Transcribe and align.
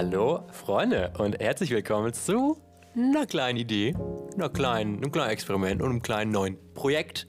Hallo 0.00 0.46
Freunde 0.52 1.12
und 1.18 1.40
herzlich 1.40 1.70
willkommen 1.70 2.12
zu 2.12 2.56
einer 2.94 3.26
kleinen 3.26 3.58
Idee, 3.58 3.96
einer 4.32 4.48
kleinen, 4.48 4.98
einem 4.98 5.10
kleinen 5.10 5.30
Experiment 5.30 5.82
und 5.82 5.90
einem 5.90 6.02
kleinen 6.02 6.30
neuen 6.30 6.56
Projekt. 6.72 7.26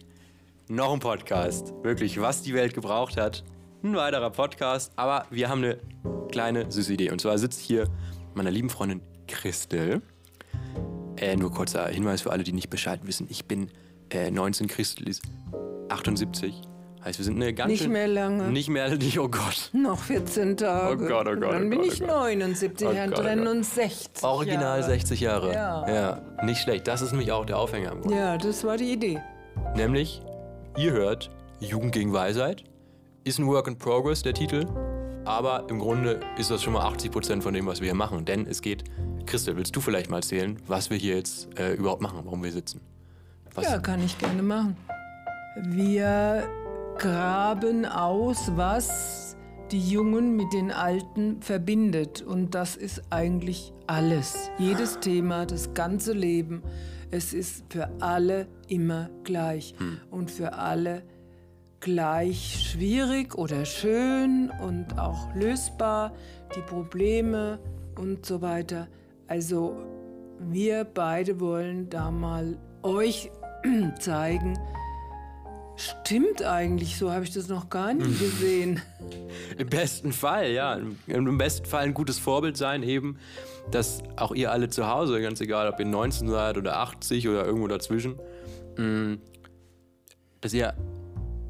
Noch 0.68 0.94
ein 0.94 1.00
Podcast. 1.00 1.74
Wirklich, 1.82 2.22
was 2.22 2.44
die 2.44 2.54
Welt 2.54 2.76
gebraucht 2.76 3.18
hat. 3.18 3.44
Ein 3.82 3.96
weiterer 3.96 4.30
Podcast, 4.30 4.94
aber 4.98 5.26
wir 5.32 5.50
haben 5.50 5.64
eine 5.64 5.80
kleine 6.32 6.72
süße 6.72 6.94
Idee. 6.94 7.10
Und 7.10 7.20
zwar 7.20 7.40
sitzt 7.40 7.60
hier 7.60 7.88
meiner 8.36 8.52
lieben 8.52 8.70
Freundin 8.70 9.02
Christel. 9.28 10.04
Äh, 11.18 11.38
nur 11.38 11.52
kurzer 11.52 11.88
Hinweis 11.88 12.22
für 12.22 12.32
alle, 12.32 12.44
die 12.44 12.54
nicht 12.54 12.70
Bescheid 12.70 13.00
wissen. 13.02 13.26
Ich 13.32 13.46
bin 13.46 13.72
äh, 14.12 14.30
19, 14.30 14.68
Christel 14.68 15.10
ist 15.10 15.24
78. 15.90 16.69
Heißt, 17.04 17.18
wir 17.18 17.24
sind 17.24 17.38
eine 17.38 17.54
ganz 17.54 17.72
Nicht 17.72 17.84
schön, 17.84 17.94
mehr 17.94 18.08
lange. 18.08 18.50
Nicht 18.52 18.70
mehr, 18.70 18.90
nicht, 18.96 19.20
oh 19.20 19.30
Gott. 19.30 19.70
Noch 19.74 20.00
14 20.00 20.58
Tage. 20.58 21.04
Oh 21.04 21.08
Gott, 21.08 21.28
oh 21.28 21.36
Gott, 21.40 21.54
Dann 21.54 21.68
oh 21.68 21.70
bin 21.70 21.80
Gott, 21.80 21.94
ich 21.94 22.04
oh 22.04 22.08
Gott. 22.08 22.16
79, 22.16 22.88
Oh 22.88 22.94
dann 22.94 23.14
oh 23.14 23.16
trennen 23.16 23.48
uns 23.48 23.76
60 23.76 24.24
Original 24.24 24.80
Jahre. 24.80 24.84
60 24.84 25.20
Jahre. 25.22 25.54
Ja. 25.54 25.90
ja. 25.90 26.22
Nicht 26.44 26.62
schlecht. 26.62 26.88
Das 26.88 27.02
ist 27.02 27.12
nämlich 27.12 27.32
auch 27.32 27.46
der 27.46 27.58
Aufhänger 27.58 27.94
im 27.94 28.02
Grunde. 28.02 28.18
Ja, 28.18 28.38
das 28.38 28.64
war 28.66 28.76
die 28.76 28.92
Idee. 28.92 29.22
Nämlich, 29.76 30.22
ihr 30.78 30.92
hört 30.92 31.30
Jugend 31.60 31.94
gegen 31.94 32.12
Weisheit. 32.12 32.64
Ist 33.24 33.40
ein 33.40 33.48
Work 33.48 33.68
in 33.68 33.78
Progress, 33.78 34.22
der 34.22 34.34
Titel. 34.34 34.66
Aber 35.26 35.68
im 35.70 35.80
Grunde 35.80 36.20
ist 36.38 36.50
das 36.52 36.64
schon 36.64 36.74
mal 36.74 36.86
80% 36.86 37.42
von 37.42 37.54
dem, 37.54 37.66
was 37.66 37.80
wir 37.80 37.86
hier 37.86 37.96
machen. 37.96 38.26
Denn 38.26 38.46
es 38.46 38.62
geht. 38.62 38.84
Christel, 39.26 39.56
willst 39.58 39.76
du 39.76 39.80
vielleicht 39.82 40.10
mal 40.10 40.18
erzählen, 40.18 40.58
was 40.66 40.90
wir 40.90 40.98
hier 40.98 41.16
jetzt 41.16 41.50
äh, 41.60 41.74
überhaupt 41.76 42.02
machen, 42.02 42.20
warum 42.24 42.44
wir 42.44 42.52
sitzen? 42.52 42.82
Was? 43.54 43.66
Ja, 43.66 43.78
kann 43.78 44.04
ich 44.04 44.18
gerne 44.18 44.42
machen. 44.42 44.76
Wir 45.68 46.48
graben 47.00 47.86
aus, 47.86 48.52
was 48.56 49.38
die 49.72 49.80
Jungen 49.80 50.36
mit 50.36 50.52
den 50.52 50.72
Alten 50.72 51.42
verbindet. 51.42 52.22
Und 52.22 52.56
das 52.56 52.76
ist 52.76 53.04
eigentlich 53.10 53.72
alles. 53.88 54.52
Jedes 54.58 55.00
Thema, 55.00 55.46
das 55.46 55.74
ganze 55.74 56.12
Leben. 56.12 56.62
Es 57.10 57.34
ist 57.34 57.64
für 57.70 57.90
alle 58.02 58.48
immer 58.68 59.10
gleich. 59.24 59.74
Und 60.12 60.30
für 60.30 60.54
alle 60.54 61.04
gleich 61.80 62.70
schwierig 62.70 63.36
oder 63.36 63.64
schön 63.64 64.52
und 64.62 65.00
auch 65.00 65.34
lösbar. 65.36 66.14
Die 66.56 66.62
Probleme 66.62 67.60
und 67.98 68.26
so 68.26 68.42
weiter. 68.42 68.90
Also 69.28 69.78
wir 70.40 70.84
beide 70.84 71.40
wollen 71.40 71.90
da 71.90 72.12
mal 72.12 72.58
euch 72.84 73.32
zeigen, 74.00 74.58
stimmt 75.80 76.44
eigentlich, 76.44 76.98
so 76.98 77.12
habe 77.12 77.24
ich 77.24 77.32
das 77.32 77.48
noch 77.48 77.70
gar 77.70 77.94
nie 77.94 78.14
gesehen. 78.18 78.82
Im 79.58 79.70
besten 79.70 80.12
Fall, 80.12 80.52
ja. 80.52 80.80
Im, 81.08 81.38
besten 81.38 81.66
Fall 81.66 81.84
ein 81.84 81.94
gutes 81.94 82.20
Vorbild 82.20 82.58
sein, 82.58 82.84
eben, 82.84 83.18
dass 83.72 84.02
auch 84.16 84.34
ihr 84.34 84.52
alle 84.52 84.70
zu 84.70 84.88
Hause, 84.88 85.22
ganz 85.22 85.42
egal, 85.42 85.70
ob 85.70 85.80
ihr 85.80 85.86
19 85.86 86.28
seid 86.30 86.58
oder 86.58 86.78
80 86.80 87.28
oder 87.28 87.46
irgendwo 87.46 87.68
dazwischen, 87.68 88.20
mh, 88.78 89.18
dass 90.42 90.54
ihr 90.54 90.74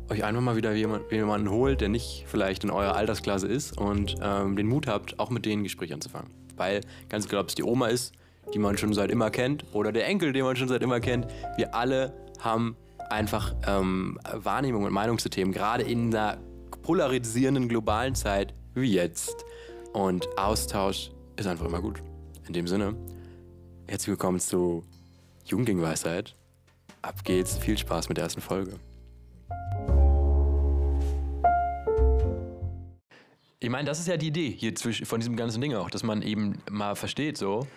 euch 0.09 0.23
einfach 0.23 0.41
mal 0.41 0.55
wieder 0.55 0.73
jemand, 0.73 1.11
jemanden 1.11 1.49
holt, 1.49 1.81
der 1.81 1.89
nicht 1.89 2.25
vielleicht 2.27 2.63
in 2.63 2.71
eurer 2.71 2.95
Altersklasse 2.95 3.47
ist 3.47 3.77
und 3.77 4.15
ähm, 4.21 4.55
den 4.55 4.67
Mut 4.67 4.87
habt, 4.87 5.19
auch 5.19 5.29
mit 5.29 5.45
denen 5.45 5.61
ein 5.61 5.63
Gespräch 5.63 5.93
anzufangen. 5.93 6.31
Weil, 6.55 6.81
ganz 7.09 7.25
egal, 7.25 7.41
ob 7.41 7.49
es 7.49 7.55
die 7.55 7.63
Oma 7.63 7.87
ist, 7.87 8.13
die 8.53 8.59
man 8.59 8.77
schon 8.77 8.93
seit 8.93 9.11
immer 9.11 9.29
kennt, 9.29 9.65
oder 9.73 9.91
der 9.91 10.07
Enkel, 10.07 10.33
den 10.33 10.43
man 10.43 10.55
schon 10.55 10.67
seit 10.67 10.81
immer 10.81 10.99
kennt, 10.99 11.27
wir 11.57 11.75
alle 11.75 12.13
haben 12.39 12.75
einfach 13.09 13.55
ähm, 13.65 14.19
Wahrnehmung 14.31 14.83
und 14.83 14.93
Meinungssystem, 14.93 15.51
gerade 15.51 15.83
in 15.83 16.15
einer 16.15 16.37
polarisierenden 16.83 17.67
globalen 17.67 18.15
Zeit 18.15 18.53
wie 18.73 18.93
jetzt. 18.93 19.45
Und 19.93 20.27
Austausch 20.37 21.11
ist 21.35 21.47
einfach 21.47 21.65
immer 21.65 21.81
gut. 21.81 22.01
In 22.47 22.53
dem 22.53 22.67
Sinne, 22.67 22.95
herzlich 23.87 24.09
willkommen 24.09 24.39
zu 24.39 24.83
Jugend 25.45 25.65
gegen 25.65 25.81
Weisheit. 25.81 26.35
Ab 27.01 27.23
geht's, 27.23 27.57
viel 27.57 27.77
Spaß 27.77 28.09
mit 28.09 28.17
der 28.17 28.25
ersten 28.25 28.41
Folge. 28.41 28.79
Ich 33.61 33.69
meine, 33.69 33.85
das 33.85 33.99
ist 33.99 34.07
ja 34.07 34.17
die 34.17 34.27
Idee 34.27 34.49
hier 34.49 34.73
zwischen, 34.75 35.05
von 35.05 35.19
diesem 35.19 35.35
ganzen 35.35 35.59
Ding 35.59 35.73
auch, 35.73 35.89
dass 35.89 36.03
man 36.03 36.21
eben 36.21 36.59
mal 36.69 36.95
versteht, 36.95 37.37
so, 37.37 37.67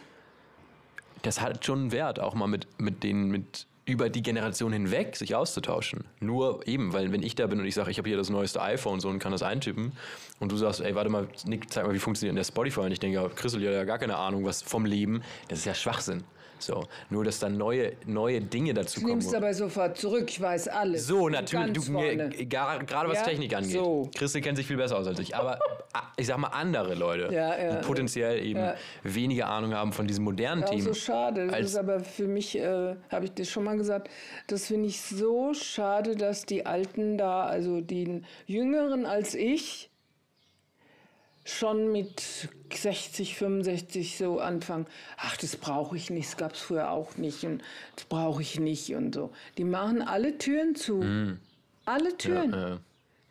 das 1.23 1.41
hat 1.41 1.65
schon 1.65 1.79
einen 1.81 1.93
Wert, 1.93 2.21
auch 2.21 2.35
mal 2.35 2.47
mit, 2.47 2.67
mit 2.79 3.03
den, 3.03 3.29
mit 3.29 3.67
über 3.85 4.09
die 4.09 4.23
Generation 4.23 4.73
hinweg 4.73 5.17
sich 5.17 5.35
auszutauschen. 5.35 6.05
Nur 6.21 6.67
eben, 6.69 6.93
weil 6.93 7.11
wenn 7.13 7.23
ich 7.23 7.35
da 7.35 7.47
bin 7.49 7.59
und 7.59 7.67
ich 7.67 7.75
sage, 7.75 7.91
ich 7.91 7.99
habe 7.99 8.09
hier 8.09 8.17
das 8.17 8.31
neueste 8.31 8.63
iPhone 8.63 9.01
so 9.01 9.09
und 9.09 9.19
kann 9.19 9.33
das 9.33 9.43
eintippen 9.43 9.93
und 10.39 10.53
du 10.53 10.57
sagst, 10.57 10.81
ey, 10.81 10.95
warte 10.95 11.11
mal, 11.11 11.27
Nick, 11.47 11.73
zeig 11.73 11.87
mal, 11.87 11.95
wie 11.95 11.99
funktioniert 11.99 12.33
denn 12.33 12.37
der 12.37 12.45
Spotify? 12.45 12.81
Und 12.81 12.93
ich 12.93 13.01
denke, 13.01 13.17
ja, 13.17 13.29
die 13.29 13.67
hat 13.67 13.75
ja 13.75 13.85
gar 13.85 13.99
keine 13.99 14.17
Ahnung 14.17 14.45
was 14.45 14.63
vom 14.63 14.85
Leben. 14.85 15.23
Das 15.49 15.59
ist 15.59 15.65
ja 15.65 15.75
Schwachsinn. 15.75 16.23
So, 16.63 16.85
nur 17.11 17.25
dass 17.25 17.39
dann 17.41 17.57
neue, 17.57 17.93
neue 18.07 18.41
Dinge 18.41 18.73
dazu 18.75 19.01
Du 19.01 19.07
kommen. 19.07 19.19
nimmst 19.19 19.35
aber 19.35 19.53
sofort 19.53 19.97
zurück, 19.99 20.27
ich 20.29 20.41
weiß 20.41 20.69
alles. 20.69 21.07
So, 21.07 21.29
natürlich. 21.29 21.73
Du, 21.73 21.91
mir, 21.93 22.17
gerade 22.47 23.09
was 23.11 23.19
Ja, 23.19 23.25
Technik 23.25 23.55
angeht. 23.55 23.73
so. 23.73 24.09
Christel 24.15 24.41
kennt 24.41 24.57
sich 24.59 24.67
viel 24.67 24.77
besser 24.77 24.97
aus 24.99 25.07
als 25.07 25.19
ich. 25.19 25.35
Aber 25.35 25.59
ah, 25.93 26.03
ich 26.17 26.27
sag 26.27 26.39
mal, 26.39 26.49
andere 26.49 26.95
Leute, 26.95 27.33
Ja, 27.35 27.59
ja. 27.59 27.75
die 27.77 27.87
potenziell 27.87 28.45
eben 28.45 28.73
weniger 29.03 29.49
Ahnung 29.49 29.75
haben 29.75 29.93
von 29.93 30.07
diesen 30.07 30.25
modernen 30.25 30.65
Themen. 30.65 30.83
so 30.83 30.95
schade. 30.95 31.49
Das 31.49 31.61
ist 31.61 31.77
aber 31.77 32.01
für 32.01 32.29
mich, 32.29 32.57
äh, 32.59 32.95
habe 33.11 33.25
ich 33.25 33.33
das 33.35 33.49
schon 33.49 33.65
mal 33.65 33.77
gesagt, 33.77 34.09
das 34.47 34.67
finde 34.67 34.89
ich 34.89 35.01
so 35.01 35.53
schade, 35.55 36.17
dass 36.17 36.47
die 36.47 36.65
Alten 36.67 37.19
da, 37.19 37.45
also 37.45 37.81
die 37.81 38.23
Jüngeren 38.47 39.07
als 39.07 39.35
ich, 39.35 39.91
schon 41.45 41.91
mit 41.93 42.49
60, 42.73 43.37
65 43.37 44.17
so 44.17 44.39
anfangen. 44.39 44.87
Ach, 45.17 45.37
das 45.37 45.57
brauche 45.57 45.97
ich 45.97 46.11
nicht, 46.11 46.29
das 46.29 46.37
gab 46.37 46.53
es 46.55 46.61
früher 46.61 46.91
auch 46.91 47.17
nicht 47.17 47.45
und 47.45 47.63
das 47.97 48.05
brauche 48.05 48.43
ich 48.43 48.61
nicht 48.61 48.95
und 48.95 49.15
so. 49.15 49.31
Die 49.59 49.65
machen 49.65 50.03
alle 50.03 50.39
Türen 50.39 50.75
zu. 50.75 51.03
Alle 51.85 52.17
Türen. 52.17 52.51
Mhm. 52.51 52.55
Ja, 52.55 52.75
äh, 52.75 52.79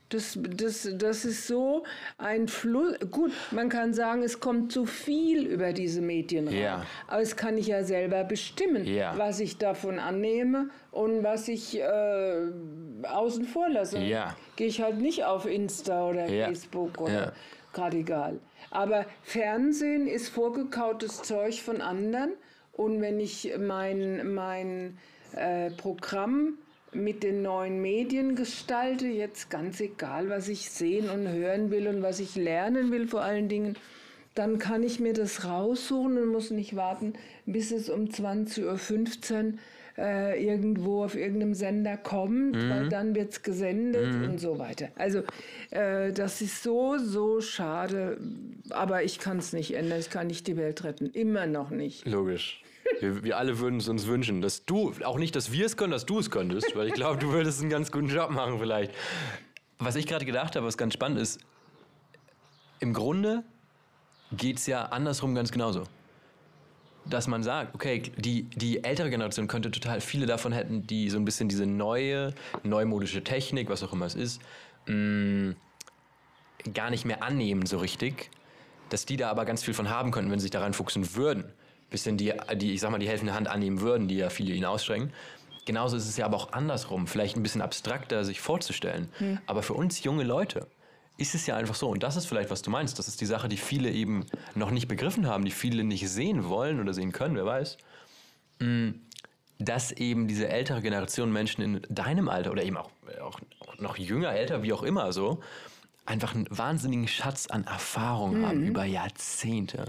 Das, 0.09 0.37
das, 0.37 0.89
das 0.95 1.23
ist 1.23 1.47
so 1.47 1.85
ein 2.17 2.49
Fluss. 2.49 2.95
Gut, 3.11 3.31
man 3.51 3.69
kann 3.69 3.93
sagen, 3.93 4.23
es 4.23 4.41
kommt 4.41 4.73
zu 4.73 4.85
viel 4.85 5.45
über 5.47 5.71
diese 5.71 6.01
Medien 6.01 6.49
rein. 6.49 6.57
Ja. 6.57 6.85
Aber 7.07 7.21
es 7.21 7.37
kann 7.37 7.57
ich 7.57 7.67
ja 7.67 7.85
selber 7.85 8.25
bestimmen, 8.25 8.83
Ja. 8.85 9.13
was 9.17 9.39
ich 9.39 9.57
davon 9.57 9.99
annehme 9.99 10.69
und 10.91 11.23
was 11.23 11.47
ich 11.47 11.79
äh, 11.79 12.47
außen 13.07 13.45
vor 13.45 13.69
lasse. 13.69 13.99
Ja. 13.99 14.35
Gehe 14.57 14.67
ich 14.67 14.81
halt 14.81 14.97
nicht 14.99 15.23
auf 15.23 15.45
Insta 15.45 16.09
oder. 16.09 16.27
Facebook 16.27 16.99
oder. 16.99 17.31
Gerade 17.73 17.97
egal. 17.97 18.39
Aber 18.69 19.05
Fernsehen 19.23 20.07
ist 20.07 20.29
vorgekautes 20.29 21.21
Zeug 21.23 21.61
von 21.61 21.81
anderen. 21.81 22.31
Und 22.73 23.01
wenn 23.01 23.19
ich 23.19 23.53
mein, 23.59 24.33
mein 24.33 24.97
äh, 25.35 25.71
Programm 25.71 26.57
mit 26.93 27.23
den 27.23 27.41
neuen 27.41 27.81
Medien 27.81 28.35
gestalte, 28.35 29.07
jetzt 29.07 29.49
ganz 29.49 29.79
egal, 29.79 30.29
was 30.29 30.47
ich 30.47 30.69
sehen 30.69 31.09
und 31.09 31.27
hören 31.27 31.71
will 31.71 31.87
und 31.87 32.01
was 32.01 32.19
ich 32.19 32.35
lernen 32.35 32.91
will 32.91 33.07
vor 33.07 33.21
allen 33.21 33.47
Dingen, 33.47 33.77
dann 34.35 34.59
kann 34.59 34.83
ich 34.83 34.99
mir 34.99 35.13
das 35.13 35.45
raussuchen 35.45 36.17
und 36.17 36.27
muss 36.27 36.51
nicht 36.51 36.75
warten, 36.75 37.13
bis 37.45 37.71
es 37.71 37.89
um 37.89 38.05
20.15 38.05 38.63
Uhr 39.45 39.53
äh, 39.97 40.43
irgendwo 40.43 41.03
auf 41.03 41.15
irgendeinem 41.15 41.53
Sender 41.53 41.97
kommt, 41.97 42.57
weil 42.69 42.89
dann 42.89 43.15
wird 43.15 43.33
es 43.33 43.43
gesendet 43.43 44.13
und 44.13 44.39
so 44.39 44.59
weiter. 44.59 44.89
Also 44.95 45.23
äh, 45.71 46.11
das 46.11 46.41
ist 46.41 46.63
so, 46.63 46.97
so 46.97 47.41
schade, 47.41 48.17
aber 48.69 49.03
ich 49.03 49.19
kann 49.19 49.37
es 49.37 49.53
nicht 49.53 49.75
ändern, 49.75 49.99
ich 49.99 50.09
kann 50.09 50.27
nicht 50.27 50.47
die 50.47 50.57
Welt 50.57 50.83
retten, 50.83 51.09
immer 51.11 51.47
noch 51.47 51.69
nicht. 51.69 52.07
Logisch. 52.07 52.63
Wir, 52.99 53.23
wir 53.23 53.37
alle 53.37 53.59
würden 53.59 53.79
es 53.79 53.87
uns 53.87 54.07
wünschen, 54.07 54.41
dass 54.41 54.65
du, 54.65 54.93
auch 55.03 55.17
nicht, 55.17 55.35
dass 55.35 55.51
wir 55.51 55.65
es 55.65 55.77
können, 55.77 55.91
dass 55.91 56.05
du 56.05 56.19
es 56.19 56.29
könntest, 56.29 56.75
weil 56.75 56.87
ich 56.87 56.93
glaube, 56.93 57.19
du 57.19 57.31
würdest 57.31 57.61
einen 57.61 57.69
ganz 57.69 57.91
guten 57.91 58.09
Job 58.09 58.31
machen 58.31 58.59
vielleicht. 58.59 58.91
Was 59.79 59.95
ich 59.95 60.07
gerade 60.07 60.25
gedacht 60.25 60.55
habe, 60.55 60.65
was 60.65 60.77
ganz 60.77 60.93
spannend 60.93 61.19
ist, 61.19 61.39
im 62.79 62.93
Grunde 62.93 63.43
geht 64.31 64.57
es 64.57 64.67
ja 64.67 64.85
andersrum 64.85 65.35
ganz 65.35 65.51
genauso. 65.51 65.83
Dass 67.05 67.27
man 67.27 67.41
sagt, 67.43 67.73
okay, 67.73 68.03
die, 68.17 68.43
die 68.43 68.83
ältere 68.83 69.09
Generation 69.09 69.47
könnte 69.47 69.71
total 69.71 70.01
viele 70.01 70.27
davon 70.27 70.51
hätten, 70.51 70.85
die 70.85 71.09
so 71.09 71.17
ein 71.17 71.25
bisschen 71.25 71.49
diese 71.49 71.65
neue, 71.65 72.33
neumodische 72.63 73.23
Technik, 73.23 73.69
was 73.69 73.81
auch 73.83 73.91
immer 73.91 74.05
es 74.05 74.15
ist, 74.15 74.41
mh, 74.85 75.55
gar 76.73 76.89
nicht 76.91 77.05
mehr 77.05 77.23
annehmen 77.23 77.65
so 77.65 77.79
richtig, 77.79 78.29
dass 78.89 79.05
die 79.05 79.17
da 79.17 79.29
aber 79.31 79.45
ganz 79.45 79.63
viel 79.63 79.73
von 79.73 79.89
haben 79.89 80.11
könnten, 80.11 80.31
wenn 80.31 80.39
sie 80.39 80.43
sich 80.43 80.51
da 80.51 80.61
reinfuchsen 80.61 81.15
würden. 81.15 81.45
Bisschen 81.89 82.17
die, 82.17 82.33
die, 82.55 82.73
ich 82.73 82.81
sag 82.81 82.91
mal, 82.91 82.99
die 82.99 83.09
helfende 83.09 83.33
Hand 83.33 83.47
annehmen 83.47 83.81
würden, 83.81 84.07
die 84.07 84.15
ja 84.17 84.29
viele 84.29 84.53
ihnen 84.53 84.65
ausstrecken. 84.65 85.11
Genauso 85.65 85.97
ist 85.97 86.07
es 86.07 86.17
ja 86.17 86.25
aber 86.25 86.37
auch 86.37 86.53
andersrum, 86.53 87.07
vielleicht 87.07 87.35
ein 87.35 87.43
bisschen 87.43 87.61
abstrakter 87.61 88.23
sich 88.23 88.41
vorzustellen. 88.41 89.09
Aber 89.47 89.63
für 89.63 89.73
uns 89.73 90.03
junge 90.03 90.23
Leute 90.23 90.67
ist 91.21 91.35
es 91.35 91.45
ja 91.45 91.55
einfach 91.55 91.75
so, 91.75 91.89
und 91.89 92.03
das 92.03 92.15
ist 92.15 92.25
vielleicht, 92.25 92.49
was 92.49 92.61
du 92.61 92.71
meinst, 92.71 92.97
das 92.99 93.07
ist 93.07 93.21
die 93.21 93.25
Sache, 93.25 93.47
die 93.47 93.57
viele 93.57 93.91
eben 93.91 94.25
noch 94.55 94.71
nicht 94.71 94.87
begriffen 94.87 95.27
haben, 95.27 95.45
die 95.45 95.51
viele 95.51 95.83
nicht 95.83 96.09
sehen 96.09 96.49
wollen 96.49 96.79
oder 96.79 96.93
sehen 96.93 97.11
können, 97.11 97.35
wer 97.35 97.45
weiß, 97.45 97.77
mh, 98.59 98.93
dass 99.59 99.91
eben 99.91 100.27
diese 100.27 100.49
ältere 100.49 100.81
Generation 100.81 101.31
Menschen 101.31 101.61
in 101.61 101.81
deinem 101.89 102.27
Alter 102.27 102.51
oder 102.51 102.63
eben 102.63 102.77
auch, 102.77 102.89
auch 103.21 103.39
noch 103.77 103.97
jünger, 103.97 104.33
älter, 104.33 104.63
wie 104.63 104.73
auch 104.73 104.83
immer 104.83 105.13
so, 105.13 105.39
einfach 106.05 106.33
einen 106.33 106.47
wahnsinnigen 106.49 107.07
Schatz 107.07 107.47
an 107.47 107.63
Erfahrung 107.63 108.43
haben 108.45 108.63
über 108.65 108.85
Jahrzehnte. 108.85 109.85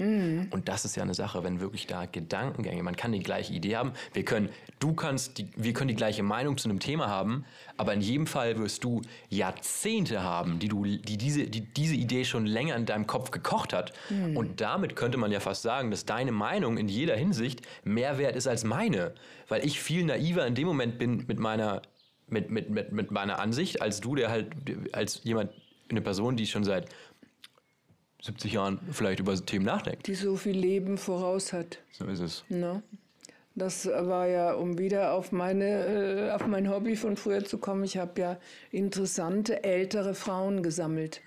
Und 0.51 0.69
das 0.69 0.85
ist 0.85 0.95
ja 0.95 1.03
eine 1.03 1.15
Sache, 1.15 1.43
wenn 1.43 1.59
wirklich 1.59 1.87
da 1.87 2.05
Gedankengänge, 2.05 2.83
man 2.83 2.97
kann 2.97 3.13
die 3.13 3.21
gleiche 3.21 3.53
Idee 3.55 3.77
haben, 3.77 3.93
wir 4.13 4.25
können, 4.25 4.51
du 4.79 4.93
kannst, 4.93 5.39
die, 5.39 5.49
wir 5.57 5.73
können 5.73 5.89
die 5.89 5.95
gleiche 5.95 6.23
Meinung 6.23 6.59
zu 6.59 6.69
einem 6.69 6.81
Thema 6.81 7.09
haben, 7.09 7.45
aber 7.79 7.95
in 7.95 8.03
jedem 8.03 8.27
Fall 8.27 8.59
wirst 8.59 8.85
du 8.85 9.01
Jahrzehnte 9.31 10.23
haben, 10.23 10.59
die 10.59 10.69
du, 10.69 10.85
die 10.85 11.17
diese, 11.17 11.45
die 11.45 11.63
diese 11.63 11.95
Idee 11.95 12.25
schon 12.25 12.45
länger 12.45 12.77
in 12.77 12.85
deinem 12.85 13.07
Kopf 13.07 13.31
gekocht 13.31 13.73
hat. 13.73 13.93
Und 14.37 14.61
damit 14.61 14.97
könnte 14.97 15.17
man 15.17 15.33
ja 15.33 15.41
fast 15.41 15.63
sagen, 15.63 15.91
dass 15.91 16.05
deine 16.05 16.33
Meinung 16.33 16.77
in 16.77 16.89
jeder 16.89 17.17
Hinsicht 17.17 17.63
mehr 17.85 18.19
wert 18.19 18.37
ist 18.37 18.47
als 18.47 18.65
meine, 18.65 19.15
weil 19.49 19.65
ich 19.65 19.81
viel 19.81 20.05
naiver 20.05 20.47
in 20.47 20.55
dem 20.55 20.67
Moment 20.67 20.99
bin 20.99 21.25
mit 21.27 21.39
meiner 21.39 21.81
mit, 22.29 22.51
mit, 22.51 22.71
mit, 22.71 22.93
mit 22.93 23.11
meiner 23.11 23.39
Ansicht, 23.39 23.83
als 23.83 24.01
du, 24.01 24.15
der 24.15 24.31
halt, 24.31 24.47
als 24.93 25.23
jemand, 25.23 25.51
eine 25.93 26.03
Person, 26.03 26.37
die 26.37 26.47
schon 26.47 26.65
seit 26.65 26.89
70 28.23 28.53
Jahren 28.53 28.81
vielleicht 28.91 29.21
über 29.21 29.35
Themen 29.35 29.65
nachdenkt. 29.65 30.07
Die 30.07 30.15
so 30.15 30.37
viel 30.37 30.57
Leben 30.57 30.99
voraus 30.99 31.53
hat. 31.53 31.79
So 31.91 32.07
ist 32.07 32.21
es. 32.21 32.45
Ne? 32.49 32.83
Das 33.55 33.87
war 33.87 34.27
ja, 34.27 34.55
um 34.55 34.79
wieder 34.79 35.13
auf, 35.13 35.31
meine, 35.31 35.67
äh, 35.67 36.31
auf 36.31 36.47
mein 36.47 36.71
Hobby 36.71 36.97
von 36.97 37.17
früher 37.17 37.45
zu 37.45 37.59
kommen, 37.59 37.85
ich 37.85 37.99
habe 37.99 38.19
ja 38.19 38.39
interessante 38.71 39.63
ältere 39.63 40.15
Frauen 40.15 40.63
gesammelt. 40.63 41.21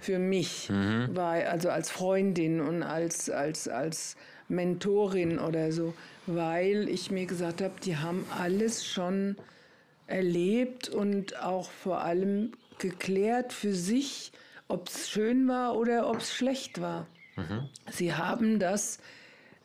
Für 0.00 0.18
mich. 0.18 0.68
War, 1.14 1.34
also 1.48 1.70
als 1.70 1.90
Freundin 1.90 2.60
und 2.60 2.82
als, 2.82 3.30
als, 3.30 3.68
als 3.68 4.16
Mentorin 4.48 5.38
oder 5.38 5.72
so. 5.72 5.94
Weil 6.26 6.88
ich 6.88 7.10
mir 7.10 7.26
gesagt 7.26 7.62
habe, 7.62 7.74
die 7.82 7.96
haben 7.96 8.26
alles 8.38 8.84
schon 8.84 9.36
erlebt 10.06 10.90
und 10.90 11.40
auch 11.40 11.70
vor 11.70 12.02
allem 12.02 12.52
geklärt 12.82 13.54
für 13.54 13.72
sich, 13.72 14.32
ob 14.68 14.88
es 14.88 15.08
schön 15.08 15.48
war 15.48 15.76
oder 15.76 16.08
ob 16.08 16.18
es 16.18 16.34
schlecht 16.34 16.80
war. 16.80 17.06
Sie 17.90 18.12
haben 18.12 18.58
das 18.58 18.98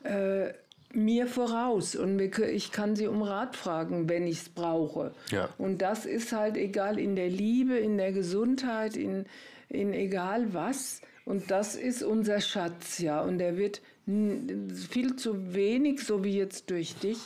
äh, 0.03 0.53
mir 0.93 1.27
voraus 1.27 1.95
und 1.95 2.19
ich 2.19 2.71
kann 2.71 2.95
sie 2.95 3.07
um 3.07 3.21
Rat 3.21 3.55
fragen, 3.55 4.07
wenn 4.07 4.25
ich 4.25 4.41
es 4.41 4.49
brauche. 4.49 5.11
Ja. 5.31 5.49
Und 5.57 5.81
das 5.81 6.05
ist 6.05 6.31
halt 6.31 6.55
egal 6.55 6.97
in 6.97 7.15
der 7.15 7.29
Liebe, 7.29 7.77
in 7.77 7.97
der 7.97 8.13
Gesundheit, 8.13 8.95
in, 8.95 9.25
in 9.69 9.93
egal 9.93 10.53
was. 10.53 11.01
Und 11.25 11.51
das 11.51 11.75
ist 11.75 12.03
unser 12.03 12.39
Schatz, 12.39 12.99
ja. 12.99 13.21
Und 13.21 13.39
der 13.39 13.57
wird 13.57 13.81
viel 14.05 15.17
zu 15.17 15.53
wenig, 15.53 16.03
so 16.03 16.23
wie 16.23 16.37
jetzt 16.37 16.69
durch 16.69 16.95
dich. 16.95 17.19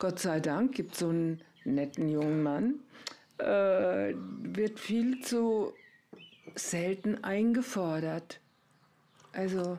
Gott 0.00 0.18
sei 0.18 0.40
Dank 0.40 0.72
gibt 0.72 0.96
so 0.96 1.08
einen 1.08 1.40
netten 1.64 2.08
jungen 2.08 2.42
Mann, 2.42 2.74
äh, 3.38 4.14
wird 4.14 4.78
viel 4.78 5.20
zu 5.20 5.72
selten 6.54 7.24
eingefordert. 7.24 8.40
Also 9.32 9.78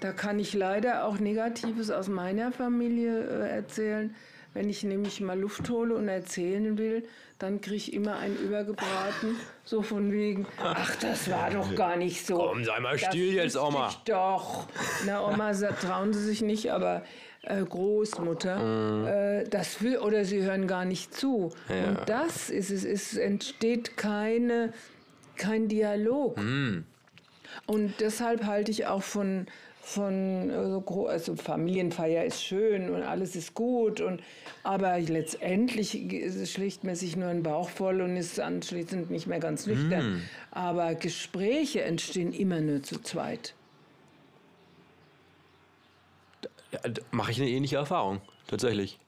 da 0.00 0.12
kann 0.12 0.38
ich 0.38 0.54
leider 0.54 1.04
auch 1.04 1.18
Negatives 1.18 1.90
aus 1.90 2.08
meiner 2.08 2.52
Familie 2.52 3.20
äh, 3.20 3.50
erzählen. 3.50 4.14
Wenn 4.54 4.68
ich 4.68 4.82
nämlich 4.82 5.20
mal 5.20 5.38
Luft 5.38 5.68
hole 5.68 5.94
und 5.94 6.08
erzählen 6.08 6.76
will, 6.78 7.06
dann 7.38 7.60
kriege 7.60 7.76
ich 7.76 7.92
immer 7.92 8.16
einen 8.16 8.36
übergebraten, 8.36 9.36
so 9.64 9.82
von 9.82 10.12
wegen, 10.12 10.46
ach, 10.62 10.96
das 10.96 11.30
war 11.30 11.50
doch 11.50 11.74
gar 11.74 11.96
nicht 11.96 12.26
so. 12.26 12.36
Komm, 12.36 12.64
sei 12.64 12.78
mal 12.80 12.98
still 12.98 13.32
jetzt, 13.32 13.56
Oma. 13.56 13.90
Doch. 14.06 14.68
Na, 15.06 15.26
Oma 15.26 15.52
trauen 15.52 16.12
sie 16.12 16.22
sich 16.22 16.42
nicht, 16.42 16.70
aber 16.70 17.02
äh, 17.42 17.62
Großmutter, 17.62 19.40
äh, 19.42 19.48
das 19.48 19.82
will, 19.82 19.98
oder 19.98 20.24
sie 20.24 20.42
hören 20.42 20.66
gar 20.66 20.84
nicht 20.84 21.14
zu. 21.14 21.52
Ja. 21.68 21.88
Und 21.88 22.08
das 22.08 22.50
ist 22.50 22.70
es, 22.70 22.84
es 22.84 23.16
entsteht 23.16 23.96
keine, 23.96 24.72
kein 25.36 25.68
Dialog. 25.68 26.36
Und 27.66 27.94
deshalb 28.00 28.44
halte 28.46 28.70
ich 28.70 28.86
auch 28.86 29.02
von, 29.02 29.46
von 29.82 30.50
so 30.50 30.80
gro- 30.80 31.06
also 31.06 31.34
Familienfeier 31.36 32.24
ist 32.24 32.42
schön 32.42 32.88
und 32.90 33.02
alles 33.02 33.36
ist 33.36 33.54
gut. 33.54 34.00
Und, 34.00 34.22
aber 34.62 34.98
letztendlich 35.00 35.90
g- 36.08 36.46
schlägt 36.46 36.84
man 36.84 36.94
sich 36.94 37.16
nur 37.16 37.28
einen 37.28 37.42
Bauch 37.42 37.68
voll 37.68 38.00
und 38.00 38.16
ist 38.16 38.40
anschließend 38.40 39.10
nicht 39.10 39.26
mehr 39.26 39.40
ganz 39.40 39.66
nüchtern. 39.66 40.22
Aber 40.50 40.94
Gespräche 40.94 41.82
entstehen 41.82 42.32
immer 42.32 42.60
nur 42.60 42.82
zu 42.82 43.02
zweit. 43.02 43.54
Mache 47.10 47.32
ich 47.32 47.40
eine 47.40 47.50
ähnliche 47.50 47.76
Erfahrung, 47.76 48.20
tatsächlich. 48.46 48.98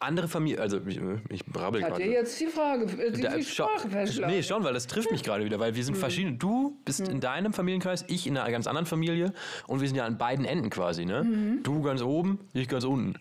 Andere 0.00 0.28
Familie, 0.28 0.60
also 0.60 0.80
ich, 0.86 1.00
ich 1.30 1.46
brabbel 1.46 1.82
Hat 1.82 1.90
gerade. 1.92 2.04
dir 2.04 2.10
jetzt 2.12 2.38
die 2.38 2.46
Frage, 2.46 2.84
äh, 3.02 3.10
die, 3.12 3.22
Da- 3.22 3.36
die 3.36 3.44
Sprache 3.44 3.88
verschlagen? 3.88 4.34
Nee, 4.34 4.42
schon, 4.42 4.62
weil 4.62 4.74
das 4.74 4.86
trifft 4.86 5.10
mich 5.10 5.22
gerade 5.22 5.44
wieder, 5.46 5.58
weil 5.60 5.74
wir 5.76 5.84
sind 5.84 5.96
verschiedene. 5.96 6.36
Du 6.36 6.76
bist 6.84 7.08
in 7.08 7.20
deinem 7.20 7.54
Familienkreis, 7.54 8.04
ich 8.08 8.26
in 8.26 8.36
einer 8.36 8.50
ganz 8.50 8.66
anderen 8.66 8.84
Familie 8.86 9.32
und 9.66 9.80
wir 9.80 9.88
sind 9.88 9.96
ja 9.96 10.04
an 10.04 10.18
beiden 10.18 10.44
Enden 10.44 10.68
quasi, 10.68 11.06
ne? 11.06 11.58
Du 11.62 11.80
ganz 11.80 12.02
oben, 12.02 12.38
ich 12.52 12.68
ganz 12.68 12.84
unten. 12.84 13.14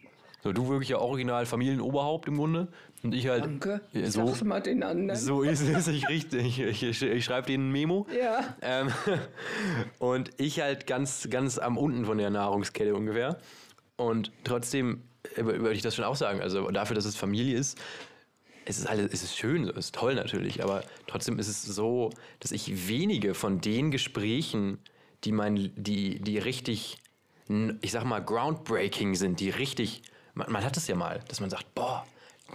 So, 0.44 0.52
du 0.52 0.68
wirklich 0.68 0.90
ja 0.90 0.98
original 0.98 1.46
Familienoberhaupt 1.46 2.28
im 2.28 2.36
Grunde 2.36 2.68
und 3.02 3.16
ich 3.16 3.30
halt 3.30 3.46
Danke. 3.46 3.80
So, 3.94 4.28
Sag's 4.28 4.44
mal 4.44 4.62
den 4.62 4.84
anderen. 4.84 5.18
so 5.18 5.42
ist 5.42 5.62
es, 5.62 5.88
ich 5.88 6.10
richtig. 6.10 6.60
Ich, 6.60 6.84
ich, 6.84 7.02
ich 7.02 7.24
schreibe 7.24 7.48
denen 7.48 7.70
ein 7.70 7.72
Memo. 7.72 8.06
Ja. 8.14 8.54
Ähm, 8.62 8.90
und 10.00 10.32
ich 10.38 10.60
halt 10.60 10.86
ganz, 10.86 11.30
ganz 11.30 11.58
am 11.58 11.78
unten 11.78 12.04
von 12.04 12.18
der 12.18 12.30
Nahrungskette 12.30 12.94
ungefähr. 12.94 13.38
Und 13.96 14.34
trotzdem 14.44 15.04
äh, 15.36 15.46
würde 15.46 15.74
ich 15.74 15.82
das 15.82 15.96
schon 15.96 16.04
auch 16.04 16.18
sagen. 16.18 16.42
Also 16.42 16.70
dafür, 16.72 16.96
dass 16.96 17.06
es 17.06 17.16
Familie 17.16 17.58
ist, 17.58 17.80
es 18.66 18.80
ist 18.80 18.88
alles, 18.88 19.12
es 19.14 19.24
ist 19.24 19.38
schön, 19.38 19.68
es 19.70 19.78
ist 19.78 19.96
toll 19.96 20.16
natürlich, 20.16 20.64
aber 20.64 20.84
trotzdem 21.08 21.40
ist 21.40 21.48
es 21.48 21.64
so, 21.64 22.10
dass 22.40 22.52
ich 22.52 22.88
wenige 22.90 23.34
von 23.34 23.62
den 23.62 23.92
Gesprächen, 23.92 24.80
die 25.24 25.32
mein, 25.32 25.72
die, 25.76 26.20
die 26.20 26.38
richtig, 26.38 26.98
ich 27.82 27.92
sag 27.92 28.04
mal, 28.06 28.20
groundbreaking 28.20 29.16
sind, 29.16 29.40
die 29.40 29.50
richtig, 29.50 30.04
man, 30.34 30.52
man 30.52 30.64
hat 30.64 30.78
es 30.78 30.88
ja 30.88 30.96
mal, 30.96 31.22
dass 31.28 31.40
man 31.40 31.50
sagt, 31.50 31.74
boah, 31.76 32.06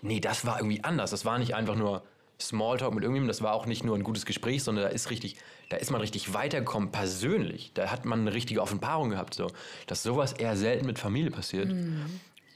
nee, 0.02 0.20
das 0.20 0.44
war 0.44 0.58
irgendwie 0.58 0.82
anders. 0.84 1.10
Das 1.10 1.24
war 1.24 1.38
nicht 1.38 1.54
einfach 1.54 1.76
nur 1.76 2.02
Smalltalk 2.40 2.94
mit 2.94 3.02
irgendjemandem, 3.02 3.28
das 3.28 3.42
war 3.42 3.52
auch 3.52 3.66
nicht 3.66 3.84
nur 3.84 3.96
ein 3.96 4.04
gutes 4.04 4.24
Gespräch, 4.24 4.62
sondern 4.62 4.84
da 4.84 4.90
ist 4.90 5.10
richtig, 5.10 5.36
da 5.70 5.76
ist 5.76 5.90
man 5.90 6.00
richtig 6.00 6.34
weitergekommen 6.34 6.92
persönlich. 6.92 7.72
Da 7.74 7.90
hat 7.90 8.04
man 8.04 8.20
eine 8.20 8.32
richtige 8.32 8.62
Offenbarung 8.62 9.10
gehabt, 9.10 9.34
so, 9.34 9.50
dass 9.86 10.02
sowas 10.02 10.32
eher 10.32 10.56
selten 10.56 10.86
mit 10.86 10.98
Familie 10.98 11.30
passiert. 11.30 11.70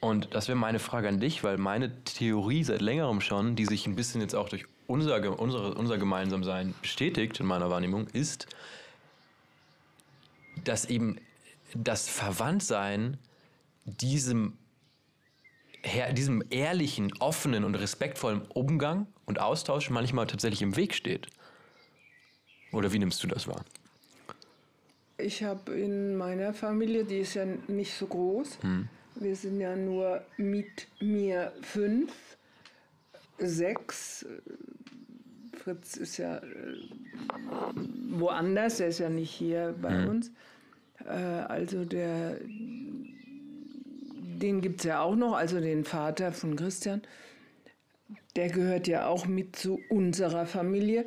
Und 0.01 0.35
das 0.35 0.49
wäre 0.49 0.59
meine 0.59 0.79
Frage 0.79 1.09
an 1.09 1.21
dich, 1.21 1.45
weil 1.45 1.59
meine 1.59 2.05
Theorie 2.05 2.65
seit 2.65 2.81
längerem 2.81 3.21
schon, 3.21 3.57
die 3.57 3.67
sich 3.67 3.87
ein 3.87 3.97
bisschen 3.97 4.21
jetzt 4.21 4.35
auch 4.35 4.49
durch 4.49 4.67
unser, 4.87 5.39
unsere, 5.39 5.75
unser 5.75 5.99
Gemeinsamsein 5.99 6.75
bestätigt 6.81 7.41
in 7.41 7.47
meiner 7.47 7.71
Wahrnehmung, 7.71 8.09
ist, 8.09 8.47
dass 10.65 10.85
eben 10.85 11.19
das 11.75 12.09
Verwandtsein 12.09 13.19
diesem, 13.85 14.59
diesem 16.13 16.45
ehrlichen, 16.51 17.13
offenen 17.19 17.65
und 17.65 17.75
respektvollen 17.75 18.43
Umgang 18.55 19.07
und 19.27 19.41
Austausch 19.41 19.91
manchmal 19.91 20.27
tatsächlich 20.27 20.63
im 20.63 20.77
Weg 20.77 20.95
steht. 20.95 21.27
Oder 22.73 22.93
wie 22.93 22.99
nimmst 22.99 23.23
du 23.23 23.27
das 23.27 23.47
wahr? 23.47 23.65
Ich 25.19 25.43
habe 25.43 25.73
in 25.73 26.17
meiner 26.17 26.55
Familie, 26.55 27.05
die 27.05 27.19
ist 27.19 27.35
ja 27.35 27.45
nicht 27.69 27.95
so 27.95 28.07
groß, 28.07 28.59
wir 29.17 29.37
sind 29.37 29.61
ja 29.61 29.77
nur 29.77 30.23
mit 30.37 30.89
mir 31.01 31.53
fünf, 31.61 32.13
sechs. 33.39 34.25
Fritz 35.63 35.97
ist 35.97 36.17
ja 36.17 36.39
äh, 36.39 36.77
woanders, 38.11 38.81
er 38.81 38.89
ist 38.89 38.99
ja 38.99 39.11
nicht 39.11 39.31
hier 39.31 39.75
bei 39.81 40.07
uns. 40.09 40.33
Äh, 41.05 41.11
Also 41.13 41.85
der, 41.85 42.41
den 44.43 44.61
gibt 44.61 44.81
es 44.81 44.87
ja 44.87 45.01
auch 45.01 45.15
noch, 45.15 45.35
also 45.35 45.61
den 45.61 45.85
Vater 45.85 46.33
von 46.33 46.57
Christian. 46.57 47.03
Der 48.37 48.49
gehört 48.49 48.89
ja 48.89 49.07
auch 49.07 49.27
mit 49.27 49.57
zu 49.57 49.79
unserer 49.89 50.47
Familie. 50.47 51.07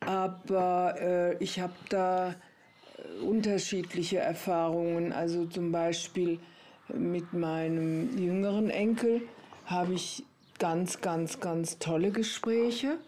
Aber 0.00 0.94
äh, 1.00 1.36
ich 1.42 1.58
habe 1.60 1.74
da 1.88 2.30
äh, 2.30 3.24
unterschiedliche 3.24 4.18
Erfahrungen. 4.18 5.12
Also 5.12 5.46
zum 5.46 5.72
Beispiel 5.72 6.38
mit 6.88 7.32
meinem 7.32 8.16
jüngeren 8.16 8.70
Enkel 8.70 9.22
habe 9.64 9.94
ich 9.94 10.24
ganz, 10.58 11.00
ganz, 11.00 11.40
ganz 11.40 11.78
tolle 11.78 12.10
Gespräche. 12.10 12.98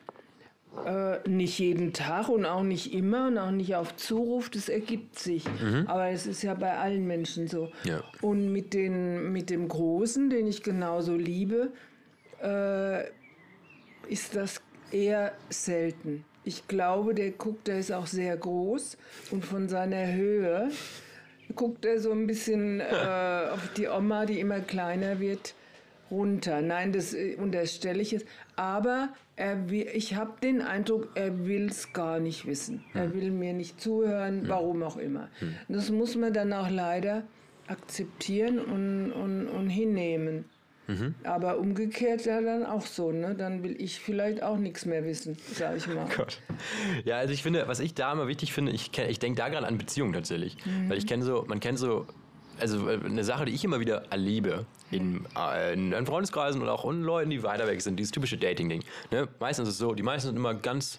Äh, 0.84 1.28
nicht 1.28 1.58
jeden 1.58 1.92
Tag 1.92 2.28
und 2.28 2.44
auch 2.44 2.62
nicht 2.62 2.92
immer 2.92 3.28
und 3.28 3.38
auch 3.38 3.50
nicht 3.50 3.74
auf 3.74 3.96
Zuruf, 3.96 4.50
das 4.50 4.68
ergibt 4.68 5.18
sich. 5.18 5.44
Aber 5.86 6.08
es 6.08 6.26
ist 6.26 6.42
ja 6.42 6.54
bei 6.54 6.76
allen 6.76 7.06
Menschen 7.06 7.48
so. 7.48 7.70
Ja. 7.84 8.02
Und 8.22 8.52
mit, 8.52 8.74
den, 8.74 9.32
mit 9.32 9.50
dem 9.50 9.68
Großen, 9.68 10.30
den 10.30 10.46
ich 10.46 10.62
genauso 10.62 11.14
liebe, 11.14 11.72
äh, 12.42 13.04
ist 14.08 14.36
das 14.36 14.60
eher 14.90 15.32
selten. 15.50 16.24
Ich 16.44 16.66
glaube, 16.66 17.14
der 17.14 17.32
guckt, 17.32 17.68
der 17.68 17.78
ist 17.78 17.92
auch 17.92 18.06
sehr 18.06 18.36
groß 18.36 18.96
und 19.30 19.44
von 19.44 19.68
seiner 19.68 20.12
Höhe 20.12 20.70
guckt 21.54 21.84
er 21.84 22.00
so 22.00 22.12
ein 22.12 22.26
bisschen 22.26 22.80
äh, 22.80 23.50
auf 23.52 23.72
die 23.76 23.88
Oma, 23.88 24.26
die 24.26 24.40
immer 24.40 24.60
kleiner 24.60 25.20
wird, 25.20 25.54
runter. 26.10 26.62
Nein, 26.62 26.92
das 26.92 27.14
äh, 27.14 27.36
unterstelle 27.36 28.00
ich 28.00 28.12
jetzt. 28.12 28.26
Aber 28.56 29.10
Er 29.10 29.27
will, 29.70 29.88
ich 29.94 30.14
habe 30.14 30.32
den 30.42 30.62
Eindruck, 30.62 31.10
er 31.14 31.46
will 31.46 31.66
es 31.66 31.92
gar 31.92 32.18
nicht 32.20 32.46
wissen. 32.46 32.84
Hm. 32.92 33.00
Er 33.00 33.14
will 33.14 33.30
mir 33.30 33.52
nicht 33.52 33.80
zuhören, 33.80 34.48
warum 34.48 34.82
auch 34.82 34.96
immer. 34.96 35.28
Das 35.68 35.90
muss 35.90 36.16
man 36.16 36.32
dann 36.32 36.52
auch 36.52 36.70
leider 36.70 37.24
akzeptieren 37.68 38.58
und, 38.58 39.12
und, 39.12 39.48
und 39.48 39.68
hinnehmen. 39.68 40.44
Mhm. 40.88 41.14
Aber 41.22 41.58
umgekehrt 41.58 42.24
ja 42.24 42.40
dann 42.40 42.64
auch 42.64 42.86
so, 42.86 43.12
ne? 43.12 43.34
Dann 43.34 43.62
will 43.62 43.76
ich 43.78 44.00
vielleicht 44.00 44.42
auch 44.42 44.56
nichts 44.56 44.86
mehr 44.86 45.04
wissen, 45.04 45.36
sag 45.52 45.76
ich 45.76 45.86
mal. 45.86 46.08
Gott. 46.16 46.40
Ja, 47.04 47.18
also 47.18 47.34
ich 47.34 47.42
finde, 47.42 47.68
was 47.68 47.78
ich 47.80 47.92
da 47.92 48.10
immer 48.10 48.26
wichtig 48.26 48.54
finde, 48.54 48.72
ich, 48.72 48.90
ich 48.98 49.18
denke 49.18 49.36
da 49.36 49.50
gerade 49.50 49.66
an 49.66 49.76
Beziehungen 49.76 50.14
tatsächlich. 50.14 50.56
Weil 50.88 50.96
ich 50.96 51.06
kenne 51.06 51.24
so, 51.24 51.44
man 51.46 51.60
kennt 51.60 51.78
so, 51.78 52.06
also 52.60 52.88
äh, 52.88 53.00
eine 53.04 53.24
Sache, 53.24 53.44
die 53.44 53.52
ich 53.52 53.64
immer 53.64 53.80
wieder 53.80 54.04
erlebe 54.10 54.66
in, 54.90 55.26
äh, 55.36 55.72
in, 55.72 56.06
Freundeskreisen 56.06 56.62
oder 56.62 56.72
auch 56.72 56.84
in 56.90 57.02
Leuten, 57.02 57.30
die 57.30 57.42
weiter 57.42 57.66
weg 57.66 57.80
sind, 57.82 57.96
dieses 57.96 58.12
typische 58.12 58.36
Dating-Ding. 58.36 58.82
Ne? 59.10 59.28
Meistens 59.40 59.68
ist 59.68 59.74
es 59.74 59.78
so, 59.78 59.94
die 59.94 60.02
meisten 60.02 60.28
sind 60.28 60.36
immer 60.36 60.54
ganz 60.54 60.98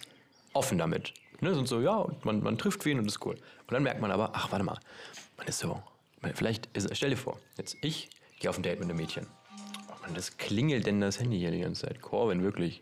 offen 0.53 0.77
damit. 0.77 1.13
Ne? 1.41 1.53
Sind 1.53 1.67
so, 1.67 1.81
ja, 1.81 1.95
und 1.95 2.23
man, 2.25 2.41
man 2.41 2.57
trifft 2.57 2.85
wen 2.85 2.99
und 2.99 3.05
ist 3.05 3.25
cool. 3.25 3.35
Und 3.35 3.71
dann 3.71 3.83
merkt 3.83 4.01
man 4.01 4.11
aber, 4.11 4.31
ach, 4.33 4.51
warte 4.51 4.65
mal, 4.65 4.79
man 5.37 5.47
ist 5.47 5.59
so, 5.59 5.81
vielleicht, 6.33 6.67
ist, 6.73 6.89
stell 6.95 7.11
dir 7.11 7.17
vor, 7.17 7.39
jetzt 7.57 7.77
ich 7.81 8.09
gehe 8.39 8.49
auf 8.49 8.57
ein 8.57 8.63
Date 8.63 8.79
mit 8.79 8.89
einem 8.89 8.97
Mädchen. 8.97 9.27
Oh 9.89 9.93
Mann, 10.01 10.13
das 10.13 10.37
klingelt 10.37 10.85
denn 10.85 11.01
das 11.01 11.19
Handy 11.19 11.37
hier 11.37 11.51
die 11.51 11.61
ganze 11.61 11.87
Zeit. 11.87 12.01
Corbin, 12.01 12.43
wirklich. 12.43 12.81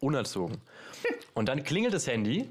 Unerzogen. 0.00 0.58
Und 1.34 1.48
dann 1.48 1.64
klingelt 1.64 1.94
das 1.94 2.06
Handy, 2.06 2.48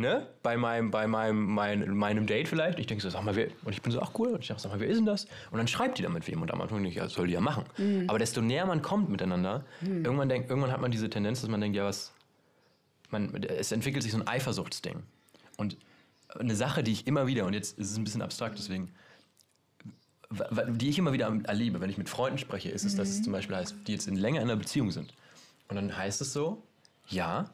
ne, 0.00 0.26
bei 0.42 0.56
meinem, 0.56 0.90
bei 0.90 1.06
meinem, 1.06 1.44
mein, 1.46 1.96
meinem 1.96 2.26
Date 2.26 2.48
vielleicht. 2.48 2.78
Ich 2.78 2.86
denke 2.86 3.02
so, 3.02 3.10
sag 3.10 3.22
mal, 3.22 3.36
wer, 3.36 3.48
und 3.64 3.72
ich 3.72 3.82
bin 3.82 3.92
so, 3.92 4.00
ach 4.00 4.12
cool, 4.18 4.28
und 4.28 4.40
ich 4.40 4.48
dachte, 4.48 4.62
sag 4.62 4.72
mal, 4.72 4.80
wer 4.80 4.88
ist 4.88 4.96
denn 4.96 5.06
das? 5.06 5.26
Und 5.50 5.58
dann 5.58 5.68
schreibt 5.68 5.98
die 5.98 6.02
da 6.02 6.08
mit 6.08 6.26
wem 6.26 6.42
und 6.42 6.50
am 6.52 6.60
Anfang 6.60 6.78
denke 6.78 6.90
ich, 6.90 6.96
ja, 6.96 7.04
das 7.04 7.12
soll 7.12 7.26
die 7.26 7.34
ja 7.34 7.40
machen. 7.40 7.64
Aber 8.08 8.18
desto 8.18 8.40
näher 8.40 8.66
man 8.66 8.82
kommt 8.82 9.08
miteinander, 9.10 9.64
irgendwann, 9.82 10.28
denk, 10.28 10.48
irgendwann 10.48 10.72
hat 10.72 10.80
man 10.80 10.90
diese 10.90 11.08
Tendenz, 11.08 11.40
dass 11.40 11.50
man 11.50 11.60
denkt, 11.60 11.76
ja, 11.76 11.84
was, 11.84 12.12
man, 13.10 13.34
es 13.42 13.72
entwickelt 13.72 14.02
sich 14.02 14.12
so 14.12 14.18
ein 14.18 14.26
Eifersuchtsding. 14.26 15.02
Und 15.56 15.76
eine 16.38 16.54
Sache, 16.54 16.82
die 16.82 16.92
ich 16.92 17.06
immer 17.06 17.26
wieder, 17.26 17.46
und 17.46 17.54
jetzt 17.54 17.78
ist 17.78 17.90
es 17.90 17.96
ein 17.96 18.04
bisschen 18.04 18.22
abstrakt, 18.22 18.58
deswegen, 18.58 18.92
die 20.68 20.88
ich 20.88 20.98
immer 20.98 21.12
wieder 21.12 21.36
erlebe, 21.44 21.80
wenn 21.80 21.90
ich 21.90 21.98
mit 21.98 22.08
Freunden 22.08 22.38
spreche, 22.38 22.68
ist 22.68 22.84
es, 22.84 22.94
dass 22.94 23.08
es 23.08 23.22
zum 23.22 23.32
Beispiel 23.32 23.56
heißt, 23.56 23.74
die 23.86 23.92
jetzt 23.92 24.06
in 24.06 24.14
länger 24.14 24.40
in 24.40 24.48
einer 24.48 24.56
Beziehung 24.56 24.92
sind. 24.92 25.12
Und 25.68 25.76
dann 25.76 25.96
heißt 25.96 26.20
es 26.20 26.32
so, 26.32 26.62
ja, 27.08 27.50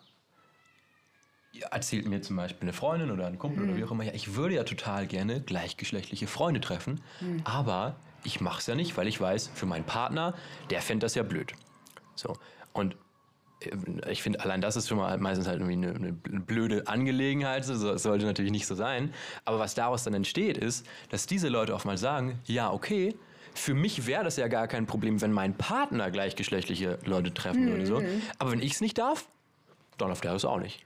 erzählt 1.62 2.06
mir 2.06 2.22
zum 2.22 2.36
Beispiel 2.36 2.62
eine 2.62 2.72
Freundin 2.72 3.10
oder 3.10 3.26
ein 3.26 3.38
Kumpel 3.38 3.64
oder 3.64 3.76
wie 3.76 3.84
auch 3.84 3.90
immer, 3.90 4.04
ja, 4.04 4.12
ich 4.14 4.34
würde 4.34 4.54
ja 4.54 4.64
total 4.64 5.06
gerne 5.06 5.40
gleichgeschlechtliche 5.40 6.26
Freunde 6.26 6.60
treffen, 6.60 7.00
aber 7.44 7.96
ich 8.24 8.40
mache 8.40 8.60
es 8.60 8.66
ja 8.66 8.74
nicht, 8.74 8.96
weil 8.96 9.06
ich 9.06 9.20
weiß, 9.20 9.50
für 9.54 9.66
meinen 9.66 9.84
Partner, 9.84 10.34
der 10.70 10.82
fände 10.82 11.04
das 11.04 11.14
ja 11.14 11.22
blöd. 11.22 11.52
So. 12.16 12.36
Und 12.72 12.96
äh, 13.60 14.10
ich 14.10 14.22
finde, 14.22 14.40
allein 14.40 14.60
das 14.60 14.76
ist 14.76 14.88
schon 14.88 14.98
mal 14.98 15.16
meistens 15.18 15.46
halt 15.46 15.60
irgendwie 15.60 15.86
eine, 15.86 15.94
eine 15.94 16.12
blöde 16.12 16.86
Angelegenheit. 16.88 17.64
So, 17.64 17.92
das 17.92 18.02
sollte 18.02 18.26
natürlich 18.26 18.52
nicht 18.52 18.66
so 18.66 18.74
sein. 18.74 19.12
Aber 19.44 19.58
was 19.58 19.74
daraus 19.74 20.04
dann 20.04 20.14
entsteht, 20.14 20.58
ist, 20.58 20.86
dass 21.10 21.26
diese 21.26 21.48
Leute 21.48 21.74
auch 21.74 21.84
mal 21.84 21.98
sagen, 21.98 22.38
ja, 22.44 22.72
okay, 22.72 23.14
für 23.54 23.74
mich 23.74 24.06
wäre 24.06 24.24
das 24.24 24.36
ja 24.36 24.48
gar 24.48 24.68
kein 24.68 24.86
Problem, 24.86 25.20
wenn 25.22 25.32
mein 25.32 25.54
Partner 25.56 26.10
gleichgeschlechtliche 26.10 26.98
Leute 27.04 27.32
treffen 27.32 27.66
würde. 27.68 27.86
So. 27.86 28.02
Aber 28.38 28.52
wenn 28.52 28.60
ich 28.60 28.72
es 28.72 28.80
nicht 28.80 28.98
darf, 28.98 29.28
dann 29.96 30.10
auf 30.10 30.20
der 30.20 30.34
es 30.34 30.44
auch 30.44 30.58
nicht. 30.58 30.84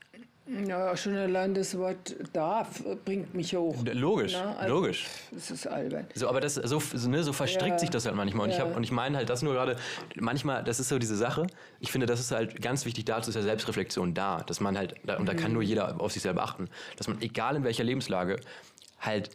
Ja, 0.66 0.96
schon 0.96 1.14
allein 1.14 1.54
das 1.54 1.78
Wort 1.78 2.16
darf 2.32 2.84
äh, 2.84 2.96
bringt 2.96 3.34
mich 3.34 3.54
hoch. 3.54 3.76
Logisch, 3.84 4.34
also, 4.34 4.74
logisch. 4.74 5.06
Das 5.30 5.50
ist 5.50 5.66
albern. 5.66 6.06
So, 6.14 6.28
aber 6.28 6.40
das, 6.40 6.54
so, 6.54 6.80
so, 6.80 7.08
ne, 7.08 7.22
so 7.22 7.32
verstrickt 7.32 7.74
Ja. 7.74 7.78
sich 7.78 7.90
das 7.90 8.04
halt 8.06 8.16
manchmal. 8.16 8.44
Und 8.44 8.50
ich, 8.50 8.58
Ja. 8.58 8.64
hab, 8.64 8.76
und 8.76 8.82
ich 8.82 8.90
meine 8.90 9.16
halt 9.16 9.30
das 9.30 9.42
nur 9.42 9.52
gerade, 9.52 9.76
manchmal, 10.16 10.64
das 10.64 10.80
ist 10.80 10.88
so 10.88 10.98
diese 10.98 11.16
Sache, 11.16 11.46
ich 11.78 11.92
finde, 11.92 12.06
das 12.06 12.18
ist 12.18 12.32
halt 12.32 12.60
ganz 12.60 12.84
wichtig, 12.84 13.04
dazu 13.04 13.30
ist 13.30 13.36
ja 13.36 13.42
Selbstreflexion 13.42 14.12
da, 14.12 14.38
dass 14.42 14.60
man 14.60 14.76
halt, 14.76 14.94
und 15.18 15.26
da 15.26 15.34
kann 15.34 15.52
nur 15.52 15.62
jeder 15.62 16.00
auf 16.00 16.12
sich 16.12 16.22
selber 16.22 16.42
achten, 16.42 16.68
dass 16.96 17.06
man, 17.06 17.20
egal 17.22 17.54
in 17.54 17.62
welcher 17.64 17.84
Lebenslage, 17.84 18.40
halt 18.98 19.30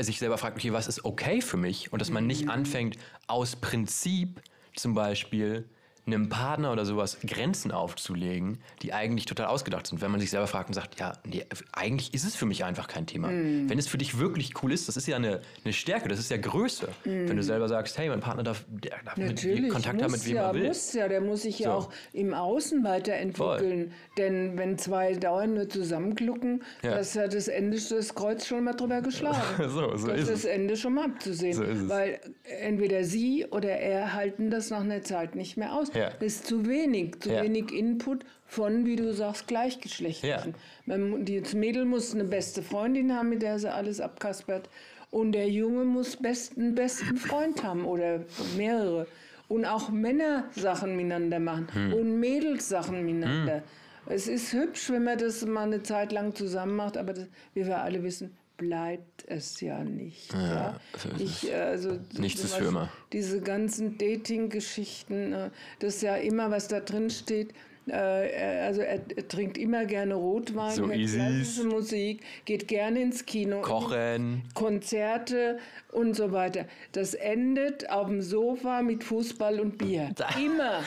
sich 0.00 0.18
selber 0.18 0.38
fragt, 0.38 0.56
okay, 0.56 0.72
was 0.72 0.88
ist 0.88 1.04
okay 1.04 1.40
für 1.40 1.56
mich? 1.56 1.92
Und 1.92 2.00
dass 2.00 2.10
man 2.10 2.26
nicht 2.26 2.48
anfängt, 2.48 2.96
aus 3.28 3.54
Prinzip 3.56 4.40
zum 4.74 4.94
Beispiel 4.94 5.68
einem 6.04 6.28
Partner 6.28 6.72
oder 6.72 6.84
sowas 6.84 7.18
Grenzen 7.24 7.70
aufzulegen, 7.70 8.58
die 8.82 8.92
eigentlich 8.92 9.24
total 9.26 9.46
ausgedacht 9.46 9.86
sind. 9.86 10.00
Wenn 10.00 10.10
man 10.10 10.18
sich 10.18 10.30
selber 10.30 10.48
fragt 10.48 10.68
und 10.68 10.74
sagt, 10.74 10.98
ja, 10.98 11.12
nee, 11.24 11.44
eigentlich 11.72 12.12
ist 12.12 12.24
es 12.24 12.34
für 12.34 12.44
mich 12.46 12.64
einfach 12.64 12.88
kein 12.88 13.06
Thema. 13.06 13.28
Wenn 13.28 13.78
es 13.78 13.86
für 13.86 13.98
dich 13.98 14.18
wirklich 14.18 14.62
cool 14.62 14.72
ist, 14.72 14.88
das 14.88 14.96
ist 14.96 15.06
ja 15.06 15.14
eine, 15.16 15.40
eine 15.64 15.72
Stärke, 15.72 16.08
das 16.08 16.18
ist 16.18 16.30
ja 16.30 16.38
Größe. 16.38 16.88
Wenn 17.04 17.36
du 17.36 17.42
selber 17.42 17.68
sagst, 17.68 17.96
hey, 17.98 18.08
mein 18.08 18.18
Partner 18.20 18.42
darf, 18.42 18.64
der 18.68 18.96
darf 19.04 19.16
Natürlich, 19.16 19.70
Kontakt 19.70 20.02
haben, 20.02 20.10
mit 20.10 20.26
wem 20.26 20.34
ja, 20.36 20.48
er 20.48 20.54
will. 20.54 20.66
muss 20.66 20.92
ja, 20.92 21.06
der 21.08 21.20
muss 21.20 21.42
sich 21.42 21.58
ja 21.60 21.70
So. 21.70 21.72
auch 21.86 21.92
im 22.12 22.34
Außen 22.34 22.82
weiterentwickeln. 22.82 23.92
Denn 24.18 24.58
wenn 24.58 24.78
zwei 24.78 25.12
dauernd 25.14 25.54
nur 25.54 25.68
zusammenklucken, 25.68 26.62
Ja. 26.82 26.96
das 26.96 27.16
hat 27.16 27.32
das 27.34 27.48
Ende 27.48 27.78
das 27.80 28.14
Kreuz 28.14 28.46
schon 28.46 28.64
mal 28.64 28.74
drüber 28.74 29.00
geschlagen. 29.02 29.38
So, 29.72 29.96
so 29.96 30.08
das 30.08 30.22
ist 30.22 30.30
das 30.30 30.44
Ende 30.44 30.76
schon 30.76 30.94
mal 30.94 31.04
abzusehen. 31.06 31.54
So 31.54 31.62
ist 31.62 31.82
es. 31.82 31.88
Weil 31.88 32.20
entweder 32.60 33.04
sie 33.04 33.46
oder 33.50 33.70
er 33.70 34.12
halten 34.12 34.50
das 34.50 34.70
nach 34.70 34.80
einer 34.80 35.02
Zeit 35.02 35.34
nicht 35.34 35.56
mehr 35.56 35.72
aus. 35.74 35.91
Ja. 35.94 36.10
Das 36.10 36.22
ist 36.22 36.46
zu 36.46 36.66
wenig, 36.66 37.20
zu 37.20 37.30
Ja. 37.30 37.42
wenig 37.42 37.72
Input 37.72 38.24
von, 38.46 38.86
wie 38.86 38.96
du 38.96 39.12
sagst, 39.12 39.46
Gleichgeschlechtlichen. 39.46 40.54
Die- 40.86 41.40
das 41.40 41.54
Mädel 41.54 41.84
muss 41.84 42.14
eine 42.14 42.24
beste 42.24 42.62
Freundin 42.62 43.14
haben, 43.14 43.28
mit 43.30 43.42
der 43.42 43.58
sie 43.58 43.72
alles 43.72 44.00
abkaspert. 44.00 44.68
Und 45.10 45.32
der 45.32 45.48
Junge 45.48 45.84
muss 45.84 46.16
besten, 46.16 46.74
besten 46.74 47.16
Freund 47.18 47.62
haben 47.62 47.84
oder 47.84 48.20
mehrere. 48.56 49.06
Und 49.48 49.66
auch 49.66 49.90
Männer 49.90 50.44
Sachen 50.56 50.96
miteinander 50.96 51.38
machen 51.38 51.68
Hm. 51.72 51.92
und 51.92 52.20
Mädels 52.20 52.68
Sachen 52.70 53.04
miteinander. 53.04 53.62
Es 54.06 54.26
ist 54.26 54.52
hübsch, 54.52 54.90
wenn 54.90 55.04
man 55.04 55.18
das 55.18 55.44
mal 55.44 55.64
eine 55.64 55.82
Zeit 55.82 56.10
lang 56.12 56.34
zusammen 56.34 56.74
macht, 56.76 56.96
aber 56.96 57.12
das, 57.12 57.26
wie 57.54 57.66
wir 57.66 57.82
alle 57.82 58.02
wissen, 58.02 58.34
bleibt 58.56 59.24
es 59.26 59.60
ja 59.60 59.82
nicht. 59.82 60.32
Ja, 60.32 60.78
ist 60.94 61.42
ich, 61.44 61.54
also, 61.54 61.98
Nichts 62.18 62.44
ist 62.44 62.54
für 62.54 62.66
immer. 62.66 62.88
Diese 63.12 63.40
ganzen 63.40 63.98
Dating-Geschichten, 63.98 65.32
äh, 65.32 65.50
das 65.78 65.96
ist 65.96 66.02
ja 66.02 66.16
immer, 66.16 66.50
was 66.50 66.68
da 66.68 66.80
drin 66.80 67.10
steht. 67.10 67.52
Äh, 67.88 68.30
er- 68.30 68.64
Also 68.66 68.80
er, 68.82 69.00
trinkt 69.26 69.58
immer 69.58 69.84
gerne 69.86 70.14
Rotwein, 70.14 70.70
So 70.76 70.86
klassische 70.86 71.64
Musik, 71.64 72.22
geht 72.44 72.68
gerne 72.68 73.00
ins 73.02 73.26
Kino. 73.26 73.60
Kochen. 73.62 74.44
Konzerte 74.54 75.58
und 75.90 76.14
so 76.14 76.30
weiter. 76.30 76.66
Das 76.92 77.14
endet 77.14 77.90
auf 77.90 78.06
dem 78.06 78.22
Sofa 78.22 78.82
mit 78.82 79.02
Fußball 79.02 79.58
und 79.58 79.78
Bier. 79.78 80.10
Immer. 80.38 80.82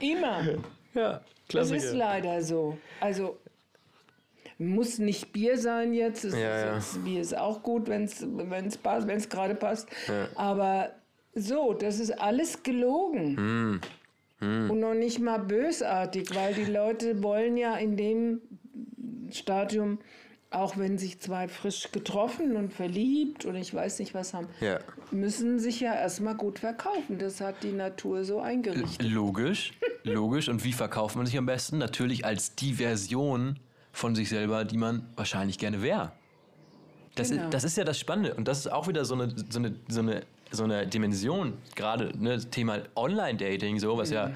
Immer. 0.00 0.58
Ja, 0.94 1.20
Das 1.50 1.70
ist 1.72 1.92
leider 1.94 2.40
so. 2.42 2.78
Also 3.00 3.38
muss 4.58 4.98
nicht 4.98 5.32
Bier 5.32 5.58
sein 5.58 5.92
jetzt. 5.92 6.24
Es 6.24 6.34
Ja, 6.34 6.40
ja. 6.66 6.76
ist, 6.78 7.04
Bier 7.04 7.20
ist 7.20 7.36
auch 7.36 7.62
gut, 7.62 7.88
wenn 7.88 8.04
es 8.04 8.76
passt, 8.78 9.06
wenn 9.06 9.16
es 9.18 9.28
gerade 9.28 9.54
passt. 9.54 9.88
Aber 10.34 10.90
so, 11.34 11.74
das 11.74 11.98
ist 12.00 12.12
alles 12.20 12.62
gelogen. 12.62 13.80
Hm. 14.40 14.70
Und 14.70 14.80
noch 14.80 14.94
nicht 14.94 15.18
mal 15.18 15.38
bösartig, 15.38 16.34
weil 16.34 16.52
die 16.54 16.64
Leute 16.70 17.22
wollen 17.22 17.56
ja 17.56 17.76
in 17.76 17.96
dem 17.96 18.40
Stadium, 19.30 19.98
auch 20.50 20.76
wenn 20.76 20.98
sich 20.98 21.20
zwei 21.20 21.48
frisch 21.48 21.90
getroffen 21.90 22.56
und 22.56 22.72
verliebt 22.72 23.44
und 23.44 23.56
ich 23.56 23.72
weiß 23.74 23.98
nicht 23.98 24.14
was 24.14 24.34
haben, 24.34 24.46
Ja. 24.60 24.78
müssen 25.10 25.58
sich 25.58 25.80
ja 25.80 25.94
erstmal 25.94 26.34
gut 26.34 26.58
verkaufen. 26.58 27.18
Das 27.18 27.40
hat 27.40 27.62
die 27.62 27.72
Natur 27.72 28.24
so 28.24 28.40
eingerichtet. 28.40 29.10
Logisch, 29.10 29.72
logisch. 30.04 30.48
Und 30.48 30.64
wie 30.64 30.72
verkauft 30.72 31.16
man 31.16 31.26
sich 31.26 31.36
am 31.36 31.46
besten? 31.46 31.78
Natürlich 31.78 32.24
als 32.24 32.54
die 32.54 32.74
Version 32.74 33.58
von 33.96 34.14
sich 34.14 34.28
selber, 34.28 34.66
die 34.66 34.76
man 34.76 35.06
wahrscheinlich 35.16 35.58
gerne 35.58 35.80
wäre. 35.82 36.12
Das, 37.14 37.30
Genau. 37.30 37.44
ist, 37.44 37.54
das 37.54 37.64
ist 37.64 37.76
ja 37.78 37.84
das 37.84 37.98
Spannende. 37.98 38.34
Und 38.34 38.46
das 38.46 38.58
ist 38.58 38.70
auch 38.70 38.88
wieder 38.88 39.06
so 39.06 39.14
eine, 39.14 39.34
so 39.48 39.58
eine, 39.58 39.74
so 39.88 40.00
eine, 40.00 40.22
so 40.50 40.64
eine 40.64 40.86
Dimension, 40.86 41.54
gerade 41.74 42.12
ne, 42.18 42.34
das 42.34 42.50
Thema 42.50 42.80
Online-Dating, 42.94 43.78
so, 43.78 43.96
was 43.96 44.10
ja, 44.10 44.32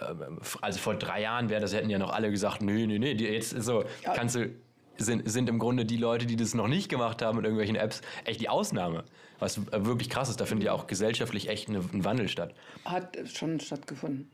ähm, 0.00 0.38
also 0.62 0.78
vor 0.78 0.94
drei 0.94 1.20
Jahren 1.20 1.50
wäre 1.50 1.60
das, 1.60 1.74
hätten 1.74 1.90
ja 1.90 1.98
noch 1.98 2.10
alle 2.10 2.30
gesagt, 2.30 2.62
nee, 2.62 2.86
nee, 2.86 2.98
nee, 2.98 3.12
jetzt 3.12 3.50
so, 3.50 3.84
kannst 4.02 4.34
du, 4.34 4.48
sind, 4.96 5.30
sind 5.30 5.46
im 5.50 5.58
Grunde 5.58 5.84
die 5.84 5.98
Leute, 5.98 6.24
die 6.24 6.36
das 6.36 6.54
noch 6.54 6.68
nicht 6.68 6.88
gemacht 6.88 7.20
haben 7.20 7.36
mit 7.36 7.44
irgendwelchen 7.44 7.76
Apps, 7.76 8.00
echt 8.24 8.40
die 8.40 8.48
Ausnahme. 8.48 9.04
Was 9.38 9.58
äh, 9.58 9.84
wirklich 9.84 10.08
krass 10.08 10.30
ist, 10.30 10.40
da 10.40 10.46
findet 10.46 10.64
ja 10.66 10.72
auch 10.72 10.86
gesellschaftlich 10.86 11.50
echt 11.50 11.68
eine, 11.68 11.80
ein 11.80 12.04
Wandel 12.06 12.28
statt. 12.28 12.54
Hat 12.86 13.18
schon 13.30 13.60
stattgefunden. 13.60 14.30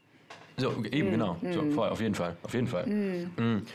So, 0.57 0.71
eben, 0.85 1.11
genau. 1.11 1.37
So, 1.53 1.69
voll, 1.71 1.89
auf 1.89 2.01
jeden 2.01 2.15
Fall. 2.15 2.37
Auf 2.45 2.55
jeden 2.55 2.69
Fall. 2.69 2.87
Mhm. 2.87 3.31
Mm. 3.37 3.67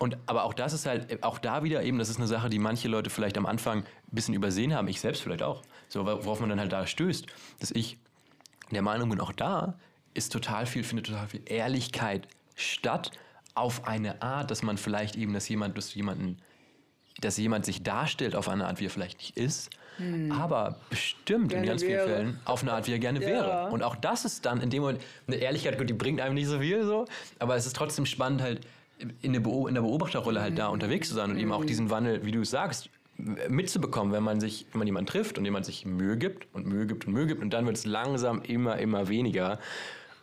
Und, 0.00 0.16
aber 0.24 0.44
auch 0.44 0.54
das 0.54 0.72
ist 0.72 0.86
halt, 0.86 1.22
auch 1.22 1.38
da 1.38 1.62
wieder 1.62 1.82
eben, 1.82 1.98
das 1.98 2.08
ist 2.08 2.16
eine 2.16 2.26
Sache, 2.26 2.48
die 2.48 2.58
manche 2.58 2.88
Leute 2.88 3.10
vielleicht 3.10 3.36
am 3.36 3.44
Anfang 3.44 3.80
ein 3.80 3.84
bisschen 4.10 4.32
übersehen 4.32 4.74
haben, 4.74 4.88
ich 4.88 4.98
selbst 4.98 5.22
vielleicht 5.22 5.42
auch. 5.42 5.62
So, 5.88 6.06
worauf 6.06 6.40
man 6.40 6.48
dann 6.48 6.58
halt 6.58 6.72
da 6.72 6.86
stößt, 6.86 7.26
dass 7.60 7.70
ich 7.70 7.98
der 8.70 8.80
Meinung 8.80 9.10
bin, 9.10 9.20
auch 9.20 9.32
da 9.32 9.78
ist 10.14 10.32
total 10.32 10.64
viel, 10.64 10.84
findet 10.84 11.06
total 11.06 11.28
viel 11.28 11.42
Ehrlichkeit 11.44 12.26
statt 12.56 13.10
auf 13.54 13.86
eine 13.86 14.22
Art, 14.22 14.50
dass 14.50 14.62
man 14.62 14.78
vielleicht 14.78 15.16
eben, 15.16 15.34
dass 15.34 15.48
jemand, 15.48 15.76
dass 15.76 15.94
jemanden 15.94 16.38
dass 17.20 17.36
jemand 17.36 17.66
sich 17.66 17.82
darstellt 17.82 18.34
auf 18.34 18.48
eine 18.48 18.66
Art, 18.66 18.80
wie 18.80 18.86
er 18.86 18.90
vielleicht 18.90 19.18
nicht 19.18 19.36
ist, 19.36 19.68
aber 20.30 20.80
bestimmt 20.88 21.52
in 21.52 21.62
Gerne 21.62 21.66
ganz 21.66 21.82
vielen 21.82 21.98
wäre. 21.98 22.08
Fällen 22.08 22.40
auf 22.46 22.62
eine 22.62 22.72
Art, 22.72 22.86
wie 22.86 22.92
er 22.92 22.98
gerne 22.98 23.20
Ja. 23.20 23.26
wäre. 23.26 23.68
Und 23.70 23.82
auch 23.82 23.96
das 23.96 24.24
ist 24.24 24.46
dann 24.46 24.62
in 24.62 24.70
dem 24.70 24.80
Moment, 24.80 25.02
eine 25.26 25.36
Ehrlichkeit, 25.36 25.76
gut, 25.76 25.90
die 25.90 25.94
bringt 25.94 26.22
einem 26.22 26.34
nicht 26.34 26.46
so 26.46 26.58
viel 26.60 26.84
so, 26.86 27.04
aber 27.38 27.56
es 27.56 27.66
ist 27.66 27.76
trotzdem 27.76 28.06
spannend, 28.06 28.40
halt 28.40 28.66
in 29.22 29.32
der, 29.32 29.40
Beo 29.40 29.66
in 29.66 29.74
der 29.74 29.82
Beobachterrolle 29.82 30.40
halt 30.40 30.58
da 30.58 30.68
unterwegs 30.68 31.08
zu 31.08 31.14
sein 31.14 31.30
und 31.30 31.38
eben 31.38 31.52
auch 31.52 31.64
diesen 31.64 31.90
Wandel, 31.90 32.24
wie 32.24 32.32
du 32.32 32.40
es 32.40 32.50
sagst, 32.50 32.90
mitzubekommen, 33.48 34.12
wenn 34.12 34.22
man 34.22 34.40
sich, 34.40 34.66
wenn 34.72 34.78
man 34.78 34.86
jemanden 34.86 35.06
trifft 35.06 35.38
und 35.38 35.44
jemand 35.44 35.66
sich 35.66 35.84
Mühe 35.84 36.16
gibt 36.16 36.46
und 36.54 36.66
Mühe 36.66 36.86
gibt 36.86 37.06
und 37.06 37.12
Mühe 37.12 37.26
gibt 37.26 37.42
und 37.42 37.50
dann 37.50 37.66
wird 37.66 37.76
es 37.76 37.86
langsam 37.86 38.42
immer, 38.42 38.78
immer 38.78 39.08
weniger. 39.08 39.58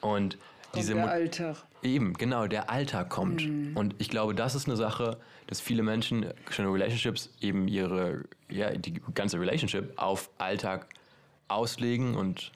Und 0.02 0.38
diese 0.76 0.94
der 0.96 1.10
Alltag. 1.10 1.58
Eben, 1.84 2.14
genau, 2.14 2.48
der 2.48 2.70
Alltag 2.70 3.10
kommt. 3.10 3.48
Und 3.76 3.96
ich 4.00 4.10
glaube, 4.10 4.36
das 4.36 4.56
ist 4.56 4.68
eine 4.68 4.76
Sache, 4.76 5.18
dass 5.48 5.62
viele 5.62 5.84
Menschen 5.84 6.26
schon 6.50 6.66
in 6.66 6.72
Relationships 6.72 7.30
eben 7.40 7.68
ihre, 7.68 8.26
ja, 8.50 8.72
die 8.72 9.02
ganze 9.14 9.40
Relationship 9.40 9.94
auf 9.96 10.30
Alltag 10.38 10.88
auslegen 11.48 12.16
und 12.16 12.52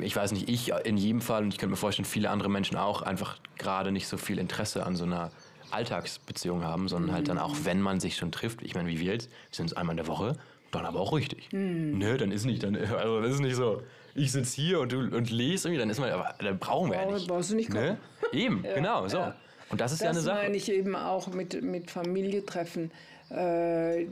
ich 0.00 0.14
weiß 0.16 0.32
nicht, 0.32 0.48
ich 0.48 0.72
in 0.84 0.96
jedem 0.96 1.20
Fall 1.20 1.42
und 1.42 1.48
ich 1.48 1.58
könnte 1.58 1.70
mir 1.70 1.76
vorstellen, 1.76 2.06
viele 2.06 2.30
andere 2.30 2.48
Menschen 2.50 2.76
auch 2.76 3.02
einfach 3.02 3.38
gerade 3.58 3.92
nicht 3.92 4.08
so 4.08 4.16
viel 4.16 4.38
Interesse 4.38 4.84
an 4.84 4.96
so 4.96 5.04
einer 5.04 5.30
Alltagsbeziehung 5.70 6.64
haben, 6.64 6.88
sondern 6.88 7.12
halt 7.12 7.28
dann 7.28 7.38
auch, 7.38 7.54
wenn 7.64 7.80
man 7.80 8.00
sich 8.00 8.16
schon 8.16 8.32
trifft, 8.32 8.62
ich 8.62 8.74
meine, 8.74 8.88
wie 8.88 9.00
wir 9.00 9.12
jetzt, 9.12 9.28
wir 9.30 9.36
sind 9.56 9.64
uns 9.66 9.72
einmal 9.74 9.92
in 9.94 9.98
der 9.98 10.06
Woche, 10.06 10.36
dann 10.70 10.84
aber 10.86 11.00
auch 11.00 11.12
richtig. 11.14 11.48
Ne, 11.52 12.16
dann 12.16 12.32
ist 12.32 12.44
nicht, 12.44 12.62
dann, 12.62 12.76
also 12.76 13.20
das 13.20 13.34
ist 13.34 13.40
nicht 13.40 13.56
so, 13.56 13.82
ich 14.14 14.32
sitze 14.32 14.60
hier 14.60 14.80
und 14.80 14.92
du 14.92 14.98
und 15.00 15.30
lese 15.30 15.68
irgendwie, 15.68 15.80
dann 15.80 15.90
ist 15.90 16.00
man, 16.00 16.10
aber 16.10 16.34
dann 16.38 16.58
brauchen 16.58 16.90
wir 16.90 16.98
ja 16.98 17.04
Brauch- 17.04 17.14
nicht. 17.14 17.28
brauchst 17.28 17.50
du 17.50 17.56
nicht 17.56 17.72
ne? 17.72 17.98
Eben, 18.32 18.62
genau, 18.62 19.06
so. 19.08 19.18
ja. 19.18 19.34
Und 19.68 19.80
das 19.80 19.92
ist 19.92 20.00
ja 20.00 20.08
Das 20.08 20.18
eine 20.18 20.24
Sache. 20.24 20.42
meine 20.44 20.56
ich 20.56 20.70
eben 20.70 20.94
auch 20.94 21.26
mit, 21.28 21.60
mit 21.62 21.90
Familientreffen. 21.90 22.90
Äh, 23.30 24.06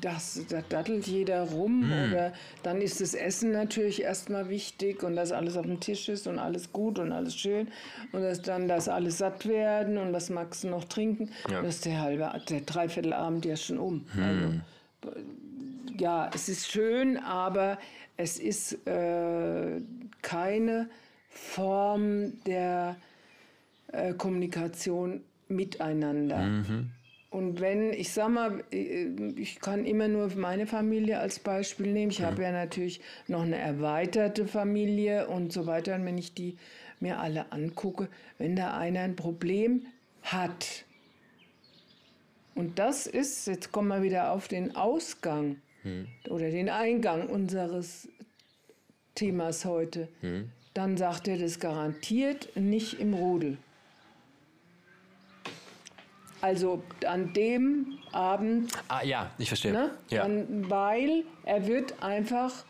das, 0.00 0.40
da 0.48 0.62
dattelt 0.68 1.06
jeder 1.08 1.42
rum 1.42 1.82
Hm. 1.82 2.12
oder 2.12 2.32
dann 2.62 2.80
ist 2.80 3.00
das 3.00 3.14
Essen 3.14 3.50
natürlich 3.50 4.02
erstmal 4.02 4.48
wichtig 4.48 5.02
und 5.02 5.16
dass 5.16 5.32
alles 5.32 5.56
auf 5.56 5.66
dem 5.66 5.80
Tisch 5.80 6.08
ist 6.08 6.28
und 6.28 6.38
alles 6.38 6.72
gut 6.72 7.00
und 7.00 7.10
alles 7.10 7.36
schön 7.36 7.68
und 8.12 8.22
dass 8.22 8.42
dann 8.42 8.68
das 8.68 8.88
alles 8.88 9.18
satt 9.18 9.48
werden 9.48 9.98
und 9.98 10.12
was 10.12 10.30
magst 10.30 10.62
du 10.62 10.68
noch 10.68 10.84
trinken. 10.84 11.30
Ja. 11.50 11.60
Das 11.62 11.76
ist 11.76 11.86
der 11.86 12.00
halbe, 12.00 12.30
der 12.48 12.60
Dreiviertelabend 12.60 13.44
ja 13.44 13.56
schon 13.56 13.78
um. 13.78 14.06
Also, 14.16 15.12
ja, 15.98 16.30
es 16.32 16.48
ist 16.48 16.70
schön, 16.70 17.16
aber 17.16 17.78
es 18.16 18.38
ist 18.38 18.86
äh, 18.86 19.80
keine 20.22 20.88
Form 21.30 22.42
der 22.44 22.96
äh, 23.92 24.12
Kommunikation 24.14 25.22
miteinander. 25.48 26.64
Und 27.36 27.60
wenn, 27.60 27.92
ich 27.92 28.14
sag 28.14 28.30
mal, 28.30 28.64
äh, 28.72 29.08
ich 29.36 29.60
kann 29.60 29.84
immer 29.84 30.08
nur 30.08 30.34
meine 30.36 30.66
Familie 30.66 31.18
als 31.18 31.38
Beispiel 31.38 31.92
nehmen. 31.92 32.10
Ich 32.10 32.22
habe 32.22 32.42
ja 32.42 32.50
natürlich 32.50 33.02
noch 33.28 33.42
eine 33.42 33.58
erweiterte 33.58 34.46
Familie 34.46 35.28
und 35.28 35.52
so 35.52 35.66
weiter. 35.66 35.96
Und 35.96 36.06
wenn 36.06 36.16
ich 36.16 36.32
die 36.32 36.56
mir 36.98 37.18
alle 37.20 37.52
angucke, 37.52 38.08
wenn 38.38 38.56
da 38.56 38.78
einer 38.78 39.00
ein 39.00 39.16
Problem 39.16 39.84
hat, 40.22 40.86
und 42.54 42.78
das 42.78 43.06
ist, 43.06 43.46
jetzt 43.48 43.70
kommen 43.70 43.88
wir 43.88 44.02
wieder 44.02 44.32
auf 44.32 44.48
den 44.48 44.74
Ausgang 44.74 45.56
oder 46.30 46.50
den 46.50 46.70
Eingang 46.70 47.28
unseres 47.28 48.08
Themas 49.14 49.66
heute, 49.66 50.08
dann 50.72 50.96
sagt 50.96 51.28
er 51.28 51.36
das 51.36 51.60
garantiert 51.60 52.56
nicht 52.56 52.98
im 52.98 53.12
Rudel. 53.12 53.58
Also 56.46 56.80
an 57.06 57.32
dem 57.32 57.98
Abend, 58.12 58.70
Ah 58.86 59.02
ja, 59.02 59.30
ich 59.36 59.48
verstehe. 59.48 59.72
ne, 59.72 59.90
Ja. 60.10 60.22
dann, 60.22 60.70
weil 60.70 61.24
er 61.44 61.66
wird 61.66 62.00
einfach, 62.02 62.64